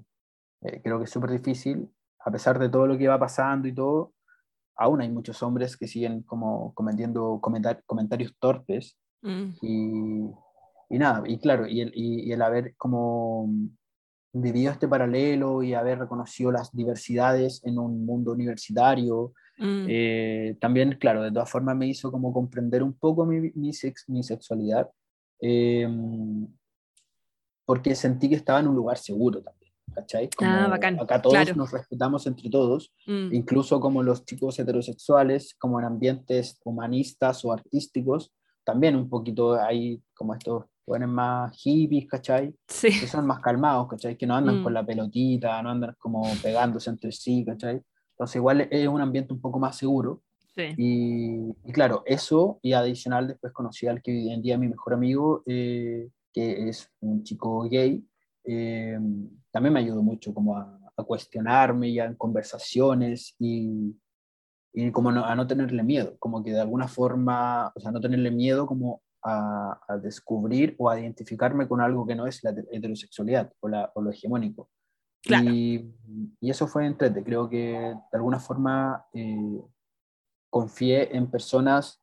eh, 0.62 0.81
creo 0.83 0.99
que 0.99 1.05
es 1.05 1.11
súper 1.11 1.31
difícil, 1.31 1.88
a 2.21 2.31
pesar 2.31 2.59
de 2.59 2.69
todo 2.69 2.87
lo 2.87 2.99
que 2.99 3.07
va 3.07 3.19
pasando 3.19 3.69
y 3.69 3.75
todo, 3.75 4.14
aún 4.75 5.01
hay 5.01 5.09
muchos 5.09 5.42
hombres 5.42 5.77
que 5.77 5.87
siguen 5.87 6.23
como 6.23 6.75
cometiendo 6.75 7.38
comentar 7.40 7.85
comentarios 7.85 8.35
torpes 8.40 8.99
Mm. 9.27 9.55
y, 9.61 10.31
y 10.88 10.99
nada, 10.99 11.22
y 11.27 11.38
claro, 11.38 11.66
y 11.66 11.81
el, 11.81 11.92
y, 11.94 12.29
y 12.29 12.33
el 12.33 12.42
haber 12.42 12.75
como 12.77 13.49
vivido 14.33 14.70
este 14.72 14.87
paralelo 14.88 15.62
y 15.62 15.72
haber 15.75 15.99
reconocido 16.01 16.53
las 16.53 16.70
diversidades 16.72 17.62
en 17.64 17.79
un 17.79 18.05
mundo 18.07 18.33
universitario, 18.33 19.33
Mm. 19.59 19.87
eh, 19.88 20.57
también, 20.61 20.99
claro, 21.01 21.22
de 21.22 21.33
todas 21.33 21.49
formas 21.51 21.75
me 21.75 21.87
hizo 21.87 22.12
como 22.12 22.31
comprender 22.31 22.83
un 22.83 22.92
poco 22.92 23.25
mi, 23.25 23.51
mi, 23.55 23.72
sex, 23.72 24.05
mi 24.07 24.22
sexualidad, 24.22 24.90
eh, 25.40 25.88
porque 27.64 27.94
sentí 27.94 28.29
que 28.29 28.35
estaba 28.37 28.61
en 28.61 28.68
un 28.68 28.77
lugar 28.77 28.99
seguro 28.99 29.42
también, 29.42 29.72
¿cachai? 29.94 30.29
Como 30.37 30.51
Ah, 30.51 30.68
bacán, 30.68 31.01
Acá 31.01 31.20
todos 31.22 31.35
claro. 31.35 31.55
nos 31.57 31.72
respetamos 31.72 32.27
entre 32.27 32.49
todos, 32.51 32.92
Mm. 33.07 33.33
incluso 33.35 33.81
como 33.81 34.03
los 34.03 34.25
chicos 34.25 34.59
heterosexuales, 34.59 35.55
como 35.59 35.81
en 35.81 35.87
ambientes 35.87 36.61
humanistas 36.64 37.44
o 37.44 37.53
artísticos, 37.53 38.33
también 38.64 38.94
un 38.94 39.09
poquito 39.09 39.55
hay 39.61 40.03
como 40.14 40.35
estos 40.35 40.66
jóvenes 40.87 41.09
más 41.09 41.53
hippies, 41.59 42.07
¿cachai? 42.07 42.55
Sí. 42.68 42.88
Que 42.88 43.07
son 43.07 43.27
más 43.27 43.40
calmados, 43.40 43.88
¿cachai? 43.88 44.16
Que 44.16 44.27
no 44.27 44.35
andan 44.37 44.61
Mm. 44.61 44.62
con 44.62 44.72
la 44.72 44.87
pelotita, 44.87 45.61
no 45.62 45.70
andan 45.70 45.94
como 45.99 46.22
pegándose 46.42 46.88
entre 46.90 47.11
sí, 47.12 47.44
¿cachai? 47.44 47.83
Entonces 48.12 48.37
igual 48.37 48.68
es 48.70 48.88
un 48.88 49.01
ambiente 49.01 49.35
un 49.35 49.40
poco 49.40 49.59
más 49.59 49.77
seguro. 49.77 50.22
Sí. 50.55 50.62
Y, 50.79 51.55
y 51.68 51.72
claro, 51.72 52.03
eso 52.07 52.59
y 52.62 52.72
adicional 52.72 53.27
después 53.29 53.53
conocí 53.53 53.87
al 53.87 54.01
que 54.01 54.11
hoy 54.12 54.31
en 54.31 54.40
día 54.40 54.55
es 54.55 54.61
mi 54.61 54.68
mejor 54.68 54.94
amigo, 54.94 55.42
eh, 55.44 56.09
que 56.33 56.68
es 56.68 56.88
un 57.01 57.22
chico 57.25 57.68
gay, 57.68 58.03
eh, 58.44 58.99
también 59.51 59.72
me 59.75 59.81
ayudó 59.81 60.03
mucho 60.03 60.33
como 60.33 60.57
a, 60.57 60.79
a 60.96 61.03
cuestionarme 61.03 61.88
y 61.88 61.99
a 61.99 62.05
en 62.07 62.14
conversaciones 62.14 63.35
y, 63.38 63.96
y 64.72 64.90
como 64.92 65.11
no, 65.12 65.25
a 65.27 65.35
no 65.35 65.46
tenerle 65.46 65.83
miedo, 65.83 66.16
como 66.18 66.42
que 66.44 66.53
de 66.53 66.61
alguna 66.61 66.88
forma, 66.88 67.72
o 67.75 67.81
sea, 67.81 67.90
no 67.90 68.01
tenerle 68.01 68.31
miedo 68.31 68.66
como 68.66 69.03
a, 69.26 69.80
a 69.88 69.98
descubrir 69.98 70.76
o 70.78 70.88
a 70.88 71.00
identificarme 71.00 71.66
con 71.66 71.80
algo 71.80 72.06
que 72.06 72.14
no 72.14 72.26
es 72.26 72.44
la 72.44 72.54
heterosexualidad 72.70 73.52
o, 73.60 73.68
la, 73.68 73.90
o 73.94 74.00
lo 74.00 74.10
hegemónico. 74.10 74.70
Claro. 75.22 75.50
Y, 75.50 75.92
y, 76.40 76.50
eso 76.50 76.68
fue 76.68 76.86
entrete. 76.86 77.24
Creo 77.24 77.48
que 77.48 77.56
de 77.56 78.16
alguna 78.16 78.38
forma 78.38 79.04
eh, 79.12 79.60
confié 80.48 81.16
en 81.16 81.28
personas, 81.28 82.00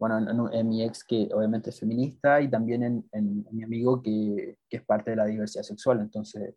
bueno, 0.00 0.18
en, 0.18 0.58
en, 0.58 0.68
mi 0.68 0.82
ex 0.82 1.04
que 1.04 1.28
obviamente 1.32 1.70
es 1.70 1.78
feminista 1.78 2.40
y 2.40 2.50
también 2.50 2.82
en, 2.82 3.08
en, 3.12 3.46
en 3.48 3.56
mi 3.56 3.62
amigo 3.62 4.02
que, 4.02 4.58
que, 4.68 4.78
es 4.78 4.84
parte 4.84 5.10
de 5.10 5.16
la 5.16 5.26
diversidad 5.26 5.62
sexual. 5.62 6.00
Entonces 6.00 6.56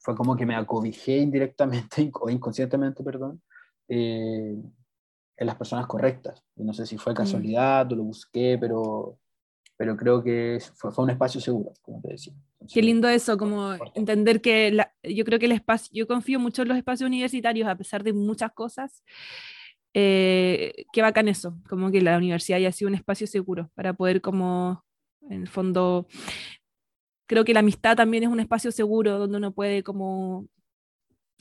fue 0.00 0.16
como 0.16 0.36
que 0.36 0.44
me 0.44 0.56
acobijé 0.56 1.18
indirectamente 1.18 2.10
o 2.20 2.28
inconscientemente, 2.28 3.04
perdón, 3.04 3.40
eh, 3.88 4.56
en 5.36 5.46
las 5.46 5.56
personas 5.56 5.86
correctas. 5.86 6.42
Y 6.56 6.64
no 6.64 6.72
sé 6.72 6.86
si 6.86 6.96
fue 6.96 7.14
casualidad 7.14 7.86
mm. 7.86 7.92
o 7.92 7.96
lo 7.96 8.04
busqué, 8.04 8.56
pero, 8.60 9.18
pero 9.76 9.96
creo 9.96 10.22
que 10.22 10.58
fue, 10.74 10.92
fue 10.92 11.04
un 11.04 11.10
espacio 11.10 11.40
seguro, 11.40 11.72
como 11.82 12.00
te 12.00 12.12
decía. 12.12 12.32
Entonces, 12.54 12.74
Qué 12.74 12.82
lindo 12.82 13.08
eso, 13.08 13.36
como 13.36 13.74
entender 13.94 14.40
que 14.40 14.72
la, 14.72 14.92
yo 15.02 15.24
creo 15.24 15.38
que 15.38 15.46
el 15.46 15.52
espacio, 15.52 15.90
yo 15.92 16.06
confío 16.06 16.40
mucho 16.40 16.62
en 16.62 16.68
los 16.68 16.76
espacios 16.76 17.06
universitarios, 17.06 17.68
a 17.68 17.76
pesar 17.76 18.02
de 18.02 18.12
muchas 18.12 18.52
cosas. 18.52 19.02
Eh, 19.98 20.84
qué 20.92 21.00
bacán 21.00 21.28
eso, 21.28 21.56
como 21.68 21.90
que 21.90 22.02
la 22.02 22.18
universidad 22.18 22.58
haya 22.58 22.72
sido 22.72 22.88
un 22.88 22.94
espacio 22.96 23.26
seguro 23.26 23.70
para 23.74 23.94
poder 23.94 24.20
como, 24.20 24.84
en 25.30 25.42
el 25.42 25.48
fondo, 25.48 26.06
creo 27.26 27.44
que 27.44 27.54
la 27.54 27.60
amistad 27.60 27.96
también 27.96 28.24
es 28.24 28.28
un 28.28 28.40
espacio 28.40 28.70
seguro 28.72 29.18
donde 29.18 29.38
uno 29.38 29.52
puede 29.52 29.82
como 29.82 30.48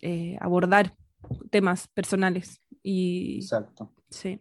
eh, 0.02 0.38
abordar 0.40 0.96
temas 1.50 1.88
personales. 1.90 2.62
Y, 2.88 3.38
Exacto. 3.38 3.92
Sí. 4.12 4.40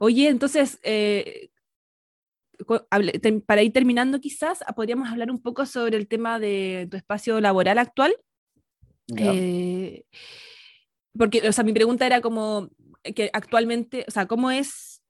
Oye, 0.00 0.28
entonces, 0.28 0.80
eh, 0.82 1.50
para 3.46 3.62
ir 3.62 3.72
terminando 3.72 4.20
quizás, 4.20 4.64
podríamos 4.74 5.08
hablar 5.08 5.30
un 5.30 5.40
poco 5.40 5.64
sobre 5.64 5.96
el 5.96 6.08
tema 6.08 6.40
de 6.40 6.88
tu 6.90 6.96
espacio 6.96 7.40
laboral 7.40 7.78
actual. 7.78 8.16
Eh, 9.16 10.04
porque, 11.16 11.48
o 11.48 11.52
sea, 11.52 11.62
mi 11.62 11.72
pregunta 11.72 12.04
era 12.04 12.20
como 12.20 12.68
que 13.14 13.30
actualmente, 13.32 14.04
o 14.08 14.10
sea, 14.10 14.26
¿cómo 14.26 14.50
es? 14.50 15.00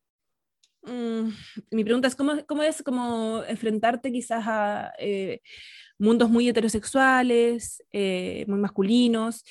Mmm, 0.82 1.30
mi 1.70 1.84
pregunta 1.84 2.06
es, 2.06 2.14
¿cómo, 2.14 2.34
¿cómo, 2.46 2.62
es 2.62 2.82
como 2.82 3.42
enfrentarte 3.48 4.12
quizás 4.12 4.44
a 4.46 4.92
eh, 4.98 5.40
mundos 5.98 6.28
muy 6.28 6.48
heterosexuales, 6.48 7.82
eh, 7.92 8.44
muy 8.46 8.58
masculinos? 8.58 9.42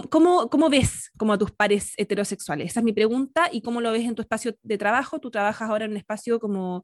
¿Cómo, 0.00 0.48
cómo, 0.48 0.70
ves 0.70 1.10
como 1.18 1.34
a 1.34 1.38
tus 1.38 1.50
pares 1.50 1.92
heterosexuales? 1.98 2.70
Esa 2.70 2.80
es 2.80 2.84
mi 2.84 2.94
pregunta. 2.94 3.50
¿Y 3.52 3.60
cómo 3.60 3.82
lo 3.82 3.92
ves 3.92 4.04
en 4.04 4.14
tu 4.14 4.22
espacio 4.22 4.54
de 4.62 4.78
trabajo? 4.78 5.18
Tú 5.18 5.30
trabajas 5.30 5.68
ahora 5.68 5.84
en 5.84 5.90
un 5.90 5.98
espacio 5.98 6.40
como 6.40 6.82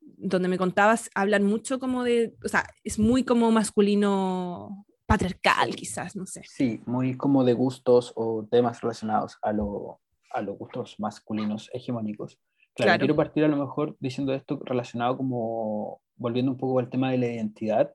donde 0.00 0.48
me 0.48 0.56
contabas, 0.56 1.10
hablan 1.14 1.44
mucho 1.44 1.78
como 1.78 2.04
de, 2.04 2.34
o 2.42 2.48
sea, 2.48 2.66
es 2.82 2.98
muy 2.98 3.22
como 3.22 3.50
masculino 3.52 4.86
patriarcal 5.04 5.76
quizás, 5.76 6.16
no 6.16 6.24
sé. 6.24 6.42
Sí, 6.44 6.80
muy 6.86 7.16
como 7.16 7.44
de 7.44 7.52
gustos 7.52 8.12
o 8.16 8.46
temas 8.50 8.80
relacionados 8.80 9.36
a, 9.42 9.52
lo, 9.52 10.00
a 10.30 10.40
los 10.40 10.56
gustos 10.56 10.96
masculinos 10.98 11.70
hegemónicos. 11.74 12.38
Claro, 12.74 12.98
quiero 13.00 13.16
partir 13.16 13.44
a 13.44 13.48
lo 13.48 13.56
mejor 13.56 13.96
diciendo 14.00 14.32
esto 14.32 14.58
relacionado 14.64 15.16
como, 15.18 16.00
volviendo 16.16 16.52
un 16.52 16.58
poco 16.58 16.78
al 16.78 16.88
tema 16.88 17.10
de 17.10 17.18
la 17.18 17.26
identidad. 17.26 17.92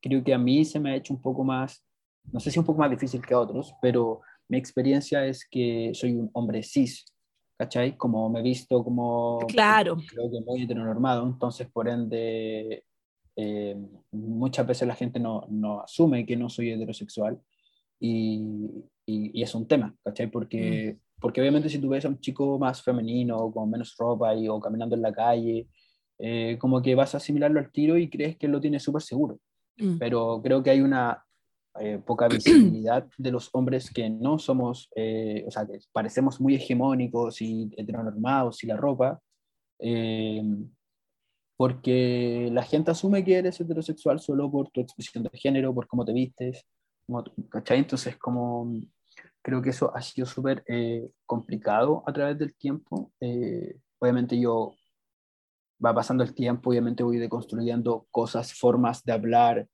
Creo 0.00 0.22
que 0.22 0.34
a 0.34 0.38
mí 0.38 0.64
se 0.64 0.78
me 0.78 0.92
ha 0.92 0.96
hecho 0.96 1.14
un 1.14 1.20
poco 1.20 1.42
más 1.42 1.84
no 2.32 2.40
sé 2.40 2.50
si 2.50 2.58
un 2.58 2.64
poco 2.64 2.80
más 2.80 2.90
difícil 2.90 3.24
que 3.24 3.34
otros, 3.34 3.74
pero 3.80 4.20
mi 4.48 4.58
experiencia 4.58 5.24
es 5.26 5.46
que 5.48 5.92
soy 5.94 6.12
un 6.12 6.30
hombre 6.32 6.62
cis, 6.62 7.04
¿cachai? 7.56 7.96
Como 7.96 8.28
me 8.30 8.40
he 8.40 8.42
visto 8.42 8.82
como... 8.82 9.38
Claro. 9.48 9.96
Creo 10.08 10.30
que 10.30 10.40
muy 10.40 10.62
heteronormado, 10.62 11.26
entonces 11.26 11.68
por 11.70 11.88
ende 11.88 12.84
eh, 13.36 13.76
muchas 14.10 14.66
veces 14.66 14.88
la 14.88 14.94
gente 14.94 15.20
no, 15.20 15.46
no, 15.48 15.82
asume 15.82 16.26
que 16.26 16.36
no 16.36 16.48
soy 16.48 16.70
heterosexual 16.72 17.38
y, 18.00 18.42
y, 19.06 19.42
es 19.42 19.54
un 19.54 19.66
tema, 19.66 19.94
¿cachai? 20.04 20.28
Porque, 20.28 20.96
mm. 20.96 21.20
porque 21.20 21.40
obviamente 21.40 21.68
si 21.68 21.78
tú 21.78 21.88
ves 21.90 22.04
a 22.04 22.08
un 22.08 22.20
chico 22.20 22.58
más 22.58 22.82
femenino, 22.82 23.50
con 23.52 23.70
menos 23.70 23.94
ropa 23.98 24.34
y, 24.34 24.48
o 24.48 24.60
caminando 24.60 24.96
en 24.96 25.02
la 25.02 25.12
calle, 25.12 25.68
eh, 26.18 26.56
como 26.58 26.82
que 26.82 26.94
vas 26.94 27.14
a 27.14 27.18
asimilarlo 27.18 27.60
al 27.60 27.70
tiro 27.70 27.96
y 27.96 28.10
crees 28.10 28.36
que 28.36 28.48
lo 28.48 28.60
tiene 28.60 28.80
súper 28.80 29.02
seguro. 29.02 29.38
Mm. 29.76 29.98
Pero 29.98 30.40
creo 30.42 30.62
que 30.62 30.70
hay 30.70 30.80
una 30.80 31.24
eh, 31.80 31.98
poca 32.04 32.28
visibilidad 32.28 33.06
de 33.16 33.30
los 33.30 33.50
hombres 33.52 33.90
que 33.90 34.08
no 34.08 34.38
somos, 34.38 34.90
eh, 34.96 35.44
o 35.46 35.50
sea, 35.50 35.66
que 35.66 35.78
parecemos 35.92 36.40
muy 36.40 36.54
hegemónicos 36.54 37.40
y 37.42 37.70
heteronormados 37.76 38.62
y 38.64 38.66
la 38.66 38.76
ropa, 38.76 39.20
eh, 39.78 40.42
porque 41.56 42.48
la 42.52 42.62
gente 42.62 42.90
asume 42.90 43.24
que 43.24 43.34
eres 43.34 43.60
heterosexual 43.60 44.20
solo 44.20 44.50
por 44.50 44.70
tu 44.70 44.80
expresión 44.80 45.24
de 45.24 45.30
género, 45.38 45.74
por 45.74 45.86
cómo 45.88 46.04
te 46.04 46.12
vistes, 46.12 46.64
¿cachai? 47.50 47.78
Entonces, 47.78 48.16
como 48.16 48.72
creo 49.42 49.60
que 49.62 49.70
eso 49.70 49.94
ha 49.94 50.02
sido 50.02 50.26
súper 50.26 50.64
complicado 51.26 52.04
a 52.06 52.12
través 52.12 52.38
del 52.38 52.54
tiempo. 52.54 53.12
obviamente 53.98 54.38
yo 54.38 54.74
va 55.84 55.94
pasando 55.94 56.22
el 56.22 56.34
tiempo, 56.34 56.70
obviamente 56.70 57.02
voy 57.02 57.18
deconstruyendo 57.18 58.06
cosas, 58.10 58.52
formas 58.54 59.04
de 59.04 59.12
hablar, 59.12 59.68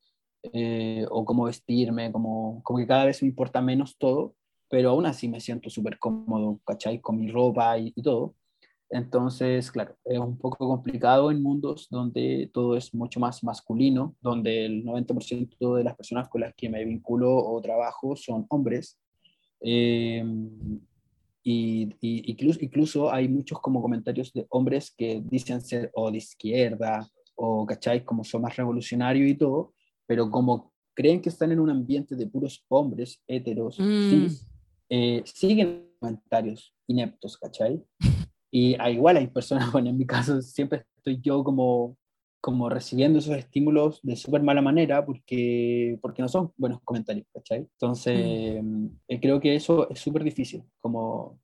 eh, 0.53 1.07
o 1.11 1.24
cómo 1.24 1.45
vestirme, 1.45 2.12
como, 2.12 2.62
como 2.62 2.78
que 2.78 2.86
cada 2.86 3.07
vez 3.07 3.22
me 3.22 3.28
importa 3.28 3.62
menos 3.62 3.97
todo, 3.97 4.34
pero 4.68 4.90
aún 4.90 5.07
así 5.07 5.28
me 5.28 5.40
siento 5.40 5.70
súper 5.70 5.99
cómodo, 5.99 6.61
¿cachai? 6.66 7.01
Con 7.01 7.18
mi 7.18 7.30
ropa 7.30 7.78
y, 7.78 7.92
todo. 8.03 8.34
Entonces, 8.90 9.70
claro, 9.70 9.97
es 10.05 10.18
un 10.18 10.38
poco 10.38 10.68
complicado 10.68 11.30
en 11.30 11.42
mundos 11.42 11.88
donde 11.90 12.51
todo 12.53 12.76
es 12.76 12.95
mucho 12.95 13.18
más 13.20 13.42
masculino, 13.42 14.16
donde 14.20 14.66
el 14.66 14.84
90% 14.84 15.74
de 15.76 15.84
las 15.84 15.97
personas 15.97 16.28
con 16.28 16.42
las 16.42 16.55
que 16.55 16.68
me 16.68 16.84
vinculo 16.84 17.34
o 17.36 17.61
trabajo 17.61 18.14
son 18.16 18.47
hombres. 18.51 18.99
Eh, 19.61 20.24
y, 21.42 21.95
y, 22.01 22.30
incluso, 22.30 22.59
incluso 22.62 23.12
hay 23.12 23.28
muchos 23.28 23.61
como 23.61 23.82
comentarios 23.82 24.32
de 24.32 24.47
hombres 24.51 24.95
que 24.97 25.22
dicen 25.24 25.61
ser 25.61 25.90
o 25.95 26.11
de 26.11 26.18
izquierda 26.18 27.09
o, 27.34 27.66
¿cachai? 27.66 28.05
Como 28.05 28.24
son 28.24 28.42
más 28.42 28.57
revolucionarios 28.57 29.28
y 29.28 29.34
todo, 29.34 29.74
pero 30.07 30.30
como 30.30 30.72
creen 30.94 31.20
que 31.20 31.28
están 31.28 31.52
en 31.52 31.61
un 31.61 31.70
ambiente 31.70 32.14
de 32.14 32.26
puros 32.26 32.64
hombres 32.68 33.22
heteros, 33.26 33.78
mm. 33.78 34.26
eh, 34.90 35.22
siguen 35.24 35.90
comentarios 35.98 36.74
ineptos, 36.86 37.36
¿cachai? 37.36 37.82
Y 38.57 38.76
a, 38.78 38.88
igual 38.88 39.16
hay 39.16 39.26
personas, 39.26 39.72
bueno, 39.72 39.90
en 39.90 39.98
mi 39.98 40.07
caso 40.07 40.40
siempre 40.40 40.86
estoy 40.96 41.20
yo 41.20 41.42
como, 41.42 41.98
como 42.40 42.68
recibiendo 42.68 43.18
esos 43.18 43.36
estímulos 43.36 43.98
de 44.05 44.14
súper 44.14 44.44
mala 44.44 44.62
manera 44.62 45.05
porque, 45.05 45.98
porque 46.00 46.22
no 46.22 46.28
son 46.28 46.52
buenos 46.57 46.80
comentarios, 46.84 47.26
¿cachai? 47.34 47.66
Entonces, 47.72 48.62
mm. 48.62 48.86
eh, 49.09 49.20
creo 49.20 49.40
que 49.40 49.57
eso 49.57 49.90
es 49.90 49.98
súper 49.98 50.22
difícil, 50.22 50.62
como 50.78 51.40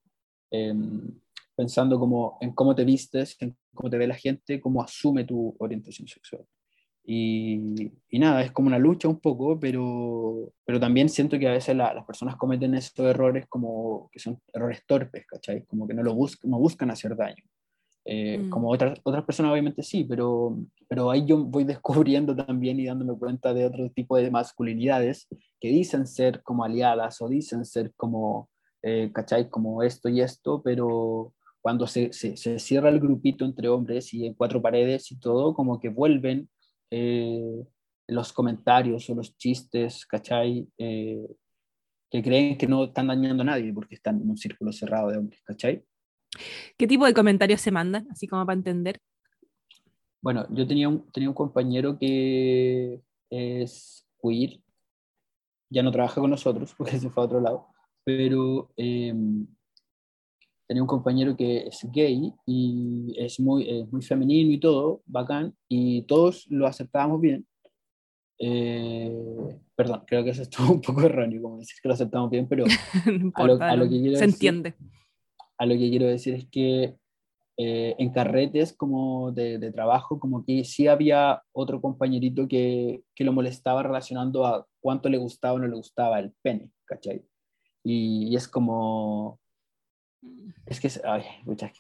em, 0.53 1.19
pensando 1.57 1.99
como 1.99 2.39
en 2.41 2.53
cómo 2.53 2.77
te 2.77 2.85
vistes, 2.85 3.37
en 3.41 3.57
cómo 3.75 3.91
te 3.91 3.99
ve 3.99 4.07
la 4.07 4.15
gente, 4.15 4.61
cómo 4.61 4.81
asume 4.81 5.25
tu 5.25 5.57
orientación 5.59 6.07
sexual. 6.07 6.47
Y, 7.05 7.91
nada, 8.13 8.43
es 8.43 8.53
como 8.53 8.69
una 8.69 8.79
lucha 8.79 9.09
un 9.09 9.19
poco, 9.19 9.59
pero, 9.59 10.53
pero 10.65 10.79
también 10.79 11.09
siento 11.09 11.39
que 11.39 11.49
a 11.49 11.53
veces 11.53 11.77
las 11.77 12.05
personas 12.05 12.37
cometen 12.37 12.75
esos 12.75 12.99
errores 13.01 13.47
como 13.49 14.09
que 14.13 14.21
son 14.21 14.41
errores 14.53 14.83
torpes, 14.87 15.27
¿cachai? 15.27 15.65
Como 15.65 15.89
que 15.89 15.95
no, 15.95 16.03
lo 16.03 16.15
buscan, 16.15 16.51
no 16.51 16.59
buscan 16.59 16.91
hacer 16.91 17.17
daño. 17.17 17.43
Eh, 18.05 18.39
mm. 18.39 18.51
Como 18.51 18.71
otras, 18.71 18.99
otras 19.03 19.25
personas 19.25 19.53
obviamente 19.53 19.83
sí, 19.83 20.05
pero, 20.05 20.59
pero 20.89 21.11
ahí 21.11 21.25
yo 21.27 21.45
voy 21.45 21.65
descubriendo 22.15 22.35
también 22.37 22.79
y 22.81 22.87
dándome 22.87 23.19
cuenta 23.19 23.53
de 23.55 23.67
otro 23.67 23.91
tipo 23.91 24.17
de 24.17 24.31
masculinidades 24.31 25.27
que 25.61 25.69
dicen 25.69 26.07
ser 26.07 26.43
como 26.43 26.65
aliadas 26.65 27.21
o 27.21 27.29
dicen 27.29 27.65
ser 27.65 27.93
como, 27.97 28.49
eh, 28.83 29.11
¿cachai? 29.13 29.49
Como 29.49 29.83
esto 29.83 30.09
y 30.09 30.21
esto, 30.21 30.63
pero 30.63 31.33
cuando 31.61 31.87
se, 31.87 32.13
se, 32.13 32.37
se 32.37 32.59
cierra 32.59 32.89
el 32.89 33.01
grupito 33.01 33.45
entre 33.45 33.69
hombres 33.69 34.15
y 34.15 34.27
en 34.27 34.35
cuatro 34.35 34.63
paredes 34.63 35.11
y 35.13 35.19
todo, 35.19 35.55
como 35.55 35.79
que 35.79 35.91
vuelven 35.91 36.49
eh, 36.91 37.65
los 38.09 38.33
comentarios 38.33 39.09
o 39.11 39.15
los 39.15 39.37
chistes, 39.37 40.05
¿cachai? 40.07 40.69
Eh, 40.79 41.27
que 42.11 42.23
creen 42.23 42.59
que 42.59 42.67
no 42.67 42.85
están 42.85 43.07
dañando 43.07 43.43
a 43.43 43.47
nadie 43.47 43.73
porque 43.73 43.95
están 43.95 44.21
en 44.21 44.31
un 44.31 44.37
círculo 44.37 44.73
cerrado 44.73 45.11
de 45.11 45.19
hombres, 45.19 45.41
¿cachai? 45.43 45.85
¿Qué 46.77 46.87
tipo 46.87 47.07
de 47.07 47.15
comentarios 47.15 47.61
se 47.61 47.71
mandan, 47.71 48.09
así 48.11 48.27
como 48.27 48.45
para 48.45 48.57
entender? 48.57 49.01
Bueno, 50.21 50.47
yo 50.51 50.67
tenía 50.67 50.89
un, 50.89 51.11
tenía 51.13 51.29
un 51.29 51.35
compañero 51.35 51.99
que 51.99 53.01
es 53.31 54.07
queer, 54.21 54.61
ya 55.71 55.83
no 55.83 55.93
trabaja 55.93 56.21
con 56.21 56.31
nosotros 56.31 56.75
porque 56.79 56.99
se 56.99 57.11
fue 57.11 57.23
a 57.23 57.27
otro 57.27 57.41
lado, 57.41 57.69
pero 58.05 58.73
eh, 58.77 59.15
tenía 60.71 60.85
un 60.85 60.87
compañero 60.87 61.37
que 61.37 61.67
es 61.67 61.85
gay 61.91 62.33
y 62.47 63.13
es 63.19 63.41
muy, 63.41 63.89
muy 63.91 64.03
femenino 64.03 64.53
y 64.53 64.61
todo, 64.61 65.03
bacán, 65.05 65.53
y 65.69 66.03
todos 66.03 66.47
lo 66.49 66.65
aceptábamos 66.65 67.21
bien. 67.21 67.45
Eh, 68.39 69.13
perdón, 69.75 70.05
creo 70.07 70.23
que 70.23 70.31
eso 70.31 70.43
estuvo 70.43 70.71
un 70.75 70.81
poco 70.81 71.03
erróneo, 71.03 71.43
como 71.43 71.59
decir 71.59 71.75
que 71.83 71.89
lo 71.89 71.95
aceptamos 71.95 72.31
bien, 72.31 72.47
pero 72.47 72.67
a, 73.35 73.75
lo, 73.75 73.89
que 73.89 74.01
quiero 74.01 74.17
se 74.17 74.27
entiende. 74.27 74.75
A 75.59 75.67
lo 75.67 75.75
que 75.75 75.91
quiero 75.91 76.07
decir 76.07 76.35
es 76.35 76.47
que 76.47 76.95
eh, 77.57 77.97
en 77.99 78.13
carretes 78.13 78.73
como 78.73 79.33
de, 79.33 79.59
de, 79.59 79.73
trabajo, 79.73 80.21
como 80.21 80.45
que 80.45 80.63
sí 80.63 80.87
había 80.87 81.43
otro 81.51 81.81
compañerito 81.81 82.47
que, 82.47 83.03
que, 83.17 83.25
lo 83.25 83.33
molestaba 83.33 83.83
relacionando 83.83 84.47
a 84.47 84.65
cuánto 84.79 85.09
le 85.09 85.19
gustaba 85.19 85.55
o 85.55 85.59
no 85.59 85.67
le 85.67 85.75
gustaba 85.75 86.21
el 86.21 86.33
pene, 86.43 86.71
¿cachai? 86.85 87.25
Y, 87.83 88.29
y 88.29 88.37
es 88.37 88.47
como, 88.47 89.40
es 90.67 90.81
que, 90.81 90.91
ay, 91.05 91.23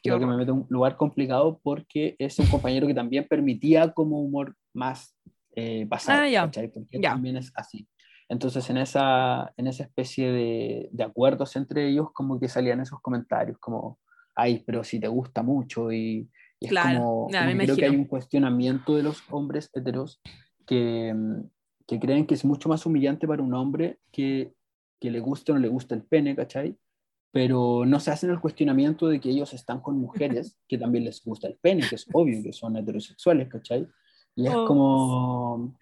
creo 0.03 0.19
que 0.19 0.27
me 0.27 0.37
meto 0.37 0.53
en 0.53 0.59
un 0.59 0.67
lugar 0.69 0.97
complicado 0.97 1.61
porque 1.63 2.17
es 2.19 2.39
un 2.39 2.47
compañero 2.47 2.87
que 2.87 2.95
también 2.95 3.27
permitía 3.29 3.93
como 3.93 4.21
humor 4.21 4.57
más 4.73 5.15
eh, 5.55 5.87
pasado, 5.87 6.23
ah, 6.39 6.51
Porque 6.51 6.99
también 7.01 7.37
es 7.37 7.53
así. 7.55 7.87
Entonces, 8.29 8.71
en 8.71 8.77
esa, 8.77 9.53
en 9.57 9.67
esa 9.67 9.83
especie 9.83 10.31
de, 10.31 10.89
de, 10.93 11.05
acuerdos 11.05 11.57
entre 11.57 11.89
ellos, 11.89 12.13
como 12.13 12.39
que 12.39 12.49
salían 12.49 12.81
esos 12.81 13.01
comentarios, 13.01 13.59
como, 13.59 13.99
ay, 14.37 14.63
pero 14.65 14.85
si 14.85 15.01
te 15.01 15.09
gusta 15.09 15.43
mucho, 15.43 15.93
y, 15.93 16.29
es 16.61 16.73
como, 16.73 17.29
creo 17.29 17.77
que 17.77 17.85
hay 17.85 17.97
un 17.97 18.05
cuestionamiento 18.05 18.95
de 18.95 19.03
los 19.03 19.23
hombres 19.31 19.71
heteros 19.73 20.21
que, 20.67 21.15
que 21.87 21.99
creen 21.99 22.27
que 22.27 22.35
es 22.35 22.45
mucho 22.45 22.69
más 22.69 22.87
humillante 22.87 23.27
para 23.27 23.43
un 23.43 23.55
hombre 23.55 23.99
que, 24.13 24.53
que 25.01 25.11
le 25.11 25.21
guste 25.21 25.51
o 25.51 25.55
no 25.57 25.61
le 25.61 25.69
guste 25.69 25.95
el 25.95 26.05
pene, 26.05 26.37
¿cachai? 26.37 26.77
Pero 27.33 27.85
no 27.87 28.01
se 28.01 28.11
hacen 28.11 28.31
el 28.31 28.41
cuestionamiento 28.41 29.09
de 29.09 29.21
que 29.21 29.31
ellos 29.31 29.53
están 29.53 29.81
con 29.81 29.99
mujeres 29.99 30.59
que 30.69 30.79
también 30.79 31.05
les 31.05 31.25
gusta 31.25 31.49
el 31.49 31.57
pene, 31.57 31.87
que 31.89 31.95
es 31.95 32.07
obvio 32.13 32.43
que 32.43 32.53
son 32.53 32.77
heterosexuales, 32.77 33.49
¿cachai? 33.49 33.87
Y 34.35 34.47
es 34.47 34.55
oh. 34.55 34.65
como, 34.65 35.77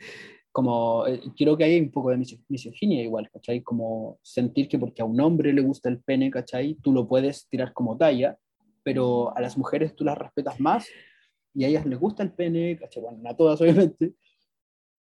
como, 0.52 1.06
eh, 1.06 1.20
creo 1.36 1.56
que 1.56 1.64
hay 1.64 1.80
un 1.80 1.90
poco 1.90 2.10
de 2.10 2.24
misoginia 2.48 3.02
igual, 3.02 3.30
¿cachai? 3.30 3.62
Como 3.62 4.18
sentir 4.22 4.68
que 4.68 4.78
porque 4.78 5.02
a 5.02 5.04
un 5.04 5.20
hombre 5.20 5.52
le 5.52 5.62
gusta 5.62 5.88
el 5.88 6.00
pene, 6.00 6.30
¿cachai? 6.30 6.74
Tú 6.82 6.92
lo 6.92 7.06
puedes 7.06 7.48
tirar 7.48 7.72
como 7.72 7.96
talla, 7.96 8.38
pero 8.82 9.36
a 9.36 9.40
las 9.40 9.56
mujeres 9.56 9.94
tú 9.94 10.04
las 10.04 10.16
respetas 10.16 10.58
más 10.60 10.88
y 11.54 11.64
a 11.64 11.68
ellas 11.68 11.86
les 11.86 11.98
gusta 11.98 12.22
el 12.22 12.32
pene, 12.32 12.76
¿cachai? 12.78 13.02
Bueno, 13.02 13.28
a 13.28 13.36
todas 13.36 13.60
obviamente. 13.60 14.14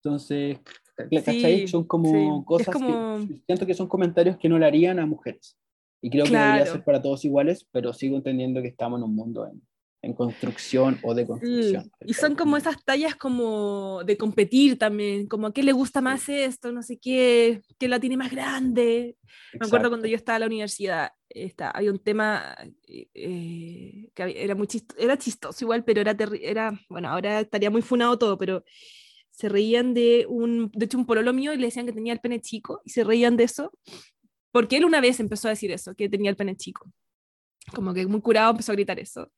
Entonces, 0.05 0.59
¿cachai? 0.97 1.69
son 1.69 1.85
como 1.85 2.45
cosas 2.45 2.75
que 2.75 3.41
siento 3.47 3.67
que 3.67 3.75
son 3.75 3.87
comentarios 3.87 4.37
que 4.37 4.49
no 4.49 4.59
le 4.59 4.67
harían 4.67 4.99
a 4.99 5.07
mujeres. 5.07 5.57
Y 6.03 6.11
creo 6.11 6.25
que 6.25 6.33
debería 6.33 6.67
ser 6.67 6.85
para 6.85 7.01
todos 7.01 7.25
iguales, 7.25 7.67
pero 7.71 7.93
sigo 7.93 8.17
entendiendo 8.17 8.61
que 8.61 8.69
estamos 8.69 8.99
en 8.99 9.05
un 9.05 9.15
mundo 9.15 9.47
en, 9.47 9.63
en 10.03 10.15
construcción 10.15 10.99
o 11.05 11.15
de 11.15 11.27
construcción. 11.27 11.91
Y 12.05 12.15
son 12.15 12.35
como 12.35 12.57
esas 12.57 12.85
tallas 12.85 13.15
como 13.15 14.03
de 14.05 14.17
competir 14.17 14.77
también, 14.77 15.29
como 15.29 15.47
a 15.47 15.53
qué 15.55 15.63
le 15.63 15.71
gusta 15.71 16.01
más 16.01 16.29
esto, 16.29 16.73
no 16.73 16.83
sé 16.83 16.99
qué, 16.99 17.63
qué 17.79 17.87
la 17.87 18.01
tiene 18.01 18.17
más 18.17 18.33
grande. 18.33 19.17
Me 19.59 19.65
acuerdo 19.65 19.89
cuando 19.91 20.09
yo 20.09 20.17
estaba 20.17 20.37
en 20.37 20.41
la 20.41 20.47
universidad, 20.47 21.13
está, 21.29 21.71
había 21.71 21.93
un 21.93 22.01
tema 22.01 22.57
eh, 22.89 24.09
que 24.13 24.45
era 24.45 24.57
muy 24.57 24.67
chistoso, 24.67 25.01
era 25.01 25.17
chistoso 25.17 25.65
igual, 25.65 25.85
pero 25.85 26.01
era, 26.01 26.17
era, 26.43 26.81
bueno, 26.89 27.09
ahora 27.09 27.41
estaría 27.41 27.71
muy 27.71 27.83
funado 27.83 28.19
todo, 28.19 28.37
pero 28.37 28.65
se 29.31 29.49
reían 29.49 29.95
de 29.95 30.27
un, 30.29 30.71
de 30.75 30.87
hecho 30.87 30.99
un 30.99 31.07
pololo 31.07 31.33
mío 31.33 31.55
y 31.55 31.59
le 31.59 31.67
decían 31.67 31.87
que 31.87 31.93
tenía 31.93 32.13
el 32.13 32.21
pene 32.21 32.41
chico 32.41 32.83
y 32.85 32.91
se 32.91 33.05
reían 33.05 33.37
de 33.37 33.45
eso, 33.45 33.73
porque 34.53 34.77
él 34.77 34.85
una 34.85 35.01
vez 35.01 35.19
empezó 35.19 35.49
a 35.49 35.51
decir 35.51 35.73
eso, 35.73 35.95
que 35.95 36.09
tenía 36.09 36.31
el 36.31 36.37
pene 36.37 36.57
chico. 36.57 36.93
Como 37.75 37.95
que 37.95 38.07
muy 38.07 38.21
curado 38.21 38.51
empezó 38.51 38.73
a 38.73 38.75
gritar 38.75 39.01
eso. 39.01 39.33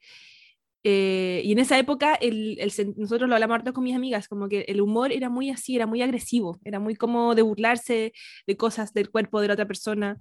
Eh, 0.87 1.41
y 1.43 1.53
en 1.53 1.61
esa 1.61 1.79
época 1.79 2.15
el, 2.15 2.59
nosotros 2.97 3.27
lo 3.27 3.35
hablamos 3.35 3.55
harto 3.55 3.73
con 3.73 3.85
mis 3.85 3.97
amigas, 3.97 4.29
como 4.29 4.51
que 4.51 4.67
el 4.69 4.83
humor 4.83 5.13
era 5.13 5.31
muy 5.31 5.49
así, 5.49 5.75
era 5.75 5.87
muy 5.87 6.03
agresivo, 6.03 6.61
era 6.63 6.79
muy 6.79 6.95
como 6.95 7.35
de 7.35 7.41
burlarse 7.41 8.13
de 8.47 8.57
cosas 8.59 8.93
del 8.93 9.11
cuerpo 9.11 9.41
de 9.41 9.49
la 9.49 9.55
otra 9.55 9.67
persona. 9.67 10.19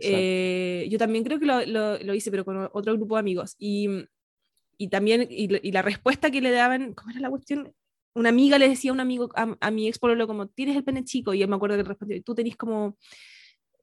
Eh, 0.00 0.88
yo 0.90 0.96
también 0.96 1.24
creo 1.24 1.38
que 1.38 1.44
lo, 1.44 1.66
lo, 1.66 2.14
hice, 2.14 2.30
pero 2.30 2.46
con 2.46 2.70
otro 2.72 2.94
grupo 2.94 3.16
de 3.16 3.20
amigos. 3.20 3.54
Y, 3.58 3.88
y 4.78 4.88
también, 4.88 5.26
y, 5.28 5.70
la 5.70 5.82
respuesta 5.82 6.30
que 6.30 6.40
le 6.40 6.50
daban, 6.52 6.94
¿cómo 6.94 7.10
era 7.10 7.20
la 7.20 7.30
cuestión? 7.30 7.74
Una 8.14 8.30
amiga 8.30 8.58
le 8.58 8.70
decía 8.70 8.92
a 8.92 8.94
un 8.94 9.00
amigo, 9.00 9.28
a, 9.34 9.56
a 9.60 9.70
mi 9.70 9.88
ex 9.88 9.98
pololo, 9.98 10.26
como, 10.26 10.46
tienes 10.48 10.76
el 10.76 10.84
pene 10.84 11.04
chico, 11.04 11.34
y 11.34 11.42
él 11.42 11.48
me 11.48 11.56
acuerdo 11.56 11.76
que 11.76 11.82
respondió, 11.82 12.22
tú 12.22 12.34
tenés 12.34 12.56
como 12.56 12.96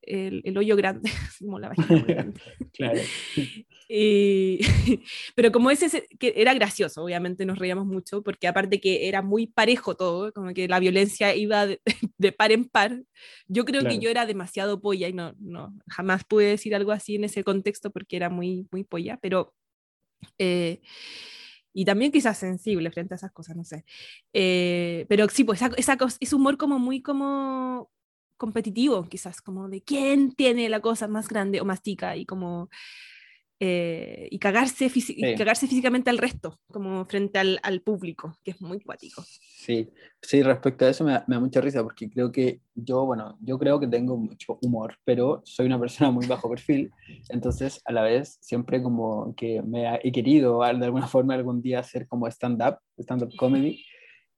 el, 0.09 0.41
el 0.43 0.57
hoyo 0.57 0.75
grande, 0.75 1.09
como 1.39 1.59
la 1.59 1.69
vagina 1.69 2.03
grande. 2.05 2.41
claro. 2.73 2.99
Y, 3.91 4.59
pero 5.33 5.51
como 5.51 5.71
ese, 5.71 6.07
que 6.19 6.33
era 6.35 6.53
gracioso, 6.53 7.03
obviamente 7.03 7.43
nos 7.43 7.57
reíamos 7.57 7.87
mucho, 7.87 8.21
porque 8.21 8.47
aparte 8.47 8.79
que 8.79 9.07
era 9.07 9.23
muy 9.23 9.47
parejo 9.47 9.95
todo, 9.95 10.31
como 10.31 10.53
que 10.53 10.67
la 10.67 10.79
violencia 10.79 11.35
iba 11.35 11.65
de, 11.65 12.31
par 12.31 12.51
en 12.51 12.65
par, 12.65 13.01
yo 13.47 13.65
creo 13.65 13.81
que 13.83 13.97
yo 13.97 14.11
era 14.11 14.27
demasiado 14.27 14.79
polla 14.79 15.07
y 15.07 15.13
no, 15.13 15.33
no, 15.39 15.75
jamás 15.87 16.23
pude 16.23 16.45
decir 16.45 16.75
algo 16.75 16.91
así 16.91 17.15
en 17.15 17.23
ese 17.23 17.43
contexto 17.43 17.89
porque 17.89 18.15
era 18.15 18.29
muy, 18.29 18.67
muy 18.71 18.83
polla, 18.83 19.17
pero... 19.19 19.55
Eh, 20.37 20.81
y 21.73 21.85
también 21.85 22.11
quizás 22.11 22.37
sensible 22.37 22.91
frente 22.91 23.13
a 23.13 23.17
esas 23.17 23.31
cosas, 23.31 23.55
no 23.55 23.63
sé. 23.63 23.85
Eh, 24.33 25.05
pero 25.09 25.29
sí, 25.29 25.43
pues 25.43 25.61
esa, 25.61 25.71
esa, 25.77 25.97
ese 26.19 26.35
humor 26.35 26.57
como 26.57 26.77
muy 26.77 27.01
como 27.01 27.89
competitivo, 28.39 29.03
quizás, 29.07 29.41
como 29.41 29.69
de 29.69 29.83
quién 29.83 30.31
tiene 30.31 30.69
la 30.69 30.79
cosa 30.79 31.07
más 31.07 31.27
grande 31.27 31.61
o 31.61 31.65
más 31.65 31.83
tica 31.83 32.15
y 32.15 32.25
como 32.25 32.69
eh, 33.61 34.29
y, 34.31 34.39
cagarse 34.39 34.89
cagarse 35.37 35.67
físicamente 35.67 36.09
al 36.09 36.17
resto, 36.17 36.57
como 36.71 37.03
frente 37.03 37.39
al, 37.39 37.59
al, 37.61 37.81
público, 37.81 38.37
que 38.41 38.51
es 38.51 38.61
muy 38.61 38.79
cuático. 38.79 39.21
Sí, 39.25 39.89
sí, 40.21 40.41
respecto 40.41 40.85
a 40.85 40.89
eso 40.89 41.03
me 41.03 41.11
da, 41.11 41.25
me 41.27 41.35
da, 41.35 41.41
mucha 41.41 41.59
risa 41.59 41.83
porque 41.83 42.09
creo 42.09 42.31
que 42.31 42.61
yo, 42.73 43.05
bueno, 43.05 43.37
yo 43.41 43.59
creo 43.59 43.77
que 43.77 43.87
tengo 43.87 44.15
mucho 44.15 44.57
humor, 44.61 44.95
pero 45.03 45.41
soy 45.43 45.65
una 45.65 45.77
persona 45.77 46.09
muy 46.09 46.25
bajo 46.25 46.49
perfil, 46.49 46.89
entonces 47.27 47.81
a 47.83 47.91
la 47.91 48.03
vez 48.03 48.37
siempre 48.39 48.81
como 48.81 49.35
que 49.35 49.61
me 49.61 49.99
he 50.03 50.11
querido 50.13 50.61
de 50.61 50.85
alguna 50.85 51.07
forma 51.07 51.33
algún 51.33 51.61
día 51.61 51.79
hacer 51.79 52.07
como 52.07 52.27
stand-up, 52.27 52.77
stand-up 52.97 53.35
comedy 53.35 53.83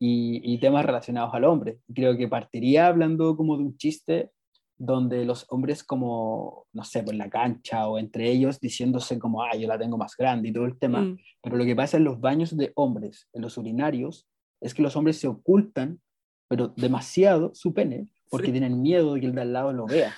y, 0.04 0.42
y 0.44 0.58
temas 0.58 0.84
relacionados 0.84 1.32
al 1.36 1.44
hombre. 1.44 1.78
Creo 1.94 2.18
que 2.18 2.28
partiría 2.28 2.88
hablando 2.88 3.38
como 3.38 3.56
de 3.56 3.64
un 3.66 3.78
chiste 3.78 4.32
donde 4.76 5.26
los 5.26 5.46
hombres 5.50 5.84
como, 5.84 6.66
no 6.74 6.84
sé, 6.84 7.04
por 7.04 7.14
la 7.14 7.30
cancha 7.30 7.88
o 7.88 8.00
entre 8.00 8.32
ellos 8.32 8.60
diciéndose 8.60 9.20
como, 9.20 9.44
ah, 9.44 9.56
yo 9.56 9.68
la 9.68 9.78
tengo 9.78 10.00
más 10.00 10.18
grande 10.18 10.50
y 10.50 10.54
todo 10.54 10.66
el 10.66 10.80
tema. 10.80 11.02
Mm. 11.02 11.20
Pero 11.44 11.56
lo 11.56 11.66
que 11.66 11.76
pasa 11.76 11.98
en 11.98 12.04
los 12.04 12.20
baños 12.20 12.58
de 12.58 12.72
hombres, 12.74 13.30
en 13.34 13.44
los 13.44 13.60
urinarios, 13.60 14.28
es 14.60 14.74
que 14.74 14.82
los 14.82 14.96
hombres 14.96 15.20
se 15.20 15.28
ocultan, 15.28 16.02
pero 16.48 16.70
demasiado, 16.70 17.52
su 17.54 17.76
pene, 17.76 18.08
porque 18.32 18.52
tienen 18.52 18.82
miedo 18.82 19.14
de 19.14 19.20
que 19.20 19.28
el 19.28 19.36
de 19.36 19.42
al 19.42 19.54
lado 19.54 19.72
lo 19.72 19.86
vea. 19.86 20.16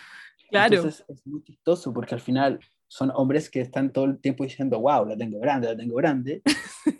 Claro. 0.49 0.75
Entonces 0.75 1.03
es 1.09 1.27
muy 1.27 1.43
chistoso 1.43 1.93
porque 1.93 2.15
al 2.15 2.21
final 2.21 2.59
son 2.93 3.11
hombres 3.15 3.49
que 3.49 3.59
están 3.59 3.91
todo 3.91 4.05
el 4.05 4.19
tiempo 4.19 4.43
diciendo, 4.43 4.79
wow, 4.79 5.03
la 5.03 5.17
tengo 5.17 5.39
grande, 5.39 5.67
la 5.67 5.75
tengo 5.75 5.95
grande, 5.95 6.43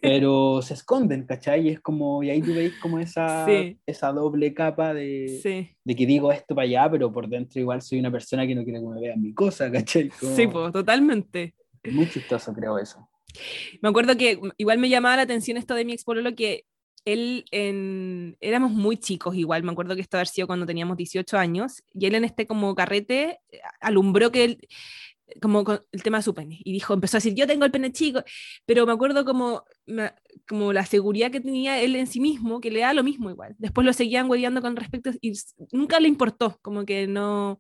pero 0.01 0.59
se 0.63 0.73
esconden, 0.73 1.27
¿cachai? 1.27 1.67
Y 1.67 1.69
es 1.69 1.81
como, 1.81 2.23
y 2.23 2.31
ahí 2.31 2.41
tú 2.41 2.51
veis 2.51 2.73
como 2.81 2.97
esa, 2.97 3.45
esa 3.85 4.11
doble 4.11 4.55
capa 4.55 4.95
de, 4.95 5.69
de 5.83 5.95
que 5.95 6.05
digo 6.07 6.31
esto 6.31 6.55
para 6.55 6.65
allá, 6.65 6.89
pero 6.89 7.13
por 7.13 7.29
dentro 7.29 7.61
igual 7.61 7.83
soy 7.83 7.99
una 7.99 8.09
persona 8.09 8.47
que 8.47 8.55
no 8.55 8.63
quiere 8.63 8.79
que 8.79 8.87
me 8.87 8.99
vean 8.99 9.21
mi 9.21 9.35
cosa, 9.35 9.71
¿cachai? 9.71 10.09
Sí, 10.19 10.47
pues, 10.47 10.73
totalmente. 10.73 11.53
Es 11.83 11.93
muy 11.93 12.09
chistoso, 12.09 12.51
creo 12.55 12.79
eso. 12.79 13.07
Me 13.79 13.89
acuerdo 13.89 14.17
que 14.17 14.39
igual 14.57 14.79
me 14.79 14.89
llamaba 14.89 15.17
la 15.17 15.21
atención 15.21 15.57
esto 15.57 15.75
de 15.75 15.85
mi 15.85 15.95
lo 16.07 16.33
que 16.33 16.65
él 17.05 17.45
en, 17.51 18.35
éramos 18.41 18.71
muy 18.71 18.97
chicos 18.97 19.35
igual, 19.35 19.61
me 19.61 19.71
acuerdo 19.71 19.93
que 19.93 20.01
esto 20.01 20.17
había 20.17 20.25
sido 20.25 20.47
cuando 20.47 20.65
teníamos 20.65 20.97
18 20.97 21.37
años, 21.37 21.83
y 21.93 22.07
él 22.07 22.15
en 22.15 22.23
este 22.23 22.47
como 22.47 22.73
carrete 22.73 23.41
eh, 23.51 23.59
alumbró 23.79 24.31
que 24.31 24.43
él, 24.45 24.67
como 25.41 25.63
el 25.91 26.03
tema 26.03 26.17
de 26.17 26.23
su 26.23 26.33
pene. 26.33 26.59
Y 26.63 26.73
dijo, 26.73 26.93
empezó 26.93 27.17
a 27.17 27.19
decir, 27.19 27.33
yo 27.35 27.47
tengo 27.47 27.65
el 27.65 27.71
pene 27.71 27.91
chico, 27.91 28.23
pero 28.65 28.85
me 28.85 28.93
acuerdo 28.93 29.25
como, 29.25 29.63
como 30.47 30.73
la 30.73 30.85
seguridad 30.85 31.31
que 31.31 31.41
tenía 31.41 31.81
él 31.81 31.95
en 31.95 32.07
sí 32.07 32.19
mismo, 32.19 32.59
que 32.61 32.71
le 32.71 32.81
da 32.81 32.93
lo 32.93 33.03
mismo 33.03 33.29
igual. 33.29 33.55
Después 33.57 33.85
lo 33.85 33.93
seguían 33.93 34.29
hueveando 34.29 34.61
con 34.61 34.75
respecto 34.75 35.11
y 35.21 35.33
nunca 35.71 35.99
le 35.99 36.07
importó, 36.07 36.59
como 36.61 36.85
que 36.85 37.07
no... 37.07 37.59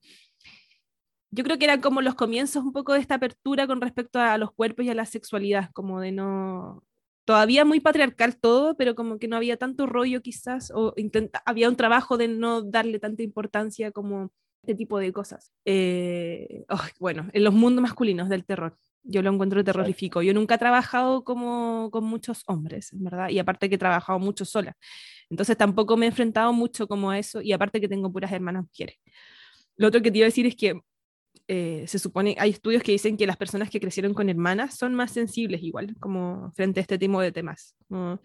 Yo 1.31 1.43
creo 1.43 1.57
que 1.57 1.65
eran 1.65 1.81
como 1.81 2.01
los 2.01 2.13
comienzos 2.13 2.63
un 2.63 2.73
poco 2.73 2.93
de 2.93 2.99
esta 2.99 3.15
apertura 3.15 3.65
con 3.65 3.81
respecto 3.81 4.19
a 4.19 4.37
los 4.37 4.51
cuerpos 4.53 4.85
y 4.85 4.89
a 4.89 4.95
la 4.95 5.05
sexualidad, 5.05 5.71
como 5.73 5.99
de 5.99 6.11
no... 6.11 6.83
Todavía 7.25 7.63
muy 7.63 7.79
patriarcal 7.79 8.37
todo, 8.37 8.75
pero 8.75 8.95
como 8.95 9.17
que 9.17 9.29
no 9.29 9.37
había 9.37 9.55
tanto 9.55 9.85
rollo 9.85 10.21
quizás, 10.21 10.71
o 10.75 10.93
había 11.45 11.69
un 11.69 11.77
trabajo 11.77 12.17
de 12.17 12.27
no 12.27 12.61
darle 12.61 12.99
tanta 12.99 13.23
importancia 13.23 13.91
como 13.91 14.33
este 14.63 14.75
tipo 14.75 14.97
de 14.97 15.11
cosas. 15.11 15.51
Eh, 15.65 16.63
bueno, 16.99 17.29
en 17.33 17.43
los 17.43 17.53
mundos 17.53 17.81
masculinos 17.81 18.29
del 18.29 18.45
terror. 18.45 18.77
Yo 19.03 19.21
lo 19.21 19.33
encuentro 19.33 19.61
terrorífico. 19.61 20.21
Yo 20.21 20.33
nunca 20.33 20.55
he 20.55 20.57
trabajado 20.57 21.25
como 21.25 21.89
con 21.91 22.05
muchos 22.05 22.43
hombres, 22.47 22.89
¿verdad? 22.93 23.27
Y 23.27 23.39
aparte 23.39 23.67
que 23.67 23.75
he 23.75 23.77
trabajado 23.77 24.19
mucho 24.19 24.45
sola. 24.45 24.77
Entonces 25.29 25.57
tampoco 25.57 25.97
me 25.97 26.05
he 26.05 26.09
enfrentado 26.09 26.53
mucho 26.53 26.87
como 26.87 27.11
a 27.11 27.19
eso 27.19 27.41
y 27.41 27.51
aparte 27.51 27.81
que 27.81 27.89
tengo 27.89 28.09
puras 28.11 28.31
hermanas 28.31 28.63
mujeres. 28.63 28.95
Lo 29.75 29.89
otro 29.89 30.01
que 30.01 30.09
te 30.09 30.19
iba 30.19 30.25
a 30.25 30.29
decir 30.29 30.45
es 30.45 30.55
que 30.55 30.79
eh, 31.47 31.83
se 31.87 31.99
supone, 31.99 32.35
hay 32.39 32.51
estudios 32.51 32.83
que 32.83 32.93
dicen 32.93 33.17
que 33.17 33.27
las 33.27 33.35
personas 33.35 33.69
que 33.69 33.79
crecieron 33.79 34.13
con 34.13 34.29
hermanas 34.29 34.77
son 34.77 34.95
más 34.95 35.11
sensibles 35.11 35.61
igual, 35.61 35.95
como 35.99 36.51
frente 36.53 36.79
a 36.79 36.81
este 36.81 36.97
tipo 36.97 37.19
de 37.19 37.31
temas. 37.31 37.75
No, 37.89 38.19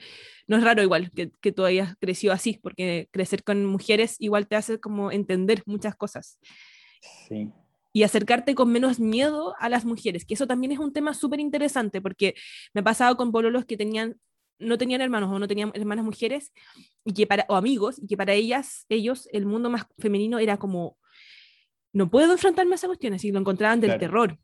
es 0.48 0.62
raro 0.62 0.82
igual 0.82 1.10
que, 1.10 1.32
que 1.40 1.52
tú 1.52 1.64
hayas 1.64 1.96
crecido 1.98 2.32
así, 2.32 2.58
porque 2.62 3.08
crecer 3.10 3.42
con 3.42 3.64
mujeres 3.66 4.16
igual 4.20 4.46
te 4.46 4.56
hace 4.56 4.78
como 4.78 5.10
entender 5.10 5.62
muchas 5.66 5.96
cosas. 5.96 6.38
Sí. 7.28 7.50
Y 7.92 8.02
acercarte 8.04 8.54
con 8.54 8.70
menos 8.70 9.00
miedo 9.00 9.54
a 9.58 9.68
las 9.68 9.84
mujeres, 9.84 10.24
que 10.24 10.34
eso 10.34 10.46
también 10.46 10.72
es 10.72 10.78
un 10.78 10.92
tema 10.92 11.12
súper 11.12 11.40
interesante, 11.40 12.00
porque 12.00 12.34
me 12.72 12.82
ha 12.82 12.84
pasado 12.84 13.16
con 13.16 13.32
pololos 13.32 13.64
que 13.64 13.76
tenían 13.76 14.16
no 14.60 14.76
tenían 14.76 15.00
hermanos 15.00 15.30
o 15.32 15.38
no 15.38 15.46
tenían 15.46 15.70
hermanas 15.74 16.04
mujeres 16.04 16.52
y 17.04 17.14
que 17.14 17.26
para, 17.26 17.46
o 17.48 17.54
amigos 17.54 18.00
y 18.02 18.08
que 18.08 18.16
para 18.16 18.32
ellas 18.32 18.86
ellos 18.88 19.28
el 19.32 19.46
mundo 19.46 19.70
más 19.70 19.86
femenino 19.98 20.40
era 20.40 20.56
como 20.56 20.98
no 21.98 22.08
puedo 22.08 22.32
enfrentarme 22.32 22.74
a 22.74 22.76
esa 22.76 22.86
cuestión, 22.86 23.12
así 23.12 23.32
lo 23.32 23.40
encontraban 23.40 23.80
del 23.80 23.98
terror. 23.98 24.38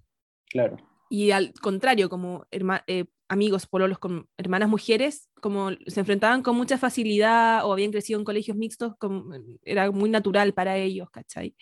Claro. 0.47 0.77
Y 1.09 1.31
al 1.31 1.53
contrario, 1.55 2.09
como 2.09 2.47
eh, 2.51 3.05
amigos 3.29 3.67
pololos 3.67 4.01
con 4.01 4.29
hermanas 4.37 4.69
mujeres, 4.69 5.31
como 5.41 5.71
se 5.87 6.01
enfrentaban 6.01 6.43
con 6.43 6.57
mucha 6.57 6.79
facilidad 6.79 7.65
o 7.65 7.73
habían 7.73 7.93
crecido 7.93 8.19
en 8.19 8.25
colegios 8.25 8.57
mixtos, 8.57 8.95
como, 8.99 9.33
era 9.63 9.93
muy 9.93 10.11
natural 10.11 10.53
para 10.53 10.77
ellos, 10.77 11.09
¿cachai? 11.11 11.55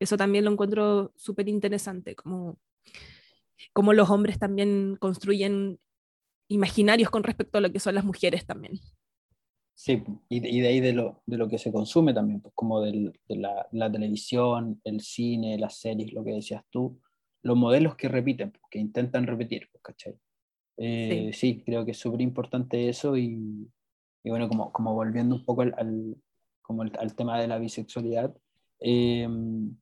Eso 0.00 0.16
también 0.16 0.46
lo 0.46 0.50
encuentro 0.50 1.12
súper 1.14 1.48
interesante, 1.48 2.14
como, 2.14 2.58
como 3.74 3.92
los 3.92 4.08
hombres 4.08 4.38
también 4.38 4.96
construyen 4.98 5.78
imaginarios 6.48 7.10
con 7.10 7.22
respecto 7.22 7.58
a 7.58 7.60
lo 7.60 7.70
que 7.70 7.80
son 7.80 7.94
las 7.94 8.04
mujeres 8.04 8.46
también. 8.46 8.80
Sí, 9.80 10.02
y 10.28 10.40
de, 10.40 10.66
ahí 10.66 10.80
de 10.80 10.92
lo, 10.92 11.22
de 11.24 11.36
lo, 11.36 11.48
que 11.48 11.56
se 11.56 11.70
consume 11.70 12.12
también, 12.12 12.40
pues 12.40 12.52
como 12.52 12.80
de 12.80 13.12
la, 13.28 13.68
la, 13.70 13.92
televisión, 13.92 14.80
el 14.82 15.00
cine, 15.00 15.56
las 15.56 15.78
series, 15.78 16.12
lo 16.12 16.24
que 16.24 16.32
decías 16.32 16.64
tú, 16.68 17.00
los 17.42 17.56
modelos 17.56 17.94
que 17.94 18.08
repiten, 18.08 18.50
pues, 18.50 18.64
que 18.68 18.80
intentan 18.80 19.28
repetir, 19.28 19.68
pues, 19.70 19.80
¿cachai? 19.80 20.18
Eh, 20.78 21.30
sí. 21.32 21.62
creo 21.64 21.84
que 21.84 21.92
es 21.92 21.96
súper 21.96 22.20
importante 22.22 22.88
eso 22.88 23.16
y, 23.16 23.70
y, 24.24 24.30
bueno, 24.30 24.48
como, 24.48 24.72
como 24.72 24.94
volviendo 24.94 25.36
un 25.36 25.44
poco 25.44 25.62
al, 25.62 25.72
al 25.78 26.16
como 26.60 26.82
al 26.82 27.14
tema 27.14 27.40
de 27.40 27.46
la 27.46 27.58
bisexualidad, 27.58 28.36
eh, 28.80 29.28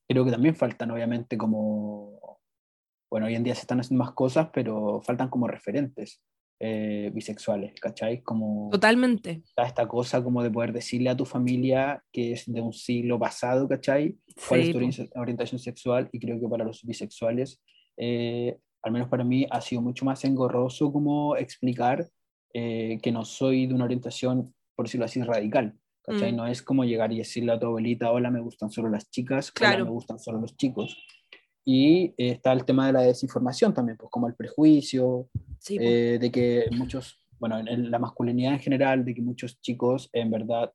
creo 0.07 0.27
que 0.27 0.31
también 0.31 0.55
faltan 0.55 0.91
obviamente 0.91 1.39
como, 1.39 2.39
bueno, 3.11 3.29
hoy 3.29 3.35
en 3.35 3.45
día 3.45 3.55
se 3.55 3.63
están 3.63 3.81
haciendo 3.81 4.05
más 4.05 4.13
cosas, 4.13 4.51
pero 4.53 5.01
faltan 5.01 5.31
como 5.31 5.49
referentes. 5.49 6.21
Eh, 6.59 7.11
bisexuales, 7.13 7.79
¿cachai? 7.79 8.23
Como 8.23 8.71
Totalmente. 8.71 9.43
Esta 9.57 9.87
cosa 9.87 10.25
como 10.25 10.43
de 10.43 10.51
poder 10.51 10.73
decirle 10.73 11.11
a 11.11 11.17
tu 11.17 11.27
familia 11.27 12.03
que 12.11 12.33
es 12.33 12.45
de 12.47 12.63
un 12.63 12.73
siglo 12.73 13.19
pasado, 13.19 13.69
¿cachai? 13.69 14.17
¿Cuál 14.49 14.61
es 14.61 14.73
tu 14.73 15.21
orientación 15.21 15.59
sexual? 15.59 16.09
Y 16.13 16.19
creo 16.19 16.41
que 16.41 16.49
para 16.49 16.65
los 16.65 16.83
bisexuales 16.83 17.61
eh, 17.97 18.59
al 18.83 18.93
menos 18.93 19.09
para 19.09 19.25
mí, 19.25 19.47
ha 19.51 19.61
sido 19.61 19.83
mucho 19.83 20.05
más 20.05 20.25
engorroso 20.25 20.93
como 20.93 21.37
explicar 21.37 22.09
eh, 22.55 22.99
que 23.03 23.11
no 23.11 23.25
soy 23.25 23.67
de 23.67 23.75
una 23.75 23.85
orientación, 23.85 24.55
por 24.77 24.87
decirlo 24.87 25.07
así, 25.07 25.21
radical. 25.23 25.75
¿cachai? 26.03 26.33
Mm. 26.33 26.37
No 26.37 26.47
es 26.47 26.63
como 26.63 26.85
llegar 26.85 27.13
y 27.13 27.19
decirle 27.19 27.53
a 27.53 27.59
tu 27.59 27.67
abuelita, 27.67 28.13
hola, 28.13 28.31
me 28.31 28.41
gustan 28.41 28.71
solo 28.71 28.89
las 28.89 29.11
chicas, 29.11 29.51
Claro. 29.51 29.77
hola, 29.77 29.85
me 29.87 29.91
gustan 29.91 30.21
solo 30.21 30.41
los 30.41 30.57
chicos. 30.57 30.97
Y 31.69 32.15
eh, 32.17 32.31
está 32.31 32.53
el 32.53 32.65
tema 32.65 32.87
de 32.87 32.93
la 32.93 33.01
desinformación 33.03 33.75
también, 33.75 33.99
pues 33.99 34.09
como 34.11 34.29
el 34.29 34.35
prejuicio, 34.37 35.29
Sí, 35.59 35.77
po. 35.79 35.85
eh, 35.85 36.19
de 36.21 36.31
que 36.31 36.67
muchos, 36.71 37.19
bueno, 37.41 37.59
en, 37.59 37.67
en 37.67 37.91
la 37.91 37.99
masculinidad 37.99 38.53
en 38.53 38.61
general, 38.61 39.05
de 39.05 39.13
que 39.15 39.21
muchos 39.21 39.61
chicos 39.61 40.09
en 40.13 40.31
verdad, 40.31 40.71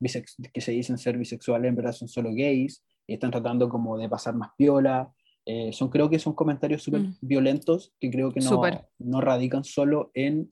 que 0.54 0.60
se 0.62 0.72
dicen 0.74 0.98
ser 0.98 1.18
bisexuales, 1.18 1.70
en 1.70 1.76
verdad 1.78 1.94
son 1.94 2.10
solo 2.10 2.30
gays 2.34 2.84
y 3.08 3.14
están 3.14 3.32
tratando 3.32 3.70
como 3.70 3.98
de 3.98 4.10
pasar 4.10 4.36
más 4.36 4.50
piola. 4.58 5.10
Eh, 5.46 5.72
son, 5.72 5.90
creo 5.90 6.10
que 6.10 6.20
son 6.20 6.34
comentarios 6.34 6.84
súper 6.84 7.02
Mm. 7.02 7.16
violentos 7.22 7.94
que 8.00 8.12
creo 8.12 8.32
que 8.34 8.42
no, 8.42 8.62
no 9.00 9.22
radican 9.22 9.64
solo 9.64 10.12
en 10.14 10.52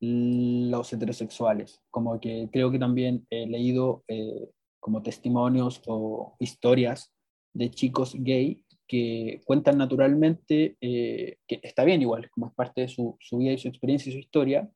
los 0.00 0.92
heterosexuales. 0.92 1.80
Como 1.90 2.20
que 2.20 2.48
creo 2.52 2.70
que 2.70 2.78
también 2.78 3.26
he 3.30 3.46
leído 3.46 4.04
eh, 4.08 4.50
como 4.78 5.02
testimonios 5.02 5.80
o 5.86 6.36
historias 6.38 7.12
de 7.54 7.70
chicos 7.70 8.14
gay 8.18 8.62
que 8.86 9.40
cuentan 9.44 9.78
naturalmente, 9.78 10.76
eh, 10.80 11.38
que 11.46 11.60
está 11.62 11.84
bien 11.84 12.02
igual, 12.02 12.30
como 12.30 12.46
es 12.48 12.54
parte 12.54 12.82
de 12.82 12.88
su, 12.88 13.16
su 13.20 13.38
vida 13.38 13.52
y 13.52 13.58
su 13.58 13.68
experiencia 13.68 14.10
y 14.10 14.12
su 14.12 14.18
historia, 14.20 14.68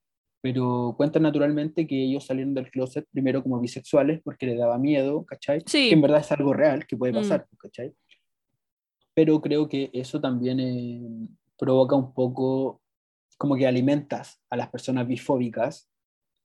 pero 0.42 0.94
cuentan 0.96 1.22
naturalmente 1.22 1.86
que 1.86 2.02
ellos 2.04 2.24
salieron 2.24 2.54
del 2.54 2.70
closet 2.70 3.06
primero 3.12 3.42
como 3.42 3.60
bisexuales 3.60 4.20
porque 4.24 4.46
les 4.46 4.58
daba 4.58 4.78
miedo, 4.78 5.24
¿cachai? 5.26 5.60
Sí. 5.66 5.88
Que 5.88 5.94
en 5.94 6.00
verdad 6.02 6.20
es 6.20 6.32
algo 6.32 6.52
real 6.54 6.86
que 6.86 6.96
puede 6.96 7.12
Mm. 7.12 7.16
pasar, 7.16 7.46
¿cachai? 7.58 7.92
Pero 9.14 9.40
creo 9.40 9.68
que 9.68 9.90
eso 9.92 10.20
también 10.20 10.60
eh, 10.60 11.28
provoca 11.58 11.94
un 11.96 12.14
poco, 12.14 12.80
como 13.36 13.56
que 13.56 13.66
alimentas 13.66 14.40
a 14.48 14.56
las 14.56 14.68
personas 14.70 15.06
bifóbicas 15.06 15.88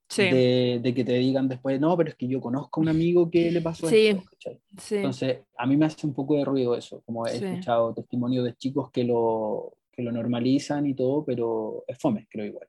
sí, 0.07 0.23
de, 0.23 0.79
de 0.81 0.93
que 0.93 1.03
te 1.03 1.13
digan 1.13 1.47
después, 1.47 1.79
no, 1.79 1.95
pero 1.97 2.09
es 2.09 2.15
que 2.15 2.27
yo 2.27 2.39
conozco 2.41 2.79
a 2.79 2.83
un 2.83 2.89
amigo 2.89 3.29
que 3.29 3.51
le 3.51 3.61
pasó 3.61 3.87
Sí. 3.89 4.07
esto, 4.07 4.59
sí. 4.77 4.95
Entonces, 4.97 5.39
a 5.57 5.65
mí 5.65 5.75
me 5.77 5.85
hace 5.85 6.05
un 6.07 6.13
poco 6.13 6.35
de 6.35 6.45
ruido 6.45 6.75
eso, 6.75 7.01
como 7.05 7.25
he 7.27 7.31
escuchado 7.51 7.93
testimonios 7.93 8.45
de 8.45 8.53
chicos 8.55 8.91
que 8.91 9.03
lo, 9.03 9.77
que 9.91 10.01
lo 10.03 10.11
normalizan 10.11 10.85
y 10.87 10.93
todo, 10.93 11.23
pero 11.25 11.83
es 11.87 11.97
fome, 11.97 12.27
creo 12.29 12.45
igual. 12.45 12.67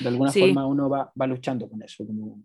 De 0.00 0.08
alguna 0.08 0.30
forma 0.40 0.66
uno 0.66 0.88
va, 0.90 1.12
va 1.20 1.26
luchando 1.26 1.68
con 1.68 1.82
eso. 1.82 2.04
Como, 2.06 2.42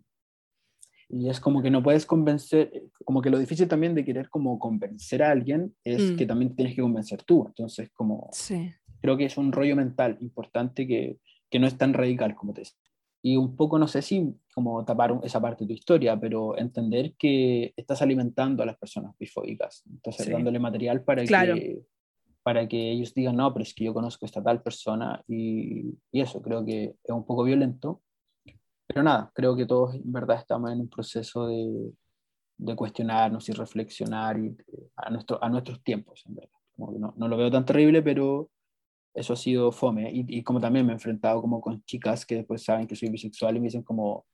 y 1.08 1.28
es 1.28 1.38
como 1.40 1.62
que 1.62 1.70
no 1.70 1.82
puedes 1.82 2.06
convencer, 2.06 2.72
como 3.04 3.20
que 3.20 3.28
lo 3.30 3.38
difícil 3.38 3.68
también 3.68 3.94
de 3.94 4.04
querer 4.04 4.28
como 4.30 4.58
convencer 4.58 5.22
a 5.22 5.30
alguien 5.30 5.74
es 5.84 6.12
Mm. 6.12 6.16
que 6.16 6.26
también 6.26 6.56
tienes 6.56 6.74
que 6.74 6.80
convencer 6.82 7.22
tú. 7.24 7.44
Entonces, 7.46 7.90
como 7.92 8.30
creo 9.02 9.16
que 9.16 9.26
es 9.26 9.36
un 9.36 9.52
rollo 9.52 9.76
mental 9.76 10.16
importante 10.20 10.86
que, 10.86 11.18
que 11.50 11.58
no 11.58 11.66
es 11.66 11.76
tan 11.76 11.92
radical 11.92 12.34
como 12.34 12.54
te 12.54 12.62
decía. 12.62 12.78
Y 13.26 13.36
un 13.38 13.56
poco, 13.56 13.78
no 13.78 13.88
sé 13.88 14.02
si 14.02 14.34
como 14.54 14.84
tapar 14.84 15.18
esa 15.22 15.40
parte 15.40 15.64
de 15.64 15.68
tu 15.68 15.72
historia, 15.72 16.20
pero 16.20 16.58
entender 16.58 17.14
que 17.16 17.72
estás 17.74 18.02
alimentando 18.02 18.62
a 18.62 18.66
las 18.66 18.76
personas 18.76 19.16
bifóbicas, 19.18 19.82
entonces 19.90 20.26
Sí. 20.26 20.32
dándole 20.32 20.58
material 20.58 21.02
para, 21.02 21.24
Claro. 21.24 21.54
que, 21.54 21.80
para 22.42 22.68
que 22.68 22.90
ellos 22.90 23.14
digan, 23.14 23.36
no, 23.36 23.50
pero 23.54 23.62
es 23.62 23.72
que 23.72 23.84
yo 23.84 23.94
conozco 23.94 24.24
a 24.24 24.28
esta 24.28 24.42
tal 24.42 24.60
persona 24.62 25.22
y, 25.26 25.94
y 26.12 26.20
eso 26.20 26.42
creo 26.42 26.62
que 26.66 26.96
es 27.02 27.10
un 27.10 27.24
poco 27.24 27.44
violento. 27.44 28.02
Pero 28.86 29.02
nada, 29.02 29.30
creo 29.34 29.56
que 29.56 29.64
todos 29.64 29.94
en 29.94 30.12
verdad 30.12 30.36
estamos 30.36 30.70
en 30.70 30.80
un 30.80 30.90
proceso 30.90 31.46
de, 31.46 31.92
de 32.58 32.76
cuestionarnos 32.76 33.48
y 33.48 33.52
reflexionar 33.52 34.38
y, 34.38 34.48
eh, 34.48 34.88
a, 34.96 35.08
nuestro, 35.08 35.42
a 35.42 35.48
nuestros 35.48 35.82
tiempos, 35.82 36.22
en 36.26 36.34
verdad. 36.34 36.50
Como 36.76 36.92
que 36.92 36.98
no, 36.98 37.14
no 37.16 37.26
lo 37.28 37.38
veo 37.38 37.50
tan 37.50 37.64
terrible, 37.64 38.02
pero 38.02 38.50
eso 39.14 39.32
ha 39.32 39.36
sido 39.36 39.72
fome. 39.72 40.10
Y, 40.12 40.38
y 40.38 40.42
como 40.42 40.60
también 40.60 40.84
me 40.84 40.92
he 40.92 40.94
enfrentado 40.94 41.40
como 41.40 41.60
con 41.60 41.82
chicas 41.84 42.26
que 42.26 42.36
después 42.36 42.62
saben 42.62 42.86
que 42.86 42.96
soy 42.96 43.08
bisexual 43.08 43.56
y 43.56 43.60
me 43.60 43.66
dicen 43.66 43.82
como, 43.82 44.26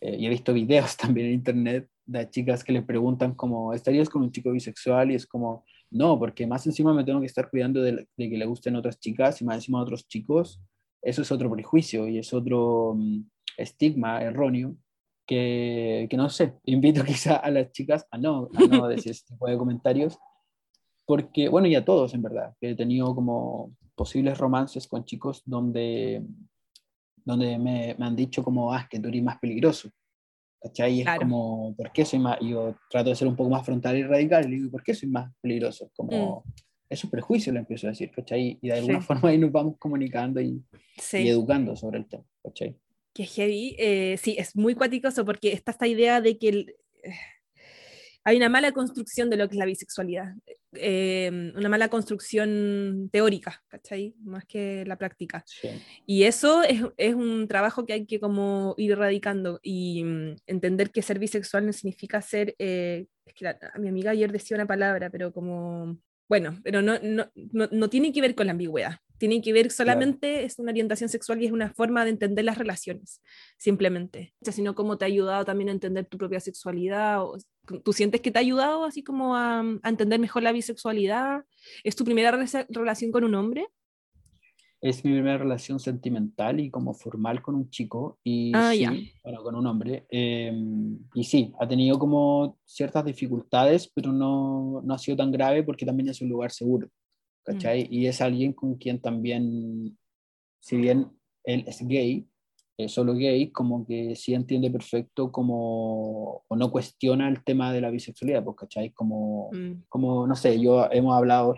eh, 0.00 0.16
y 0.18 0.26
he 0.26 0.28
visto 0.28 0.52
videos 0.52 0.96
también 0.96 1.28
en 1.28 1.34
internet 1.34 1.88
de 2.06 2.28
chicas 2.30 2.64
que 2.64 2.72
le 2.72 2.82
preguntan 2.82 3.34
como, 3.34 3.72
¿estarías 3.72 4.08
con 4.08 4.22
un 4.22 4.32
chico 4.32 4.50
bisexual? 4.50 5.10
Y 5.12 5.14
es 5.14 5.26
como, 5.26 5.64
no, 5.90 6.18
porque 6.18 6.46
más 6.46 6.66
encima 6.66 6.92
me 6.94 7.04
tengo 7.04 7.20
que 7.20 7.26
estar 7.26 7.50
cuidando 7.50 7.82
de, 7.82 7.92
de 8.16 8.30
que 8.30 8.36
le 8.38 8.46
gusten 8.46 8.76
otras 8.76 8.98
chicas 8.98 9.40
y 9.40 9.44
más 9.44 9.56
encima 9.56 9.82
otros 9.82 10.08
chicos. 10.08 10.60
Eso 11.02 11.22
es 11.22 11.30
otro 11.30 11.50
prejuicio 11.50 12.08
y 12.08 12.18
es 12.18 12.32
otro 12.32 12.94
mm, 12.96 13.20
estigma 13.58 14.22
erróneo 14.22 14.76
que, 15.26 16.06
que 16.10 16.16
no 16.16 16.28
sé, 16.30 16.54
invito 16.64 17.04
quizá 17.04 17.36
a 17.36 17.50
las 17.50 17.72
chicas 17.72 18.06
a 18.10 18.18
no, 18.18 18.48
a 18.54 18.66
no 18.66 18.88
decir 18.88 19.12
este 19.12 19.34
tipo 19.34 19.46
de 19.46 19.58
comentarios 19.58 20.18
porque, 21.06 21.48
bueno, 21.48 21.68
y 21.68 21.74
a 21.74 21.84
todos 21.84 22.14
en 22.14 22.22
verdad, 22.22 22.54
que 22.60 22.70
he 22.70 22.74
tenido 22.74 23.14
como 23.14 23.72
posibles 23.94 24.38
romances 24.38 24.86
con 24.86 25.04
chicos 25.04 25.42
donde, 25.44 26.22
donde 27.24 27.58
me, 27.58 27.94
me 27.98 28.06
han 28.06 28.16
dicho 28.16 28.42
como, 28.42 28.72
ah, 28.72 28.80
es 28.82 28.88
que 28.88 29.00
tú 29.00 29.08
eres 29.08 29.22
más 29.22 29.38
peligroso. 29.38 29.90
¿Cachai? 30.60 30.94
Y 30.94 30.98
es 31.00 31.04
Claro. 31.04 31.20
como, 31.20 31.74
¿por 31.76 31.92
qué 31.92 32.04
soy 32.06 32.18
más? 32.18 32.38
y 32.40 32.50
Yo 32.50 32.74
trato 32.88 33.10
de 33.10 33.16
ser 33.16 33.28
un 33.28 33.36
poco 33.36 33.50
más 33.50 33.64
frontal 33.66 33.96
y 33.98 34.02
radical, 34.02 34.46
y 34.46 34.48
le 34.48 34.56
digo, 34.56 34.70
¿por 34.70 34.82
qué 34.82 34.94
soy 34.94 35.08
más 35.10 35.30
peligroso? 35.42 35.90
Como, 35.94 36.42
es 36.88 37.04
un 37.04 37.10
prejuicio, 37.10 37.52
le 37.52 37.58
empiezo 37.58 37.86
a 37.86 37.90
decir, 37.90 38.10
¿cachai? 38.10 38.58
Y 38.62 38.68
de 38.68 38.74
alguna 38.74 38.98
Mm. 38.98 39.00
Sí. 39.02 39.06
forma 39.06 39.28
ahí 39.28 39.38
nos 39.38 39.52
vamos 39.52 39.76
comunicando 39.78 40.40
y, 40.40 40.46
y 40.48 40.62
sí. 40.98 41.28
educando 41.28 41.76
sobre 41.76 41.98
el 41.98 42.06
tema, 42.06 42.24
¿cachai? 42.42 42.76
Que 43.12 43.24
heavy, 43.24 43.76
eh, 43.78 44.16
sí, 44.16 44.36
es 44.38 44.56
muy 44.56 44.74
cuaticoso 44.74 45.24
porque 45.24 45.52
está 45.52 45.70
esta 45.72 45.86
idea 45.86 46.20
de 46.22 46.38
que 46.38 46.48
el- 46.48 46.74
eh, 47.02 47.12
hay 48.24 48.36
una 48.36 48.48
mala 48.48 48.72
construcción 48.72 49.28
de 49.30 49.36
lo 49.36 49.48
que 49.48 49.54
es 49.54 49.58
la 49.58 49.66
bisexualidad, 49.66 50.34
eh, 50.72 51.52
una 51.54 51.68
mala 51.68 51.88
construcción 51.88 53.08
teórica, 53.12 53.62
¿cachai? 53.68 54.14
Más 54.24 54.44
que 54.46 54.84
la 54.86 54.96
práctica. 54.96 55.44
Sí. 55.46 55.68
Y 56.06 56.24
eso 56.24 56.62
es, 56.62 56.82
es 56.96 57.14
un 57.14 57.46
trabajo 57.48 57.84
que 57.86 57.92
hay 57.92 58.06
que 58.06 58.18
como 58.20 58.74
ir 58.78 58.92
erradicando 58.92 59.60
y 59.62 60.02
mm, 60.04 60.36
entender 60.46 60.90
que 60.90 61.02
ser 61.02 61.18
bisexual 61.18 61.66
no 61.66 61.72
significa 61.72 62.20
ser, 62.22 62.54
eh, 62.58 63.06
es 63.26 63.34
que 63.34 63.44
la- 63.44 63.58
mi 63.78 63.88
amiga 63.88 64.10
ayer 64.12 64.32
decía 64.32 64.56
una 64.56 64.66
palabra, 64.66 65.10
pero 65.10 65.32
como, 65.32 65.98
bueno, 66.28 66.58
pero 66.64 66.82
no, 66.82 66.98
no, 67.02 67.30
no, 67.34 67.68
no 67.70 67.90
tiene 67.90 68.12
que 68.12 68.20
ver 68.22 68.34
con 68.34 68.46
la 68.46 68.52
ambigüedad, 68.52 68.96
tiene 69.18 69.40
que 69.42 69.52
ver 69.52 69.70
solamente, 69.70 70.44
es 70.44 70.58
una 70.58 70.72
orientación 70.72 71.08
sexual 71.08 71.40
y 71.42 71.46
es 71.46 71.52
una 71.52 71.72
forma 71.72 72.04
de 72.04 72.10
entender 72.10 72.44
las 72.46 72.58
relaciones, 72.58 73.20
simplemente, 73.58 74.34
O 74.40 74.44
sea, 74.46 74.52
sino 74.54 74.74
cómo 74.74 74.98
te 74.98 75.04
ha 75.04 75.08
ayudado 75.08 75.44
también 75.44 75.68
a 75.68 75.72
entender 75.72 76.06
tu 76.06 76.18
propia 76.18 76.40
sexualidad, 76.40 77.22
o, 77.22 77.36
¿tú 77.82 77.92
sientes 77.92 78.20
que 78.20 78.30
te 78.30 78.38
ha 78.38 78.40
ayudado 78.42 78.84
así 78.84 79.02
como 79.02 79.36
a, 79.36 79.60
a 79.60 79.88
entender 79.88 80.18
mejor 80.20 80.42
la 80.42 80.52
bisexualidad? 80.52 81.44
¿Es 81.82 81.96
tu 81.96 82.04
primera 82.04 82.30
rela- 82.32 82.66
relación 82.68 83.10
con 83.10 83.24
un 83.24 83.34
hombre? 83.34 83.66
Es 84.80 85.02
mi 85.02 85.12
primera 85.12 85.38
relación 85.38 85.80
sentimental 85.80 86.60
y 86.60 86.70
como 86.70 86.92
formal 86.92 87.40
con 87.40 87.54
un 87.54 87.70
chico 87.70 88.18
y 88.22 88.52
Ah, 88.54 88.72
sí, 88.74 88.80
ya. 88.80 88.92
bueno, 89.22 89.42
con 89.42 89.54
un 89.54 89.66
hombre. 89.66 90.06
eh, 90.10 90.52
y 91.14 91.24
sí, 91.24 91.54
ha 91.58 91.66
tenido 91.66 91.98
como 91.98 92.58
ciertas 92.66 93.02
dificultades, 93.04 93.90
pero 93.94 94.12
no, 94.12 94.82
no 94.84 94.94
ha 94.94 94.98
sido 94.98 95.16
tan 95.16 95.32
grave 95.32 95.62
porque 95.62 95.86
también 95.86 96.10
es 96.10 96.20
un 96.20 96.28
lugar 96.28 96.50
seguro, 96.50 96.90
¿cachai? 97.44 97.86
Y 97.90 98.06
es 98.06 98.20
alguien 98.20 98.52
con 98.52 98.74
quien 98.74 99.00
también, 99.00 99.96
si 100.60 100.76
bien 100.76 101.10
él 101.44 101.64
es 101.66 101.80
gay, 101.80 102.28
eh, 102.76 102.88
solo 102.88 103.14
gay, 103.14 103.50
como 103.50 103.86
que 103.86 104.16
sí 104.16 104.34
entiende 104.34 104.70
perfecto 104.70 105.30
como, 105.30 106.42
o 106.48 106.56
no 106.56 106.70
cuestiona 106.70 107.28
el 107.28 107.44
tema 107.44 107.72
de 107.72 107.80
la 107.80 107.90
bisexualidad, 107.90 108.42
pues, 108.44 108.56
¿cachai? 108.56 108.90
Como, 108.90 109.50
Mm. 109.52 109.84
como, 109.88 110.26
no 110.26 110.34
sé, 110.34 110.60
yo 110.60 110.88
hemos 110.90 111.16
hablado 111.16 111.54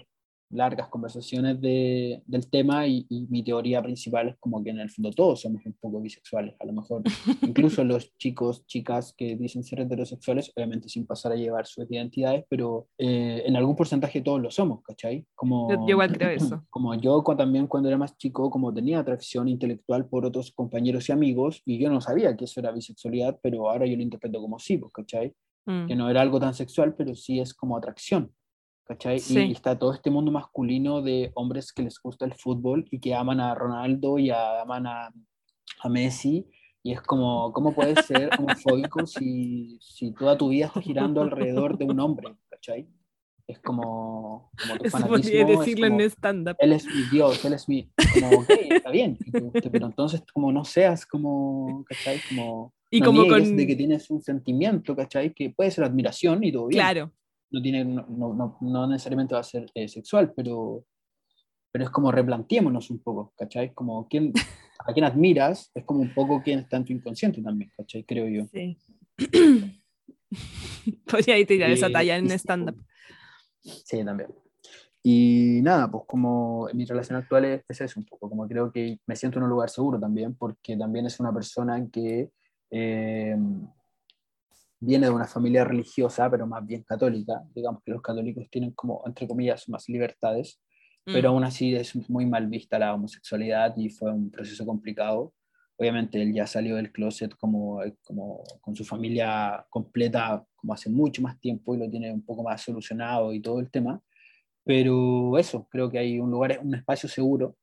largas 0.50 0.88
conversaciones 0.88 1.60
de, 1.60 2.22
del 2.26 2.48
tema 2.48 2.86
y, 2.86 3.04
y 3.08 3.26
mi 3.28 3.42
teoría 3.42 3.82
principal 3.82 4.28
es 4.28 4.36
como 4.38 4.62
que 4.62 4.70
en 4.70 4.78
el 4.80 4.90
fondo 4.90 5.10
todos 5.10 5.40
somos 5.40 5.64
un 5.66 5.72
poco 5.74 6.00
bisexuales, 6.00 6.54
a 6.60 6.64
lo 6.66 6.72
mejor 6.72 7.02
incluso 7.42 7.82
los 7.84 8.16
chicos, 8.16 8.64
chicas 8.66 9.12
que 9.16 9.36
dicen 9.36 9.64
ser 9.64 9.80
heterosexuales, 9.80 10.52
obviamente 10.56 10.88
sin 10.88 11.06
pasar 11.06 11.32
a 11.32 11.36
llevar 11.36 11.66
sus 11.66 11.90
identidades, 11.90 12.44
pero 12.48 12.88
eh, 12.98 13.42
en 13.46 13.56
algún 13.56 13.76
porcentaje 13.76 14.20
todos 14.20 14.40
lo 14.40 14.50
somos, 14.50 14.82
¿cachai? 14.82 15.26
Como, 15.34 15.68
Yo- 15.70 15.80
yo 15.86 15.90
igual 15.90 16.12
creo 16.12 16.30
eso. 16.30 16.64
Como 16.70 16.94
yo 16.94 17.22
también 17.36 17.66
cuando 17.66 17.88
era 17.88 17.98
más 17.98 18.16
chico, 18.16 18.48
como 18.50 18.72
tenía 18.72 19.00
atracción 19.00 19.48
intelectual 19.48 20.06
por 20.08 20.24
otros 20.24 20.52
compañeros 20.52 21.08
y 21.08 21.12
amigos, 21.12 21.62
y 21.64 21.78
yo 21.78 21.90
no 21.90 22.00
sabía 22.00 22.36
que 22.36 22.44
eso 22.44 22.60
era 22.60 22.70
bisexualidad, 22.70 23.38
pero 23.42 23.68
ahora 23.68 23.86
yo 23.86 23.96
lo 23.96 24.02
interpreto 24.02 24.40
como 24.40 24.58
sí, 24.58 24.78
pues, 24.78 24.92
¿cachai? 24.92 25.34
Mm. 25.68 25.86
que 25.88 25.96
no 25.96 26.08
era 26.08 26.20
algo 26.22 26.38
tan 26.38 26.54
sexual, 26.54 26.94
pero 26.94 27.12
sí 27.16 27.40
es 27.40 27.52
como 27.52 27.76
atracción. 27.76 28.30
¿Cachai? 28.86 29.16
Y- 29.16 29.20
Sí. 29.20 29.38
Y, 29.40 29.52
está 29.52 29.78
todo 29.78 29.92
este 29.92 30.10
mundo 30.10 30.30
masculino 30.30 31.02
de 31.02 31.32
hombres 31.34 31.72
que 31.72 31.82
les 31.82 31.98
gusta 32.00 32.24
el 32.24 32.34
fútbol 32.34 32.86
y 32.90 33.00
que 33.00 33.14
aman 33.14 33.40
a 33.40 33.54
Ronaldo 33.54 34.18
y 34.18 34.30
a- 34.30 34.62
aman 34.62 34.86
a, 34.86 35.12
a 35.82 35.88
Messi. 35.88 36.48
Y 36.82 36.92
es 36.92 37.00
como, 37.00 37.52
¿cómo 37.52 37.74
puedes 37.74 37.98
ser 38.06 38.30
homofóbico 38.38 39.06
si, 39.06 39.76
si 39.80 40.12
toda 40.12 40.38
tu 40.38 40.50
vida 40.50 40.66
está 40.66 40.80
girando 40.80 41.20
alrededor 41.20 41.76
de 41.76 41.84
un 41.84 41.98
hombre? 41.98 42.36
¿Cachai? 42.48 42.86
Es 43.48 43.58
como, 43.60 44.50
como 44.60 44.76
tu 44.76 44.84
Eso 44.86 44.98
podría 45.08 45.42
es 45.42 45.58
decirlo 45.58 45.86
como, 45.88 46.00
en 46.00 46.06
stand-up. 46.10 46.56
él 46.60 46.72
es 46.72 46.84
mi 46.86 47.02
Dios, 47.10 47.44
él 47.44 47.52
es 47.54 47.68
mi... 47.68 47.90
Como, 48.14 48.30
ok, 48.38 48.50
está 48.70 48.90
bien, 48.90 49.18
pero 49.32 49.86
entonces 49.86 50.22
como 50.32 50.52
no 50.52 50.64
seas 50.64 51.04
como, 51.06 51.84
¿cachai? 51.88 52.20
Como, 52.28 52.72
Y 52.90 53.00
no 53.00 53.06
como 53.06 53.26
con- 53.26 53.56
de 53.56 53.66
que 53.66 53.74
tienes 53.74 54.08
un 54.10 54.22
sentimiento, 54.22 54.94
¿cachai? 54.94 55.32
Que 55.34 55.50
puede 55.50 55.72
ser 55.72 55.82
admiración 55.84 56.42
y 56.44 56.52
todo 56.52 56.68
bien. 56.68 56.80
Claro, 56.80 57.10
No, 57.50 57.62
tiene, 57.62 57.84
no, 57.84 58.06
no, 58.08 58.58
no- 58.60 58.86
necesariamente 58.86 59.34
va 59.34 59.40
a 59.40 59.44
ser 59.44 59.70
eh, 59.74 59.88
sexual, 59.88 60.32
pero, 60.34 60.84
pero 61.72 61.84
es 61.84 61.90
como 61.90 62.10
replanteémonos 62.10 62.90
un 62.90 62.98
poco, 63.00 63.32
¿cachai? 63.36 63.72
Como 63.72 64.08
quién, 64.08 64.32
a 64.86 64.92
quién 64.92 65.04
admiras, 65.04 65.70
es 65.74 65.84
como 65.84 66.00
un 66.00 66.12
poco 66.12 66.42
quién 66.42 66.60
está 66.60 66.76
en 66.76 66.84
tu 66.84 66.92
inconsciente 66.92 67.42
también, 67.42 67.70
¿cachai? 67.76 68.04
Creo 68.04 68.28
yo. 68.28 68.46
Sí. 68.52 68.76
Podría 71.10 71.38
ir 71.38 71.46
tirar 71.46 71.70
esa 71.70 71.90
talla 71.90 72.16
en 72.16 72.30
stand-up. 72.32 72.76
Sí, 73.60 74.04
también. 74.04 74.28
Y 75.08 75.60
nada, 75.62 75.88
pues 75.88 76.02
como 76.06 76.68
mi 76.74 76.84
relación 76.84 77.16
actual 77.16 77.44
es, 77.44 77.64
es, 77.68 77.80
eso 77.80 78.00
un 78.00 78.06
poco, 78.06 78.28
como 78.28 78.48
creo 78.48 78.72
que 78.72 78.98
me 79.06 79.14
siento 79.14 79.38
en 79.38 79.44
un 79.44 79.50
lugar 79.50 79.70
seguro 79.70 80.00
también, 80.00 80.34
porque 80.34 80.76
también 80.76 81.06
es 81.06 81.20
una 81.20 81.32
persona 81.32 81.86
que 81.92 82.30
eh, 82.70 83.36
viene 84.80 85.06
de 85.06 85.12
una 85.12 85.26
familia 85.26 85.64
religiosa, 85.64 86.30
pero 86.30 86.46
más 86.46 86.64
bien 86.66 86.82
católica. 86.82 87.42
Digamos 87.54 87.82
que 87.82 87.92
los 87.92 88.02
católicos 88.02 88.48
tienen 88.50 88.72
como, 88.72 89.02
entre 89.06 89.26
comillas, 89.26 89.68
más 89.68 89.88
libertades, 89.88 90.60
pero 91.04 91.30
mm. 91.30 91.32
aún 91.32 91.44
así 91.44 91.74
es 91.74 91.94
muy 92.08 92.26
mal 92.26 92.46
vista 92.48 92.78
la 92.78 92.94
homosexualidad 92.94 93.76
y 93.76 93.90
fue 93.90 94.12
un 94.12 94.30
proceso 94.30 94.64
complicado. 94.66 95.32
Obviamente 95.78 96.20
él 96.20 96.32
ya 96.32 96.46
salió 96.46 96.76
del 96.76 96.90
closet 96.92 97.34
como, 97.36 97.80
como 98.02 98.42
con 98.60 98.74
su 98.74 98.84
familia 98.84 99.66
completa 99.68 100.44
como 100.54 100.72
hace 100.72 100.88
mucho 100.88 101.22
más 101.22 101.38
tiempo 101.38 101.74
y 101.74 101.78
lo 101.78 101.90
tiene 101.90 102.12
un 102.12 102.24
poco 102.24 102.42
más 102.42 102.62
solucionado 102.62 103.32
y 103.32 103.40
todo 103.40 103.60
el 103.60 103.70
tema 103.70 104.02
pero 104.66 105.38
eso, 105.38 105.68
creo 105.70 105.88
que 105.88 105.98
hay 105.98 106.18
un 106.18 106.28
lugar, 106.28 106.58
un 106.60 106.74
espacio 106.74 107.08
seguro, 107.08 107.56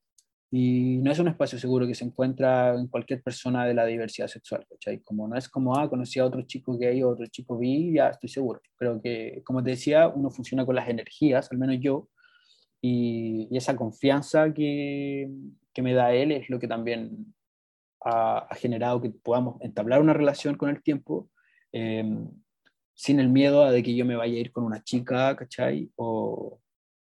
y 0.56 0.97
no 0.97 1.12
es 1.12 1.18
un 1.18 1.28
espacio 1.30 1.58
seguro 1.58 1.88
que 1.88 1.95
se 1.95 2.06
encuentra 2.06 2.76
en 2.76 2.86
cualquier 2.86 3.24
persona 3.24 3.66
de 3.66 3.74
la 3.74 3.88
diversidad 3.88 4.28
sexual, 4.28 4.64
¿cachai? 4.70 4.99
Como 4.99 5.28
no 5.28 5.36
es 5.36 5.49
como, 5.49 5.76
ah, 5.76 5.89
conocí 5.89 6.20
a 6.20 6.26
otro 6.26 6.43
chico 6.43 6.78
gay 6.78 7.01
o 7.01 7.10
otro 7.10 7.26
chico 7.26 7.58
bi, 7.58 7.93
ya 7.95 8.10
estoy 8.10 8.30
seguro. 8.30 8.62
Creo 8.76 9.01
que, 9.01 9.41
como 9.43 9.64
te 9.64 9.72
decía, 9.72 10.10
uno 10.10 10.30
funciona 10.30 10.64
con 10.64 10.76
las 10.76 10.88
energías, 10.88 11.51
al 11.51 11.58
menos 11.58 11.78
yo, 11.80 12.08
y, 12.82 13.49
esa 13.58 13.76
confianza 13.76 14.54
que, 14.54 15.28
que, 15.74 15.82
me 15.82 15.95
da 15.95 16.14
él 16.14 16.32
es 16.32 16.47
lo 16.51 16.60
que 16.60 16.68
también 16.68 17.34
ha, 18.01 18.47
generado 18.56 19.01
que 19.01 19.10
podamos 19.10 19.60
entablar 19.62 20.01
una 20.01 20.14
relación 20.14 20.56
con 20.56 20.70
el 20.70 20.84
tiempo, 20.84 21.32
em, 21.72 22.30
sin 22.93 23.20
el 23.20 23.30
miedo 23.30 23.64
a 23.64 23.72
de 23.72 23.82
que 23.82 23.95
yo 23.95 24.06
me 24.06 24.16
vaya 24.16 24.36
a 24.36 24.39
ir 24.39 24.51
con 24.51 24.66
una 24.66 24.84
chica, 24.84 25.36
¿cachai? 25.36 25.89
O, 25.95 26.60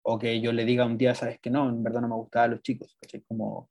o 0.03 0.19
que 0.19 0.41
yo 0.41 0.53
le 0.53 0.65
diga 0.65 0.87
un 0.87 0.99
día, 0.99 1.15
sabes 1.15 1.39
que 1.41 1.51
no, 1.51 1.69
en 1.69 1.83
verdad 1.83 2.01
no 2.01 2.09
me 2.09 2.15
gustaban 2.15 2.53
los 2.53 2.63
chicos, 2.63 2.99
Como, 3.29 3.71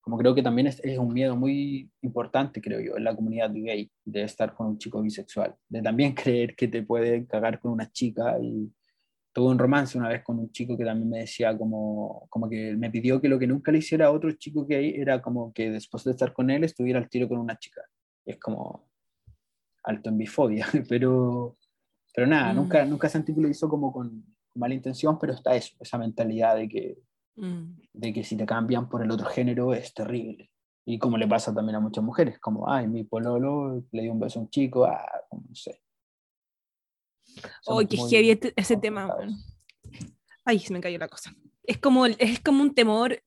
como 0.00 0.18
creo 0.18 0.34
que 0.34 0.42
también 0.42 0.66
es, 0.66 0.80
es, 0.84 0.98
un 0.98 1.12
miedo 1.12 1.36
muy 1.36 1.90
importante, 2.02 2.60
creo 2.60 2.80
yo, 2.80 2.96
en 2.96 3.04
la 3.04 3.14
comunidad 3.14 3.50
gay, 3.52 3.90
de 4.04 4.22
estar 4.22 4.54
con 4.54 4.68
un 4.68 4.78
chico 4.78 5.02
bisexual, 5.02 5.54
de 5.68 5.82
también 5.82 6.14
creer 6.14 6.56
que 6.56 6.68
te 6.68 6.82
puede 6.82 7.26
cagar 7.26 7.60
con 7.60 7.72
una 7.72 7.90
chica 7.90 8.38
y 8.40 8.72
tuve 9.32 9.50
un 9.50 9.58
romance 9.58 9.96
una 9.96 10.08
vez 10.08 10.22
con 10.24 10.38
un 10.38 10.50
chico 10.50 10.76
que 10.76 10.84
también 10.84 11.08
me 11.08 11.18
decía 11.20 11.56
como, 11.56 12.26
como 12.30 12.48
que 12.48 12.76
me 12.76 12.90
pidió 12.90 13.20
que 13.20 13.28
lo 13.28 13.38
que 13.38 13.46
nunca 13.46 13.70
le 13.70 13.78
hiciera 13.78 14.06
a 14.06 14.10
otro 14.10 14.32
chico 14.32 14.66
gay 14.66 14.94
era 14.96 15.22
como 15.22 15.52
que 15.52 15.70
después 15.70 16.04
de 16.04 16.12
estar 16.12 16.32
con 16.32 16.50
él 16.50 16.64
estuviera 16.64 16.98
al 16.98 17.08
tiro 17.08 17.28
con 17.28 17.38
una 17.38 17.56
chica. 17.58 17.82
Y 18.24 18.32
es 18.32 18.38
como 18.38 18.88
alto 19.84 20.10
en 20.10 20.18
bifobia, 20.18 20.66
pero, 20.88 21.56
pero 22.14 22.26
nada, 22.26 22.52
mm. 22.52 22.56
nunca, 22.56 22.84
nunca 22.84 23.08
lo 23.36 23.48
hizo 23.48 23.68
como 23.68 23.92
con, 23.92 24.24
mala 24.54 24.74
intención, 24.74 25.18
pero 25.18 25.32
está 25.32 25.54
eso, 25.54 25.76
esa 25.80 25.98
mentalidad 25.98 26.56
de 26.56 26.68
que, 26.68 26.98
mm. 27.36 27.80
de 27.92 28.12
que 28.12 28.24
si 28.24 28.36
te 28.36 28.46
cambian 28.46 28.88
por 28.88 29.02
el 29.02 29.10
otro 29.10 29.26
género 29.26 29.72
es 29.74 29.94
terrible. 29.94 30.50
Y 30.86 30.98
como 30.98 31.18
le 31.18 31.28
pasa 31.28 31.54
también 31.54 31.76
a 31.76 31.80
muchas 31.80 32.02
mujeres, 32.02 32.38
como, 32.38 32.70
ay, 32.70 32.88
mi 32.88 33.04
pololo 33.04 33.84
le 33.92 34.02
dio 34.02 34.12
un 34.12 34.20
beso 34.20 34.38
a 34.38 34.42
un 34.42 34.50
chico, 34.50 34.84
ah, 34.84 35.06
no 35.30 35.54
sé. 35.54 35.80
Ay, 37.66 37.86
qué 37.86 37.96
heavy 37.96 38.30
este, 38.30 38.52
ese 38.56 38.76
tema. 38.76 39.14
Ay, 40.44 40.58
se 40.58 40.72
me 40.72 40.80
cayó 40.80 40.98
la 40.98 41.08
cosa. 41.08 41.32
Es 41.62 41.78
como, 41.78 42.06
es 42.06 42.40
como 42.40 42.62
un 42.62 42.74
temor, 42.74 43.22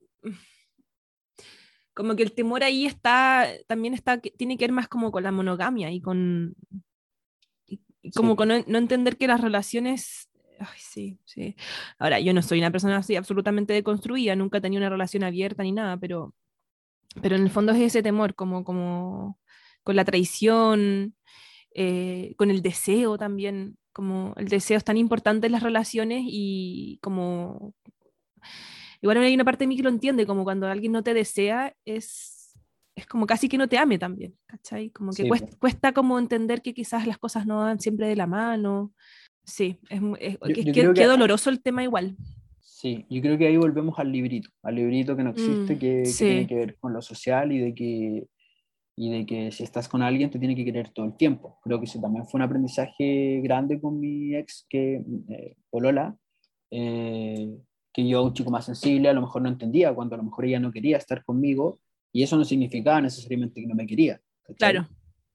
como 1.94 2.16
que 2.16 2.24
el 2.24 2.34
temor 2.34 2.64
ahí 2.64 2.86
está, 2.86 3.48
también 3.68 3.94
está, 3.94 4.20
tiene 4.20 4.58
que 4.58 4.66
ver 4.66 4.72
más 4.72 4.88
como 4.88 5.12
con 5.12 5.24
la 5.24 5.32
monogamia 5.32 5.92
y 5.92 6.02
con, 6.02 6.56
como 8.16 8.36
con 8.36 8.50
no, 8.50 8.78
entender 8.78 9.18
que 9.18 9.28
las 9.28 9.42
relaciones 9.42 10.30
Ay, 10.72 10.80
sí, 10.80 11.20
sí. 11.26 11.56
Ahora, 12.00 12.20
yo 12.20 12.34
no 12.34 12.42
soy 12.42 12.60
una 12.60 12.72
persona 12.72 12.98
así 12.98 13.16
absolutamente 13.16 13.74
deconstruida, 13.74 14.36
nunca 14.36 14.58
he 14.58 14.62
tenido 14.62 14.80
una 14.80 14.90
relación 14.90 15.24
abierta 15.24 15.64
ni 15.64 15.72
nada, 15.72 15.98
pero, 15.98 16.34
pero 17.22 17.36
en 17.36 17.44
el 17.44 17.50
fondo 17.50 17.72
es 17.74 17.82
ese 17.82 18.04
temor, 18.04 18.36
como, 18.36 18.64
como 18.64 19.40
con 19.84 19.96
la 19.96 20.06
traición, 20.06 21.16
eh, 21.74 22.34
con 22.38 22.50
el 22.52 22.62
deseo 22.62 23.18
también, 23.18 23.78
como 23.92 24.34
el 24.38 24.48
deseo 24.48 24.78
es 24.78 24.84
tan 24.84 24.98
importante 24.98 25.48
en 25.48 25.54
las 25.54 25.64
relaciones 25.64 26.24
y 26.26 27.00
como... 27.02 27.74
Igual 29.02 29.18
hay 29.18 29.36
una 29.36 29.44
parte 29.44 29.64
de 29.64 29.68
mí 29.68 29.76
que 29.76 29.84
lo 29.84 29.90
entiende, 29.90 30.26
como 30.26 30.46
cuando 30.46 30.68
alguien 30.68 30.94
no 30.94 31.04
te 31.04 31.14
desea, 31.14 31.76
es, 31.84 32.58
es 32.96 33.06
como 33.06 33.26
casi 33.26 33.50
que 33.50 33.58
no 33.58 33.68
te 33.68 33.78
ame 33.78 33.98
también, 33.98 34.38
¿cachai? 34.46 34.92
Como 34.92 35.12
que 35.12 35.28
cuesta, 35.28 35.58
cuesta, 35.58 35.94
como 35.94 36.18
entender 36.20 36.62
que 36.62 36.74
quizás 36.74 37.06
las 37.06 37.18
cosas 37.18 37.46
no 37.46 37.58
van 37.58 37.80
siempre 37.80 38.08
de 38.08 38.16
la 38.16 38.28
mano. 38.28 38.94
Sí, 39.44 39.80
es, 39.90 40.38
qué, 40.74 41.06
doloroso 41.06 41.50
el 41.50 41.62
tema 41.62 41.84
igual. 41.84 42.16
Sí, 42.60 43.06
yo 43.10 43.22
creo 43.22 43.38
que 43.38 43.48
ahí 43.48 43.58
volvemos 43.58 43.98
al 44.00 44.12
librito, 44.12 44.50
al 44.62 44.76
librito 44.76 45.16
que 45.16 45.24
no 45.24 45.32
existe, 45.32 45.76
mm, 45.76 45.80
que, 45.80 46.04
tiene 46.18 46.48
que 46.48 46.56
ver 46.56 46.78
con 46.80 46.94
lo 46.94 47.02
social 47.02 47.52
y 47.52 47.60
de 47.60 47.76
que 47.76 48.28
y 48.96 49.10
de 49.10 49.26
que 49.26 49.52
si 49.52 49.64
estás 49.64 49.88
con 49.90 50.04
alguien 50.04 50.30
te 50.30 50.38
tiene 50.38 50.56
que 50.56 50.66
querer 50.66 50.90
todo 50.90 51.06
el 51.06 51.18
tiempo. 51.18 51.60
Creo 51.64 51.80
que 51.80 51.86
eso 51.86 52.00
también 52.00 52.28
fue 52.28 52.38
un 52.38 52.44
aprendizaje 52.44 53.42
grande 53.42 53.82
con 53.82 54.00
mi 54.00 54.36
ex, 54.36 54.66
que 54.70 55.04
eh, 55.30 55.56
Polola, 55.70 56.16
eh, 56.70 57.58
que 57.92 58.08
yo, 58.08 58.24
un 58.24 58.34
chico 58.34 58.52
más 58.52 58.66
sensible, 58.66 59.10
a 59.10 59.14
lo 59.14 59.22
mejor 59.22 59.42
no 59.42 59.50
entendía 59.50 59.94
cuando 59.94 60.16
a 60.16 60.18
lo 60.18 60.24
mejor 60.24 60.46
ella 60.46 60.60
no 60.60 60.72
quería 60.72 60.98
estar 60.98 61.24
conmigo 61.24 61.80
y 62.12 62.22
eso 62.24 62.38
no 62.38 62.46
significaba 62.46 63.02
necesariamente 63.02 63.62
que 63.62 63.68
no 63.68 63.76
me 63.76 63.88
quería. 63.88 64.22
Claro. 64.58 64.88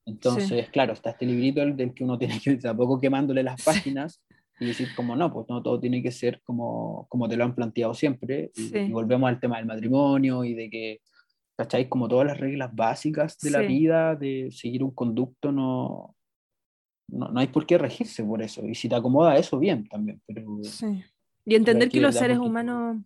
Entonces, 0.08 0.70
claro, 0.70 0.94
está 0.94 1.10
este 1.10 1.26
librito 1.26 1.64
del 1.64 1.92
que 1.92 2.02
uno 2.02 2.18
tiene 2.18 2.40
que 2.40 2.52
ir 2.52 2.60
tampoco 2.60 2.98
quemándole 2.98 3.42
las 3.42 3.62
páginas 3.62 4.22
y 4.58 4.66
decir 4.66 4.88
como 4.96 5.14
no, 5.14 5.32
pues 5.32 5.46
no 5.48 5.62
todo 5.62 5.78
tiene 5.78 6.02
que 6.02 6.10
ser 6.10 6.40
como, 6.42 7.06
como 7.08 7.28
te 7.28 7.36
lo 7.36 7.44
han 7.44 7.54
planteado 7.54 7.94
siempre. 7.94 8.50
Y, 8.56 8.90
volvemos 8.90 9.28
al 9.28 9.38
tema 9.38 9.58
del 9.58 9.66
matrimonio 9.66 10.44
y 10.44 10.54
de 10.54 10.70
que, 10.70 11.00
¿cacháis? 11.56 11.88
Como 11.88 12.08
todas 12.08 12.26
las 12.26 12.38
reglas 12.38 12.74
básicas 12.74 13.38
de 13.38 13.50
la 13.50 13.60
vida, 13.60 14.16
de 14.16 14.48
seguir 14.50 14.82
un 14.82 14.92
conducto, 14.92 15.52
no, 15.52 16.16
no, 17.08 17.28
no, 17.28 17.40
hay 17.40 17.48
por 17.48 17.66
qué 17.66 17.78
regirse 17.78 18.24
por 18.24 18.42
eso. 18.42 18.66
Y 18.66 18.74
si 18.74 18.88
te 18.88 18.94
acomoda 18.94 19.36
eso, 19.36 19.58
bien 19.58 19.86
también. 19.88 20.20
Pero, 20.26 20.60
Y 21.44 21.54
entender 21.54 21.90
que 21.90 22.00
los 22.00 22.14
seres 22.14 22.38
humanos 22.38 22.96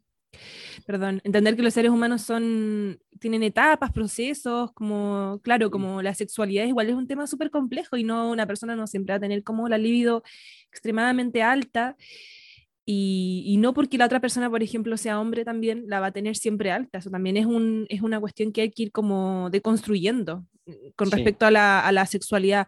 perdón, 0.86 1.20
entender 1.24 1.56
que 1.56 1.62
los 1.62 1.74
seres 1.74 1.90
humanos 1.90 2.22
son, 2.22 2.98
tienen 3.20 3.42
etapas, 3.42 3.92
procesos, 3.92 4.72
como, 4.72 5.40
claro, 5.42 5.70
como 5.70 6.02
la 6.02 6.14
sexualidad 6.14 6.64
igual 6.64 6.88
es 6.88 6.94
un 6.94 7.06
tema 7.06 7.26
súper 7.26 7.50
complejo 7.50 7.96
y 7.96 8.04
no, 8.04 8.30
una 8.30 8.46
persona 8.46 8.76
no 8.76 8.86
siempre 8.86 9.12
va 9.12 9.16
a 9.18 9.20
tener 9.20 9.42
como 9.44 9.68
la 9.68 9.78
libido 9.78 10.22
extremadamente 10.70 11.42
alta 11.42 11.96
y, 12.84 13.44
y, 13.46 13.58
no 13.58 13.74
porque 13.74 13.96
la 13.96 14.06
otra 14.06 14.20
persona, 14.20 14.50
por 14.50 14.62
ejemplo, 14.62 14.96
sea 14.96 15.20
hombre 15.20 15.44
también, 15.44 15.84
la 15.86 16.00
va 16.00 16.06
a 16.06 16.12
tener 16.12 16.34
siempre 16.34 16.72
alta, 16.72 16.98
eso 16.98 17.10
también 17.10 17.36
es, 17.36 17.46
un, 17.46 17.86
es 17.88 18.02
una 18.02 18.18
cuestión 18.18 18.50
que 18.50 18.62
hay 18.62 18.70
que 18.72 18.84
ir 18.84 18.92
como 18.92 19.50
deconstruyendo 19.50 20.44
mm, 20.66 20.72
con 20.96 21.10
respecto 21.12 21.46
a 21.46 21.52
la, 21.52 21.80
a 21.80 21.92
la, 21.92 22.06
sexualidad. 22.06 22.66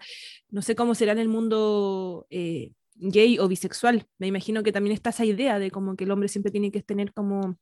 No 0.51 0.63
sé 0.63 0.77
cómo 0.77 0.95
será 0.95 1.13
en 1.13 1.19
el 1.19 1.29
mundo... 1.29 2.27
Eh, 2.31 2.71
gay 2.95 3.39
o 3.39 3.49
bisexual. 3.49 4.07
Me 4.19 4.27
imagino 4.27 4.63
que 4.63 4.73
también 4.73 4.95
está 4.95 5.11
esa 5.11 5.25
idea 5.25 5.59
de 5.59 5.71
como 5.71 5.97
que 5.97 6.05
el 6.05 6.11
hombre 6.11 6.29
siempre 6.29 6.53
tiene 6.53 6.71
que 6.71 6.83
tener 6.83 7.13
como 7.13 7.57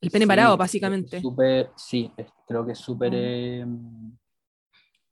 el 0.00 0.10
pene 0.10 0.26
parado, 0.26 0.56
básicamente. 0.56 1.20
Super, 1.20 1.70
sí, 1.76 2.10
creo 2.46 2.64
que 2.64 2.72
es 2.72 2.78
súper... 2.78 3.12
Eh, 3.14 3.66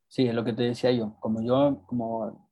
sí, 0.09 0.27
es 0.27 0.35
lo 0.35 0.45
que 0.45 0.53
te 0.53 0.63
decía 0.63 0.93
yo. 0.93 1.17
Como 1.21 1.43
yo, 1.43 1.83
como 1.87 2.49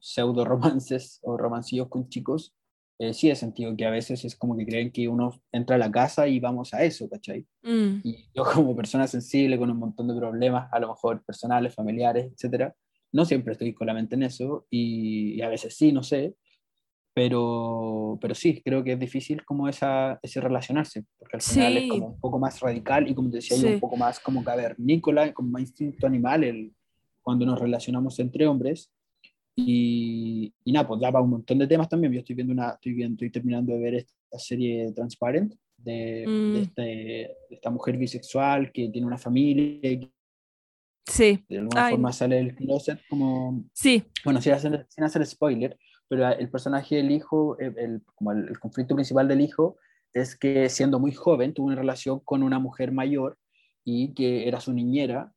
pseudo 0.00 0.44
romances 0.44 1.20
o 1.22 1.36
romancillos 1.36 1.88
con 1.88 2.08
chicos, 2.08 2.54
eh, 2.98 3.14
sí 3.14 3.30
he 3.30 3.36
sentido 3.36 3.76
que 3.76 3.86
a 3.86 3.90
veces 3.90 4.24
es 4.24 4.34
como 4.34 4.56
que 4.56 4.66
creen 4.66 4.90
que 4.90 5.06
uno 5.06 5.40
entra 5.52 5.76
a 5.76 5.78
la 5.78 5.90
casa 5.90 6.26
y 6.26 6.40
vamos 6.40 6.74
a 6.74 6.82
eso, 6.82 7.08
¿cachai? 7.08 7.46
Mm. 7.62 8.00
Y 8.02 8.28
yo 8.34 8.42
como 8.44 8.74
persona 8.74 9.06
sensible 9.06 9.56
con 9.56 9.70
un 9.70 9.78
montón 9.78 10.08
de 10.08 10.16
problemas, 10.16 10.68
a 10.72 10.80
lo 10.80 10.88
mejor 10.88 11.24
personales, 11.24 11.74
familiares, 11.74 12.32
etcétera, 12.32 12.74
no 13.12 13.24
siempre 13.24 13.52
estoy 13.52 13.72
con 13.72 13.86
la 13.86 13.94
mente 13.94 14.14
en 14.14 14.24
eso 14.24 14.66
y, 14.70 15.40
a 15.40 15.48
veces 15.48 15.76
sí, 15.76 15.92
no 15.92 16.02
sé, 16.02 16.34
pero, 17.14 18.18
pero 18.20 18.34
sí, 18.34 18.62
creo 18.62 18.84
que 18.84 18.92
es 18.92 18.98
difícil 18.98 19.44
como 19.44 19.68
esa, 19.68 20.20
ese 20.22 20.40
relacionarse, 20.40 21.04
porque 21.18 21.36
al 21.36 21.42
final 21.42 21.76
es 21.76 21.88
como 21.88 22.06
un 22.08 22.20
poco 22.20 22.38
más 22.38 22.60
radical 22.60 23.08
y 23.08 23.14
como 23.14 23.30
te 23.30 23.36
decía 23.36 23.56
yo, 23.56 23.68
un 23.68 23.80
poco 23.80 23.96
más 23.96 24.20
como 24.20 24.44
cavernícola, 24.44 25.32
como 25.32 25.50
más 25.50 25.62
instinto 25.62 26.06
animal 26.06 26.44
el, 26.44 26.72
cuando 27.28 27.44
nos 27.44 27.60
relacionamos 27.60 28.18
entre 28.20 28.46
hombres. 28.46 28.90
Y, 29.54 30.50
y 30.64 30.72
nada, 30.72 30.88
pues 30.88 30.98
daba 31.00 31.20
un 31.20 31.28
montón 31.28 31.58
de 31.58 31.66
temas 31.66 31.88
también. 31.88 32.12
Yo 32.12 32.20
estoy 32.20 32.34
viendo 32.34 32.54
una, 32.54 32.70
estoy, 32.70 32.94
viendo, 32.94 33.16
estoy 33.16 33.30
terminando 33.30 33.74
de 33.74 33.78
ver 33.80 33.94
esta 33.96 34.38
serie 34.38 34.92
Transparent 34.92 35.54
de, 35.76 35.92
de, 35.92 36.26
mm. 36.26 36.56
este, 36.56 36.82
de, 36.82 37.36
esta 37.50 37.68
mujer 37.68 37.98
bisexual 37.98 38.72
que 38.72 38.88
tiene 38.88 39.06
una 39.06 39.18
familia, 39.18 40.08
Sí. 41.08 41.44
De 41.48 41.58
alguna 41.58 41.90
forma 41.90 42.12
sale 42.12 42.38
el 42.38 42.54
closet 42.54 43.00
como... 43.08 43.64
Sí. 43.72 44.04
Bueno, 44.24 44.40
sin 44.40 44.52
hacer, 44.52 44.86
sin 44.88 45.26
spoiler, 45.26 45.78
pero 46.08 46.28
el 46.28 46.50
personaje 46.50 46.96
del 46.96 47.10
hijo, 47.10 47.58
el, 47.58 48.02
como 48.14 48.32
el, 48.32 48.58
conflicto 48.58 48.94
principal 48.94 49.28
del 49.28 49.40
hijo, 49.40 49.76
es 50.12 50.36
que 50.36 50.68
siendo 50.68 50.98
muy 50.98 51.12
joven 51.12 51.52
tuvo 51.52 51.66
una 51.66 51.76
relación 51.76 52.20
con 52.20 52.42
una 52.42 52.58
mujer 52.58 52.92
mayor 52.92 53.38
y 53.84 54.14
que 54.14 54.48
era 54.48 54.60
su 54.60 54.72
niñera 54.72 55.32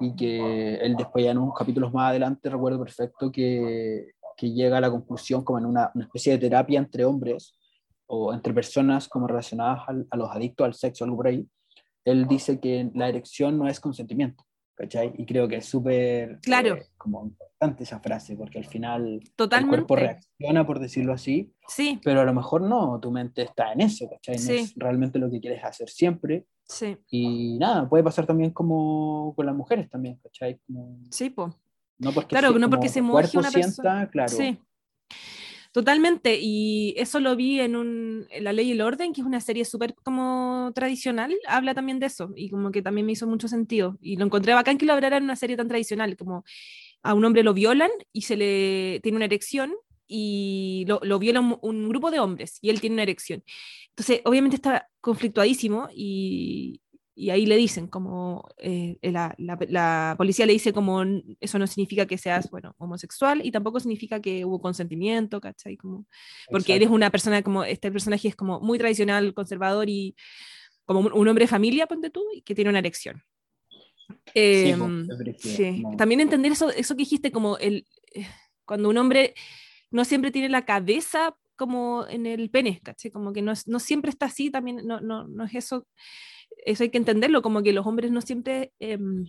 y 0.00 0.14
que 0.14 0.76
él 0.76 0.96
después 0.96 1.24
ya 1.24 1.30
en 1.30 1.38
unos 1.38 1.54
capítulos 1.54 1.92
más 1.92 2.10
adelante 2.10 2.50
recuerdo 2.50 2.78
perfecto 2.80 3.32
que, 3.32 4.12
que 4.36 4.52
llega 4.52 4.78
a 4.78 4.80
la 4.80 4.90
conclusión 4.90 5.42
como 5.42 5.58
en 5.58 5.66
una, 5.66 5.90
una, 5.94 6.04
especie 6.04 6.32
de 6.32 6.38
terapia 6.38 6.78
entre 6.78 7.04
hombres 7.04 7.54
o 8.06 8.32
entre 8.34 8.52
personas 8.52 9.08
como 9.08 9.26
relacionadas 9.26 9.88
al, 9.88 10.06
a 10.10 10.16
los 10.16 10.30
adictos 10.30 10.64
al 10.64 10.74
sexo, 10.74 11.04
algo 11.04 11.16
por 11.16 11.28
ahí, 11.28 11.48
él 12.04 12.26
dice 12.28 12.60
que 12.60 12.90
la 12.94 13.08
erección 13.08 13.58
no 13.58 13.68
es 13.68 13.80
consentimiento, 13.80 14.44
¿cachai? 14.76 15.12
Y 15.18 15.26
creo 15.26 15.48
que 15.48 15.56
es 15.56 15.66
súper 15.66 16.38
claro. 16.42 16.76
Eh, 16.76 16.86
como 16.96 17.24
importante 17.24 17.82
esa 17.84 17.98
frase, 17.98 18.36
porque 18.36 18.58
al 18.58 18.66
final 18.66 19.20
Totalmente. 19.34 19.76
el 19.76 19.86
cuerpo 19.86 19.96
reacciona, 19.96 20.66
por 20.66 20.78
decirlo 20.78 21.12
así, 21.14 21.52
sí. 21.66 21.98
pero 22.04 22.20
a 22.20 22.24
lo 22.24 22.34
mejor 22.34 22.60
no, 22.62 23.00
tu 23.00 23.10
mente 23.10 23.42
está 23.42 23.72
en 23.72 23.80
eso, 23.80 24.08
¿cachai? 24.08 24.36
No 24.36 24.40
Sí. 24.42 24.56
es 24.58 24.74
realmente 24.76 25.18
lo 25.18 25.30
que 25.30 25.40
quieres 25.40 25.64
hacer 25.64 25.88
siempre. 25.88 26.46
Sí, 26.68 26.96
Y 27.10 27.58
nada, 27.58 27.88
puede 27.88 28.04
pasar 28.04 28.26
también 28.26 28.50
como 28.50 29.32
con 29.34 29.46
las 29.46 29.54
mujeres 29.54 29.88
también, 29.88 30.18
¿cachai? 30.22 30.60
Como- 30.66 30.98
sí, 31.10 31.30
po. 31.30 31.54
no 31.98 32.12
porque, 32.12 32.28
Claro, 32.28 32.52
sie- 32.52 32.58
no 32.60 32.68
porque 32.68 32.88
se 32.90 33.00
cuerpo 33.02 33.38
una 33.38 33.50
sienta, 33.50 33.68
persona. 33.82 34.10
claro. 34.10 34.28
Sí. 34.28 34.58
Totalmente, 35.76 36.38
y 36.40 36.94
eso 36.96 37.20
lo 37.20 37.36
vi 37.36 37.60
en, 37.60 37.76
un, 37.76 38.26
en 38.30 38.44
La 38.44 38.54
Ley 38.54 38.68
y 38.68 38.72
el 38.72 38.80
Orden, 38.80 39.12
que 39.12 39.20
es 39.20 39.26
una 39.26 39.42
serie 39.42 39.66
súper 39.66 39.94
como 40.02 40.72
tradicional, 40.74 41.36
habla 41.46 41.74
también 41.74 41.98
de 41.98 42.06
eso, 42.06 42.32
y 42.34 42.48
como 42.48 42.70
que 42.70 42.80
también 42.80 43.04
me 43.04 43.12
hizo 43.12 43.26
mucho 43.26 43.46
sentido, 43.46 43.98
y 44.00 44.16
lo 44.16 44.24
encontré 44.24 44.54
bacán 44.54 44.78
que 44.78 44.86
lo 44.86 44.94
hablara 44.94 45.18
en 45.18 45.24
una 45.24 45.36
serie 45.36 45.54
tan 45.54 45.68
tradicional, 45.68 46.16
como 46.16 46.44
a 47.02 47.12
un 47.12 47.26
hombre 47.26 47.42
lo 47.42 47.52
violan 47.52 47.90
y 48.10 48.22
se 48.22 48.38
le 48.38 49.00
tiene 49.02 49.16
una 49.16 49.26
erección, 49.26 49.74
y 50.08 50.86
lo, 50.88 50.98
lo 51.02 51.18
viola 51.18 51.40
un, 51.40 51.58
un 51.60 51.90
grupo 51.90 52.10
de 52.10 52.20
hombres, 52.20 52.58
y 52.62 52.70
él 52.70 52.80
tiene 52.80 52.94
una 52.94 53.02
erección. 53.02 53.44
Entonces, 53.90 54.22
obviamente 54.24 54.56
está 54.56 54.88
conflictuadísimo, 55.02 55.90
y, 55.94 56.80
y 57.18 57.30
ahí 57.30 57.46
le 57.46 57.56
dicen 57.56 57.86
como, 57.88 58.46
eh, 58.58 58.98
la, 59.00 59.34
la- 59.38 59.58
la 59.68 60.14
policía 60.18 60.44
le 60.44 60.52
dice 60.52 60.72
como, 60.74 61.00
"N- 61.02 61.22
eso 61.40 61.58
no 61.58 61.66
significa 61.66 62.04
que 62.06 62.18
seas, 62.18 62.50
bueno, 62.50 62.74
homosexual 62.78 63.40
y 63.42 63.50
tampoco 63.50 63.80
significa 63.80 64.20
que 64.20 64.44
hubo 64.44 64.60
consentimiento, 64.60 65.40
¿cachai? 65.40 65.78
Como, 65.78 66.04
porque 66.50 66.72
Exacto. 66.72 66.72
eres 66.74 66.88
una 66.90 67.10
persona 67.10 67.42
como, 67.42 67.64
este 67.64 67.90
personaje 67.90 68.28
es 68.28 68.36
como 68.36 68.60
muy 68.60 68.76
tradicional, 68.78 69.32
conservador 69.32 69.88
y 69.88 70.14
como 70.84 71.00
un, 71.00 71.12
un 71.14 71.26
hombre 71.28 71.44
de 71.44 71.48
familia, 71.48 71.86
ponte 71.86 72.10
tú, 72.10 72.22
y 72.34 72.42
que 72.42 72.54
tiene 72.54 72.68
una 72.70 72.80
erección. 72.80 73.22
Sí, 74.32 74.74
po, 74.78 74.84
Em, 74.84 75.10
es 75.10 75.18
brígido, 75.18 75.56
sí. 75.56 75.82
como- 75.82 75.96
También 75.96 76.20
entender 76.20 76.52
eso, 76.52 76.70
eso 76.70 76.94
que 76.94 77.02
dijiste, 77.02 77.32
como 77.32 77.56
el, 77.58 77.86
eh, 78.14 78.26
cuando 78.66 78.88
un 78.90 78.98
hombre 78.98 79.34
no 79.90 80.04
siempre 80.04 80.30
tiene 80.30 80.48
la 80.48 80.64
cabeza 80.64 81.34
como 81.56 82.06
en 82.08 82.26
el 82.26 82.50
pene, 82.50 82.80
¿cachai? 82.82 83.10
Como 83.10 83.32
que 83.32 83.40
no, 83.40 83.52
es- 83.52 83.66
no 83.66 83.78
siempre 83.80 84.10
está 84.10 84.26
así, 84.26 84.50
también 84.50 84.86
no, 84.86 85.00
no, 85.00 85.26
no 85.26 85.44
es 85.44 85.54
eso, 85.54 85.86
eso 86.64 86.82
hay 86.82 86.90
que 86.90 86.98
entenderlo, 86.98 87.42
como 87.42 87.62
que 87.62 87.72
los 87.72 87.86
hombres 87.86 88.10
no 88.10 88.20
siempre, 88.20 88.72
em, 88.78 89.26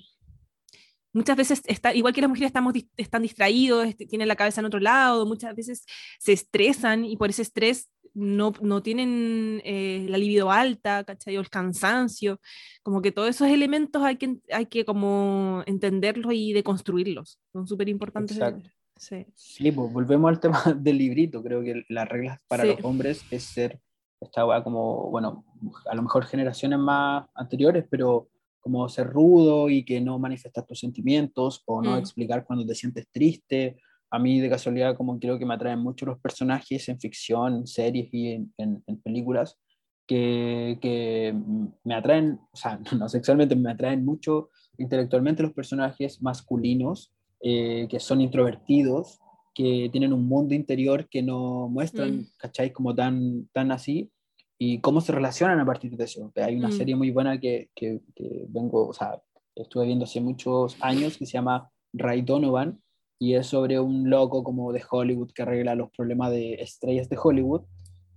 muchas 1.14 1.38
veces, 1.38 1.62
está, 1.66 1.94
igual 1.94 2.14
que 2.14 2.22
las 2.22 2.30
mujeres 2.30 2.48
estamos, 2.48 2.74
están 2.98 3.22
distraídos, 3.22 3.88
este, 3.88 4.06
tienen 4.06 4.28
la 4.28 4.36
cabeza 4.36 4.62
en 4.62 4.66
otro 4.66 4.80
lado, 4.80 5.26
muchas 5.26 5.56
veces 5.56 5.86
se 6.20 6.34
estresan 6.34 7.06
y 7.06 7.18
por 7.18 7.30
ese 7.30 7.42
estrés 7.44 7.90
no, 8.14 8.52
no 8.62 8.82
tienen 8.82 9.62
eh, 9.64 10.06
la 10.10 10.18
libido 10.18 10.52
alta, 10.52 11.04
¿cachai? 11.04 11.38
O 11.38 11.40
el 11.40 11.50
cansancio, 11.50 12.40
como 12.82 13.02
que 13.02 13.12
todos 13.12 13.30
esos 13.30 13.48
elementos 13.48 14.02
hay 14.02 14.18
que, 14.18 14.38
hay 14.52 14.66
que 14.66 14.86
como 14.86 15.62
entenderlos 15.68 16.34
y 16.34 16.54
deconstruirlos, 16.54 17.40
son 17.54 17.68
súper 17.68 17.90
importantes. 17.90 18.40
Sí. 19.00 19.28
Sí, 19.36 19.72
pues 19.72 19.94
volvemos 19.94 20.30
al 20.30 20.40
tema 20.40 20.60
del 20.78 20.98
librito. 20.98 21.44
Creo 21.44 21.62
que 21.64 21.84
las 21.90 22.10
reglas 22.10 22.42
para 22.48 22.64
Sí. 22.64 22.70
los 22.70 22.84
hombres 22.84 23.22
es 23.30 23.44
ser, 23.44 23.80
esta 24.20 24.46
weá 24.46 24.64
como, 24.64 25.10
bueno, 25.12 25.46
a 25.90 25.96
lo 25.96 26.02
mejor 26.02 26.26
generaciones 26.26 26.80
más 26.80 27.26
anteriores, 27.36 27.86
pero 27.90 28.30
como 28.60 28.88
ser 28.90 29.08
rudo 29.08 29.70
y 29.70 29.86
que 29.86 30.02
no 30.02 30.20
manifestar 30.20 30.66
tus 30.66 30.80
sentimientos 30.80 31.64
o 31.66 31.82
no 31.82 31.96
Mm. 31.96 32.00
explicar 32.00 32.46
cuando 32.46 32.66
te 32.66 32.76
sientes 32.76 33.08
triste. 33.12 33.78
A 34.10 34.20
mí 34.20 34.40
de 34.40 34.50
casualidad 34.50 34.96
como 34.96 35.20
creo 35.20 35.38
que 35.40 35.46
me 35.46 35.54
atraen 35.54 35.80
mucho 35.80 36.06
los 36.06 36.20
personajes 36.20 36.88
en 36.90 37.00
ficción, 37.00 37.56
en 37.56 37.68
series 37.68 38.10
y 38.14 38.32
en, 38.32 38.54
en- 38.58 38.84
en 38.88 38.98
películas 39.02 39.58
que, 40.08 40.78
que 40.82 41.36
me 41.84 41.94
atraen, 41.94 42.40
o 42.52 42.58
sea, 42.58 42.80
no 42.98 43.08
sexualmente, 43.10 43.56
me 43.56 43.72
atraen 43.72 44.04
mucho 44.06 44.50
intelectualmente 44.78 45.44
los 45.44 45.54
personajes 45.54 46.22
masculinos 46.22 47.14
eh, 47.42 47.88
que 47.90 48.00
son 48.00 48.20
introvertidos, 48.22 49.20
que 49.58 49.90
tienen 49.92 50.14
un 50.14 50.28
mundo 50.28 50.54
interior 50.54 51.10
que 51.10 51.24
no 51.24 51.68
muestran, 51.68 52.18
Mm. 52.18 52.26
¿cachai? 52.38 52.72
Como 52.72 52.94
tan, 52.94 53.48
tan 53.52 53.72
así, 53.72 54.12
y 54.60 54.80
cómo 54.82 55.02
se 55.02 55.12
relacionan 55.12 55.60
a 55.60 55.66
partir 55.66 55.98
de 55.98 56.04
eso. 56.04 56.32
Hay 56.36 56.56
una 56.56 56.68
Mm. 56.68 56.74
serie 56.74 56.96
muy 56.96 57.10
buena 57.10 57.40
que, 57.40 57.70
que, 57.76 58.02
que 58.16 58.46
vengo, 58.50 58.88
o 58.88 58.94
sea, 58.94 59.20
estuve 59.56 59.88
viendo 59.88 60.06
hace 60.06 60.22
muchos 60.22 60.78
años 60.80 61.18
que 61.18 61.26
se 61.26 61.34
llama 61.34 61.72
Ray 61.92 62.22
Donovan, 62.22 62.80
y 63.20 63.34
es 63.34 63.48
sobre 63.48 63.80
un 63.80 64.12
loco 64.12 64.44
como 64.44 64.72
de 64.72 64.84
Hollywood 64.88 65.32
que 65.34 65.42
arregla 65.42 65.74
los 65.74 65.90
problemas 65.90 66.30
de 66.30 66.54
estrellas 66.62 67.10
de 67.10 67.18
Hollywood, 67.22 67.64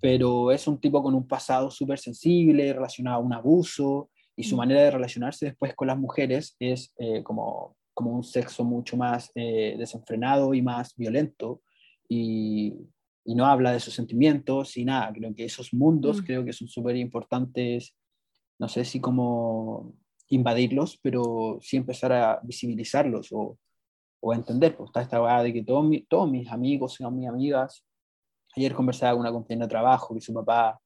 pero 0.02 0.50
es 0.52 0.68
un 0.68 0.78
tipo 0.78 1.02
con 1.02 1.14
un 1.14 1.26
pasado 1.26 1.70
súper 1.70 1.98
sensible, 1.98 2.72
relacionado 2.74 3.16
a 3.16 3.24
un 3.24 3.32
abuso, 3.32 4.10
y 4.36 4.42
su 4.44 4.56
Mm. 4.56 4.58
manera 4.58 4.82
de 4.82 4.90
relacionarse 4.90 5.46
después 5.46 5.74
con 5.74 5.88
las 5.88 5.98
mujeres 5.98 6.54
es 6.60 6.92
eh, 6.98 7.22
como, 7.22 7.76
como 8.00 8.16
un 8.16 8.24
sexo 8.24 8.64
mucho 8.64 8.96
más 8.96 9.30
eh, 9.34 9.74
desenfrenado 9.78 10.54
y 10.54 10.62
más 10.62 10.96
violento, 10.96 11.60
y, 12.08 12.74
y 13.24 13.34
no 13.34 13.44
habla 13.46 13.72
de 13.72 13.80
sus 13.80 13.92
sentimientos 13.94 14.76
y 14.78 14.84
nada, 14.84 15.12
creo 15.12 15.34
que 15.34 15.44
esos 15.44 15.72
mundos 15.74 16.20
Mm. 16.22 16.24
creo 16.24 16.44
que 16.44 16.52
son 16.52 16.66
súper 16.68 16.96
importantes, 16.96 17.94
no 18.58 18.68
sé 18.68 18.84
si 18.84 18.98
como 19.00 19.92
invadirlos, 20.28 20.98
pero 21.02 21.58
sí 21.60 21.76
empezar 21.76 22.12
a 22.12 22.40
visibilizarlos 22.42 23.28
o, 23.32 23.58
o 24.22 24.32
entender, 24.34 24.76
pues 24.76 24.88
está 24.88 25.02
esta 25.02 25.20
weá 25.22 25.42
de 25.42 25.52
que 25.52 25.62
todos, 25.62 25.84
mi- 25.84 26.02
todos 26.02 26.30
mis 26.30 26.48
amigos 26.50 26.94
son 26.94 27.16
mis 27.18 27.28
amigas, 27.28 27.84
ayer 28.56 28.72
conversaba 28.74 29.12
con 29.12 29.20
una 29.20 29.32
compañera 29.32 29.66
de 29.66 29.70
trabajo 29.70 30.14
que 30.14 30.20
su 30.20 30.32
papá 30.32 30.80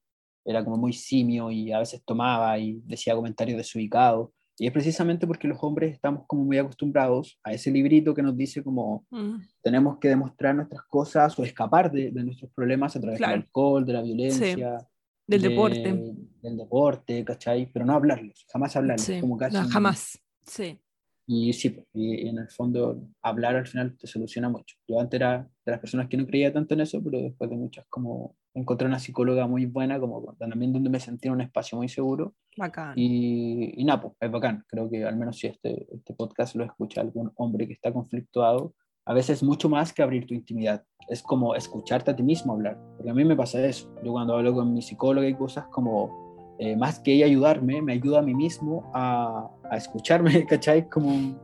era 0.44 0.62
como 0.64 0.76
muy 0.76 0.92
simio 0.92 1.50
y 1.50 1.72
a 1.72 1.78
veces 1.78 2.02
tomaba 2.04 2.58
y 2.58 2.80
decía 2.84 3.14
comentarios 3.14 3.56
desubicados. 3.56 4.30
Y 4.56 4.66
es 4.68 4.72
precisamente 4.72 5.26
porque 5.26 5.48
los 5.48 5.58
hombres 5.62 5.92
estamos 5.94 6.24
como 6.28 6.44
muy 6.44 6.58
acostumbrados 6.58 7.40
a 7.42 7.52
ese 7.52 7.70
librito 7.72 8.14
que 8.14 8.22
nos 8.22 8.36
dice 8.36 8.62
como 8.62 9.04
Mm. 9.10 9.36
tenemos 9.62 9.98
que 9.98 10.08
demostrar 10.08 10.54
nuestras 10.54 10.82
cosas 10.88 11.36
o 11.38 11.44
escapar 11.44 11.90
de, 11.90 12.10
de 12.12 12.22
nuestros 12.24 12.50
problemas 12.52 12.94
a 12.94 13.00
través 13.00 13.18
Claro. 13.18 13.32
del 13.32 13.42
alcohol, 13.42 13.84
de 13.84 13.92
la 13.92 14.02
violencia, 14.02 14.78
Del 15.26 15.42
de- 15.42 15.48
deporte. 15.48 16.14
del 16.42 16.56
deporte, 16.56 17.24
¿cachai? 17.24 17.68
Pero 17.72 17.84
no 17.84 17.94
hablarlos, 17.94 18.46
jamás 18.52 18.76
hablarlos. 18.76 19.04
Sí. 19.06 19.20
Como 19.20 19.36
casi 19.36 19.56
No, 19.56 19.68
jamás. 19.68 20.20
Sí. 20.46 20.78
Y 21.26 21.52
sí, 21.52 21.70
pues, 21.70 21.86
y, 21.94 22.26
y 22.26 22.28
en 22.28 22.38
el 22.38 22.48
fondo 22.48 23.00
hablar 23.22 23.56
al 23.56 23.66
final 23.66 23.96
te 23.96 24.06
soluciona 24.06 24.48
mucho. 24.48 24.76
Yo 24.86 25.00
antes 25.00 25.20
era 25.20 25.48
de 25.64 25.72
las 25.72 25.80
personas 25.80 26.08
que 26.08 26.16
no 26.16 26.26
creía 26.26 26.52
tanto 26.52 26.74
en 26.74 26.80
eso, 26.80 27.02
pero 27.02 27.20
después 27.20 27.48
de 27.50 27.56
muchas 27.56 27.86
como 27.88 28.36
encontré 28.54 28.86
una 28.86 28.98
psicóloga 28.98 29.46
muy 29.46 29.66
buena, 29.66 29.98
como 29.98 30.34
también 30.38 30.72
donde 30.72 30.88
me 30.88 31.00
sentí 31.00 31.28
en 31.28 31.34
un 31.34 31.40
espacio 31.40 31.76
muy 31.76 31.88
seguro. 31.88 32.34
Bacán. 32.56 32.94
Y, 32.96 33.80
y 33.80 33.84
nada, 33.84 34.02
pues 34.02 34.14
es 34.20 34.30
bacán. 34.30 34.64
Creo 34.68 34.88
que 34.88 35.04
al 35.04 35.16
menos 35.16 35.38
si 35.38 35.48
este, 35.48 35.86
este 35.92 36.14
podcast 36.14 36.54
lo 36.54 36.64
escucha 36.64 37.00
algún 37.00 37.32
hombre 37.36 37.66
que 37.66 37.72
está 37.72 37.92
conflictuado, 37.92 38.74
a 39.06 39.12
veces 39.12 39.42
mucho 39.42 39.68
más 39.68 39.92
que 39.92 40.02
abrir 40.02 40.26
tu 40.26 40.34
intimidad. 40.34 40.84
Es 41.08 41.22
como 41.22 41.54
escucharte 41.54 42.12
a 42.12 42.16
ti 42.16 42.22
mismo 42.22 42.52
hablar. 42.52 42.78
Porque 42.96 43.10
a 43.10 43.14
mí 43.14 43.24
me 43.24 43.36
pasa 43.36 43.64
eso. 43.66 43.92
Yo 44.02 44.12
cuando 44.12 44.36
hablo 44.36 44.54
con 44.54 44.72
mi 44.72 44.82
psicóloga 44.82 45.28
y 45.28 45.34
cosas 45.34 45.66
como 45.66 46.23
eh, 46.58 46.76
más 46.76 47.00
que 47.00 47.14
ella 47.14 47.26
ayudarme, 47.26 47.82
me 47.82 47.94
ayuda 47.94 48.20
a 48.20 48.22
mí 48.22 48.34
mismo 48.34 48.90
a, 48.94 49.50
a 49.70 49.76
escucharme, 49.76 50.44
¿cachai? 50.48 50.88
Como, 50.88 51.38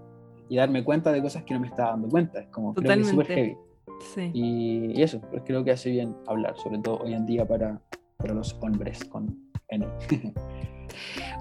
y 0.49 0.57
darme 0.57 0.85
cuenta 0.85 1.13
de 1.13 1.23
cosas 1.23 1.45
que 1.45 1.55
no 1.55 1.61
me 1.61 1.69
estaba 1.69 1.91
dando 1.91 2.09
cuenta. 2.09 2.41
Es 2.41 2.49
como, 2.49 2.75
creo 2.75 2.95
que 2.95 3.01
es 3.01 3.09
súper 3.09 3.27
Totalmente. 3.27 3.57
heavy. 3.57 3.71
Sí. 4.15 4.31
Y, 4.33 4.99
y 4.99 5.03
eso, 5.03 5.21
pues 5.21 5.43
creo 5.45 5.63
que 5.63 5.73
hace 5.73 5.91
bien 5.91 6.17
hablar, 6.27 6.57
sobre 6.57 6.79
todo 6.79 6.99
hoy 6.99 7.13
en 7.13 7.27
día 7.27 7.47
para, 7.47 7.81
para 8.17 8.35
los 8.35 8.57
hombres 8.61 9.05
con 9.05 9.37
N. 9.69 9.87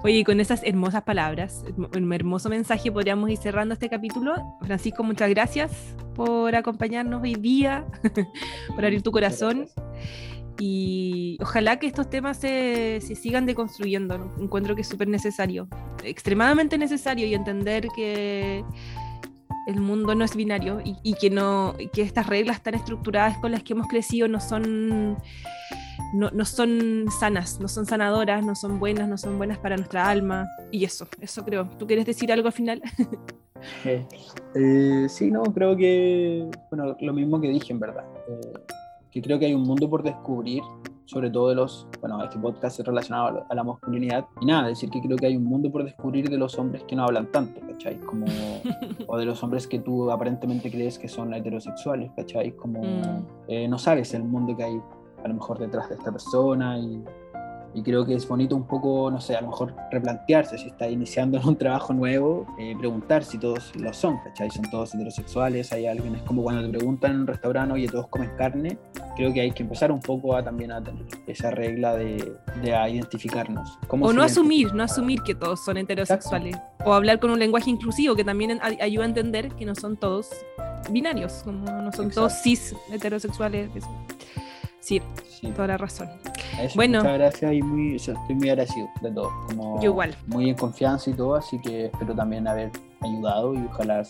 Oye, 0.02 0.24
con 0.24 0.40
esas 0.40 0.62
hermosas 0.64 1.02
palabras, 1.02 1.64
un 1.76 2.12
hermoso 2.12 2.48
mensaje, 2.48 2.90
podríamos 2.90 3.28
ir 3.30 3.36
cerrando 3.36 3.74
este 3.74 3.88
capítulo. 3.88 4.34
Francisco, 4.62 5.02
muchas 5.02 5.28
gracias 5.30 5.94
por 6.14 6.54
acompañarnos 6.54 7.22
hoy 7.22 7.34
día, 7.34 7.84
por 8.74 8.84
abrir 8.84 9.02
tu 9.02 9.10
corazón. 9.10 9.68
Y 10.58 11.38
ojalá 11.40 11.78
que 11.78 11.86
estos 11.86 12.10
temas 12.10 12.38
se, 12.38 13.00
sigan 13.00 13.46
deconstruyendo. 13.46 14.32
Encuentro 14.38 14.74
que 14.74 14.82
es 14.82 14.88
súper 14.88 15.08
necesario, 15.08 15.68
extremadamente 16.04 16.76
necesario, 16.78 17.26
y 17.26 17.34
entender 17.34 17.88
que 17.94 18.64
el 19.66 19.80
mundo 19.80 20.14
no 20.14 20.24
es 20.24 20.34
binario 20.34 20.82
y, 20.84 21.14
que, 21.14 21.30
no, 21.30 21.74
que 21.92 22.02
estas 22.02 22.26
reglas 22.26 22.62
tan 22.62 22.74
estructuradas 22.74 23.38
con 23.38 23.52
las 23.52 23.62
que 23.62 23.74
hemos 23.74 23.86
crecido 23.86 24.26
no 24.26 24.40
son, 24.40 25.16
no, 26.12 26.30
no 26.30 26.44
son 26.44 27.06
sanas, 27.18 27.60
no 27.60 27.68
son 27.68 27.86
sanadoras, 27.86 28.44
no 28.44 28.54
son 28.54 28.80
buenas, 28.80 29.08
no 29.08 29.16
son 29.16 29.38
buenas 29.38 29.58
para 29.58 29.76
nuestra 29.76 30.08
alma. 30.08 30.48
Y 30.70 30.84
eso, 30.84 31.06
eso 31.20 31.44
creo. 31.44 31.68
¿Tú 31.78 31.86
quieres 31.86 32.06
decir 32.06 32.32
algo 32.32 32.48
al 32.48 32.54
final? 32.54 32.82
Eh, 34.54 35.06
sí, 35.08 35.30
no, 35.30 35.42
creo 35.42 35.76
que, 35.76 36.48
bueno, 36.70 36.96
lo 36.98 37.12
mismo 37.12 37.40
que 37.40 37.48
dije 37.48 37.72
en 37.72 37.80
verdad, 37.80 38.04
eh, 38.28 38.52
que 39.10 39.20
creo 39.22 39.38
que 39.38 39.46
hay 39.46 39.54
un 39.54 39.62
mundo 39.62 39.88
por 39.88 40.02
descubrir, 40.02 40.62
sobre 41.04 41.30
todo 41.30 41.48
de 41.48 41.56
los, 41.56 41.86
bueno, 42.00 42.22
este 42.22 42.38
podcast 42.38 42.78
es 42.78 42.86
relacionado 42.86 43.44
a 43.48 43.54
la 43.54 43.64
masculinidad. 43.64 44.26
Y 44.40 44.46
nada, 44.46 44.68
decir 44.68 44.90
que 44.90 45.00
creo 45.00 45.16
que 45.16 45.26
hay 45.26 45.36
un 45.36 45.44
mundo 45.44 45.70
por 45.72 45.82
descubrir 45.84 46.30
de 46.30 46.38
los 46.38 46.56
hombres 46.58 46.84
que 46.84 46.94
no 46.94 47.04
hablan 47.04 47.26
tanto, 47.32 47.60
¿cachai? 47.66 47.98
Como, 48.00 48.26
o 49.08 49.16
de 49.18 49.24
los 49.24 49.42
hombres 49.42 49.66
que 49.66 49.80
tú 49.80 50.10
aparentemente 50.10 50.70
crees 50.70 50.98
que 50.98 51.08
son 51.08 51.34
heterosexuales, 51.34 52.12
¿cachai? 52.16 52.52
Como 52.52 52.80
Mm. 52.82 53.26
eh, 53.48 53.66
no 53.68 53.78
sabes 53.78 54.14
el 54.14 54.22
mundo 54.24 54.56
que 54.56 54.62
hay 54.64 54.80
a 55.24 55.28
lo 55.28 55.34
mejor 55.34 55.58
detrás 55.58 55.88
de 55.88 55.96
esta 55.96 56.10
persona 56.12 56.78
y, 56.78 57.02
y 57.74 57.82
creo 57.82 58.04
que 58.04 58.14
es 58.14 58.26
bonito 58.26 58.56
un 58.56 58.66
poco, 58.66 59.10
no 59.10 59.20
sé, 59.20 59.36
a 59.36 59.40
lo 59.40 59.48
mejor 59.48 59.74
replantearse 59.90 60.58
si 60.58 60.68
está 60.68 60.88
iniciando 60.88 61.38
en 61.38 61.46
un 61.46 61.56
trabajo 61.56 61.92
nuevo, 61.92 62.46
eh, 62.58 62.74
preguntar 62.78 63.24
si 63.24 63.38
todos 63.38 63.74
lo 63.76 63.92
son, 63.92 64.18
¿cachai? 64.24 64.50
Son 64.50 64.68
todos 64.70 64.94
heterosexuales, 64.94 65.72
hay 65.72 65.86
alguien, 65.86 66.16
es 66.16 66.22
como 66.22 66.42
cuando 66.42 66.62
te 66.62 66.68
preguntan 66.68 67.12
en 67.12 67.20
un 67.20 67.26
restaurante, 67.26 67.74
oye, 67.74 67.88
todos 67.88 68.08
comen 68.08 68.30
carne, 68.36 68.78
creo 69.16 69.32
que 69.32 69.40
hay 69.40 69.52
que 69.52 69.62
empezar 69.62 69.92
un 69.92 70.00
poco 70.00 70.34
a 70.34 70.42
también 70.42 70.72
a 70.72 70.82
tener 70.82 71.04
esa 71.26 71.50
regla 71.50 71.94
de, 71.96 72.32
de 72.62 72.74
a 72.74 72.88
identificarnos. 72.88 73.78
¿Cómo 73.86 74.06
O 74.06 74.12
no 74.12 74.22
asumir, 74.22 74.74
no 74.74 74.82
asumir 74.82 75.20
que 75.22 75.34
todos 75.34 75.64
son 75.64 75.76
heterosexuales. 75.76 76.56
O 76.84 76.92
hablar 76.92 77.20
con 77.20 77.30
un 77.30 77.38
lenguaje 77.38 77.70
inclusivo 77.70 78.16
que 78.16 78.24
también 78.24 78.58
ayuda 78.62 79.04
a 79.04 79.08
entender 79.08 79.50
que 79.54 79.64
no 79.64 79.74
son 79.74 79.96
todos 79.96 80.30
binarios, 80.90 81.42
como 81.44 81.64
no 81.66 81.92
son 81.92 82.10
todos 82.10 82.32
Exacto. 82.32 82.42
cis 82.42 82.74
heterosexuales. 82.90 83.70
eso. 83.74 83.88
Sí, 84.80 85.02
Sí, 85.40 85.48
toda 85.52 85.68
la 85.68 85.78
razón. 85.78 86.08
eso, 86.60 86.76
Bueno. 86.76 86.98
Muchas 86.98 87.18
gracias 87.18 87.52
y 87.54 87.62
muy, 87.62 87.96
estoy 87.96 88.34
muy 88.34 88.50
agradecido 88.50 88.88
de 89.00 89.10
todo. 89.10 89.30
Como 89.48 89.80
Yo 89.80 89.90
igual. 89.90 90.14
Muy 90.26 90.50
en 90.50 90.56
confianza 90.56 91.08
y 91.08 91.14
todo, 91.14 91.34
así 91.34 91.58
que 91.60 91.86
espero 91.86 92.14
también 92.14 92.46
haber 92.46 92.70
ayudado 93.00 93.54
y 93.54 93.64
ojalá 93.64 94.02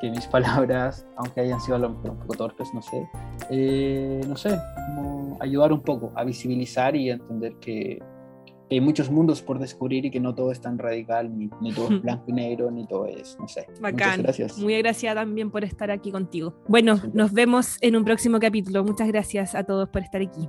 que 0.00 0.10
mis 0.10 0.26
palabras, 0.66 1.06
aunque 1.16 1.42
hayan 1.42 1.60
sido 1.60 1.76
a 1.76 1.78
lo 1.78 1.90
mejor 1.90 2.10
un 2.10 2.18
poco 2.18 2.34
torpes, 2.34 2.74
no 2.74 2.82
sé, 2.82 3.08
eh, 3.50 4.20
no 4.26 4.36
sé, 4.36 4.58
como 4.88 5.38
ayudar 5.40 5.72
un 5.72 5.82
poco 5.82 6.12
a 6.16 6.24
visibilizar 6.24 6.96
y 6.96 7.10
a 7.10 7.14
entender 7.14 7.54
que, 7.60 8.02
que 8.68 8.76
hay 8.76 8.80
muchos 8.80 9.10
mundos 9.10 9.42
por 9.42 9.58
descubrir 9.58 10.04
y 10.04 10.10
que 10.10 10.20
no 10.20 10.34
todo 10.34 10.50
es 10.50 10.60
tan 10.60 10.78
radical, 10.78 11.36
ni, 11.36 11.50
ni 11.60 11.72
todo 11.72 11.88
es 11.90 12.02
blanco 12.02 12.24
y 12.28 12.32
negro, 12.32 12.70
ni 12.70 12.86
todo 12.86 13.06
es, 13.06 13.36
no 13.38 13.48
sé. 13.48 13.66
Muchas 13.68 13.80
Bacán. 13.80 14.22
gracias. 14.22 14.58
Muy 14.58 14.74
agraciada 14.74 15.22
también 15.22 15.50
por 15.50 15.64
estar 15.64 15.90
aquí 15.90 16.10
contigo. 16.10 16.54
Bueno, 16.68 17.00
nos 17.12 17.32
vemos 17.32 17.78
en 17.80 17.96
un 17.96 18.04
próximo 18.04 18.40
capítulo. 18.40 18.84
Muchas 18.84 19.08
gracias 19.08 19.54
a 19.54 19.64
todos 19.64 19.88
por 19.88 20.02
estar 20.02 20.20
aquí. 20.20 20.48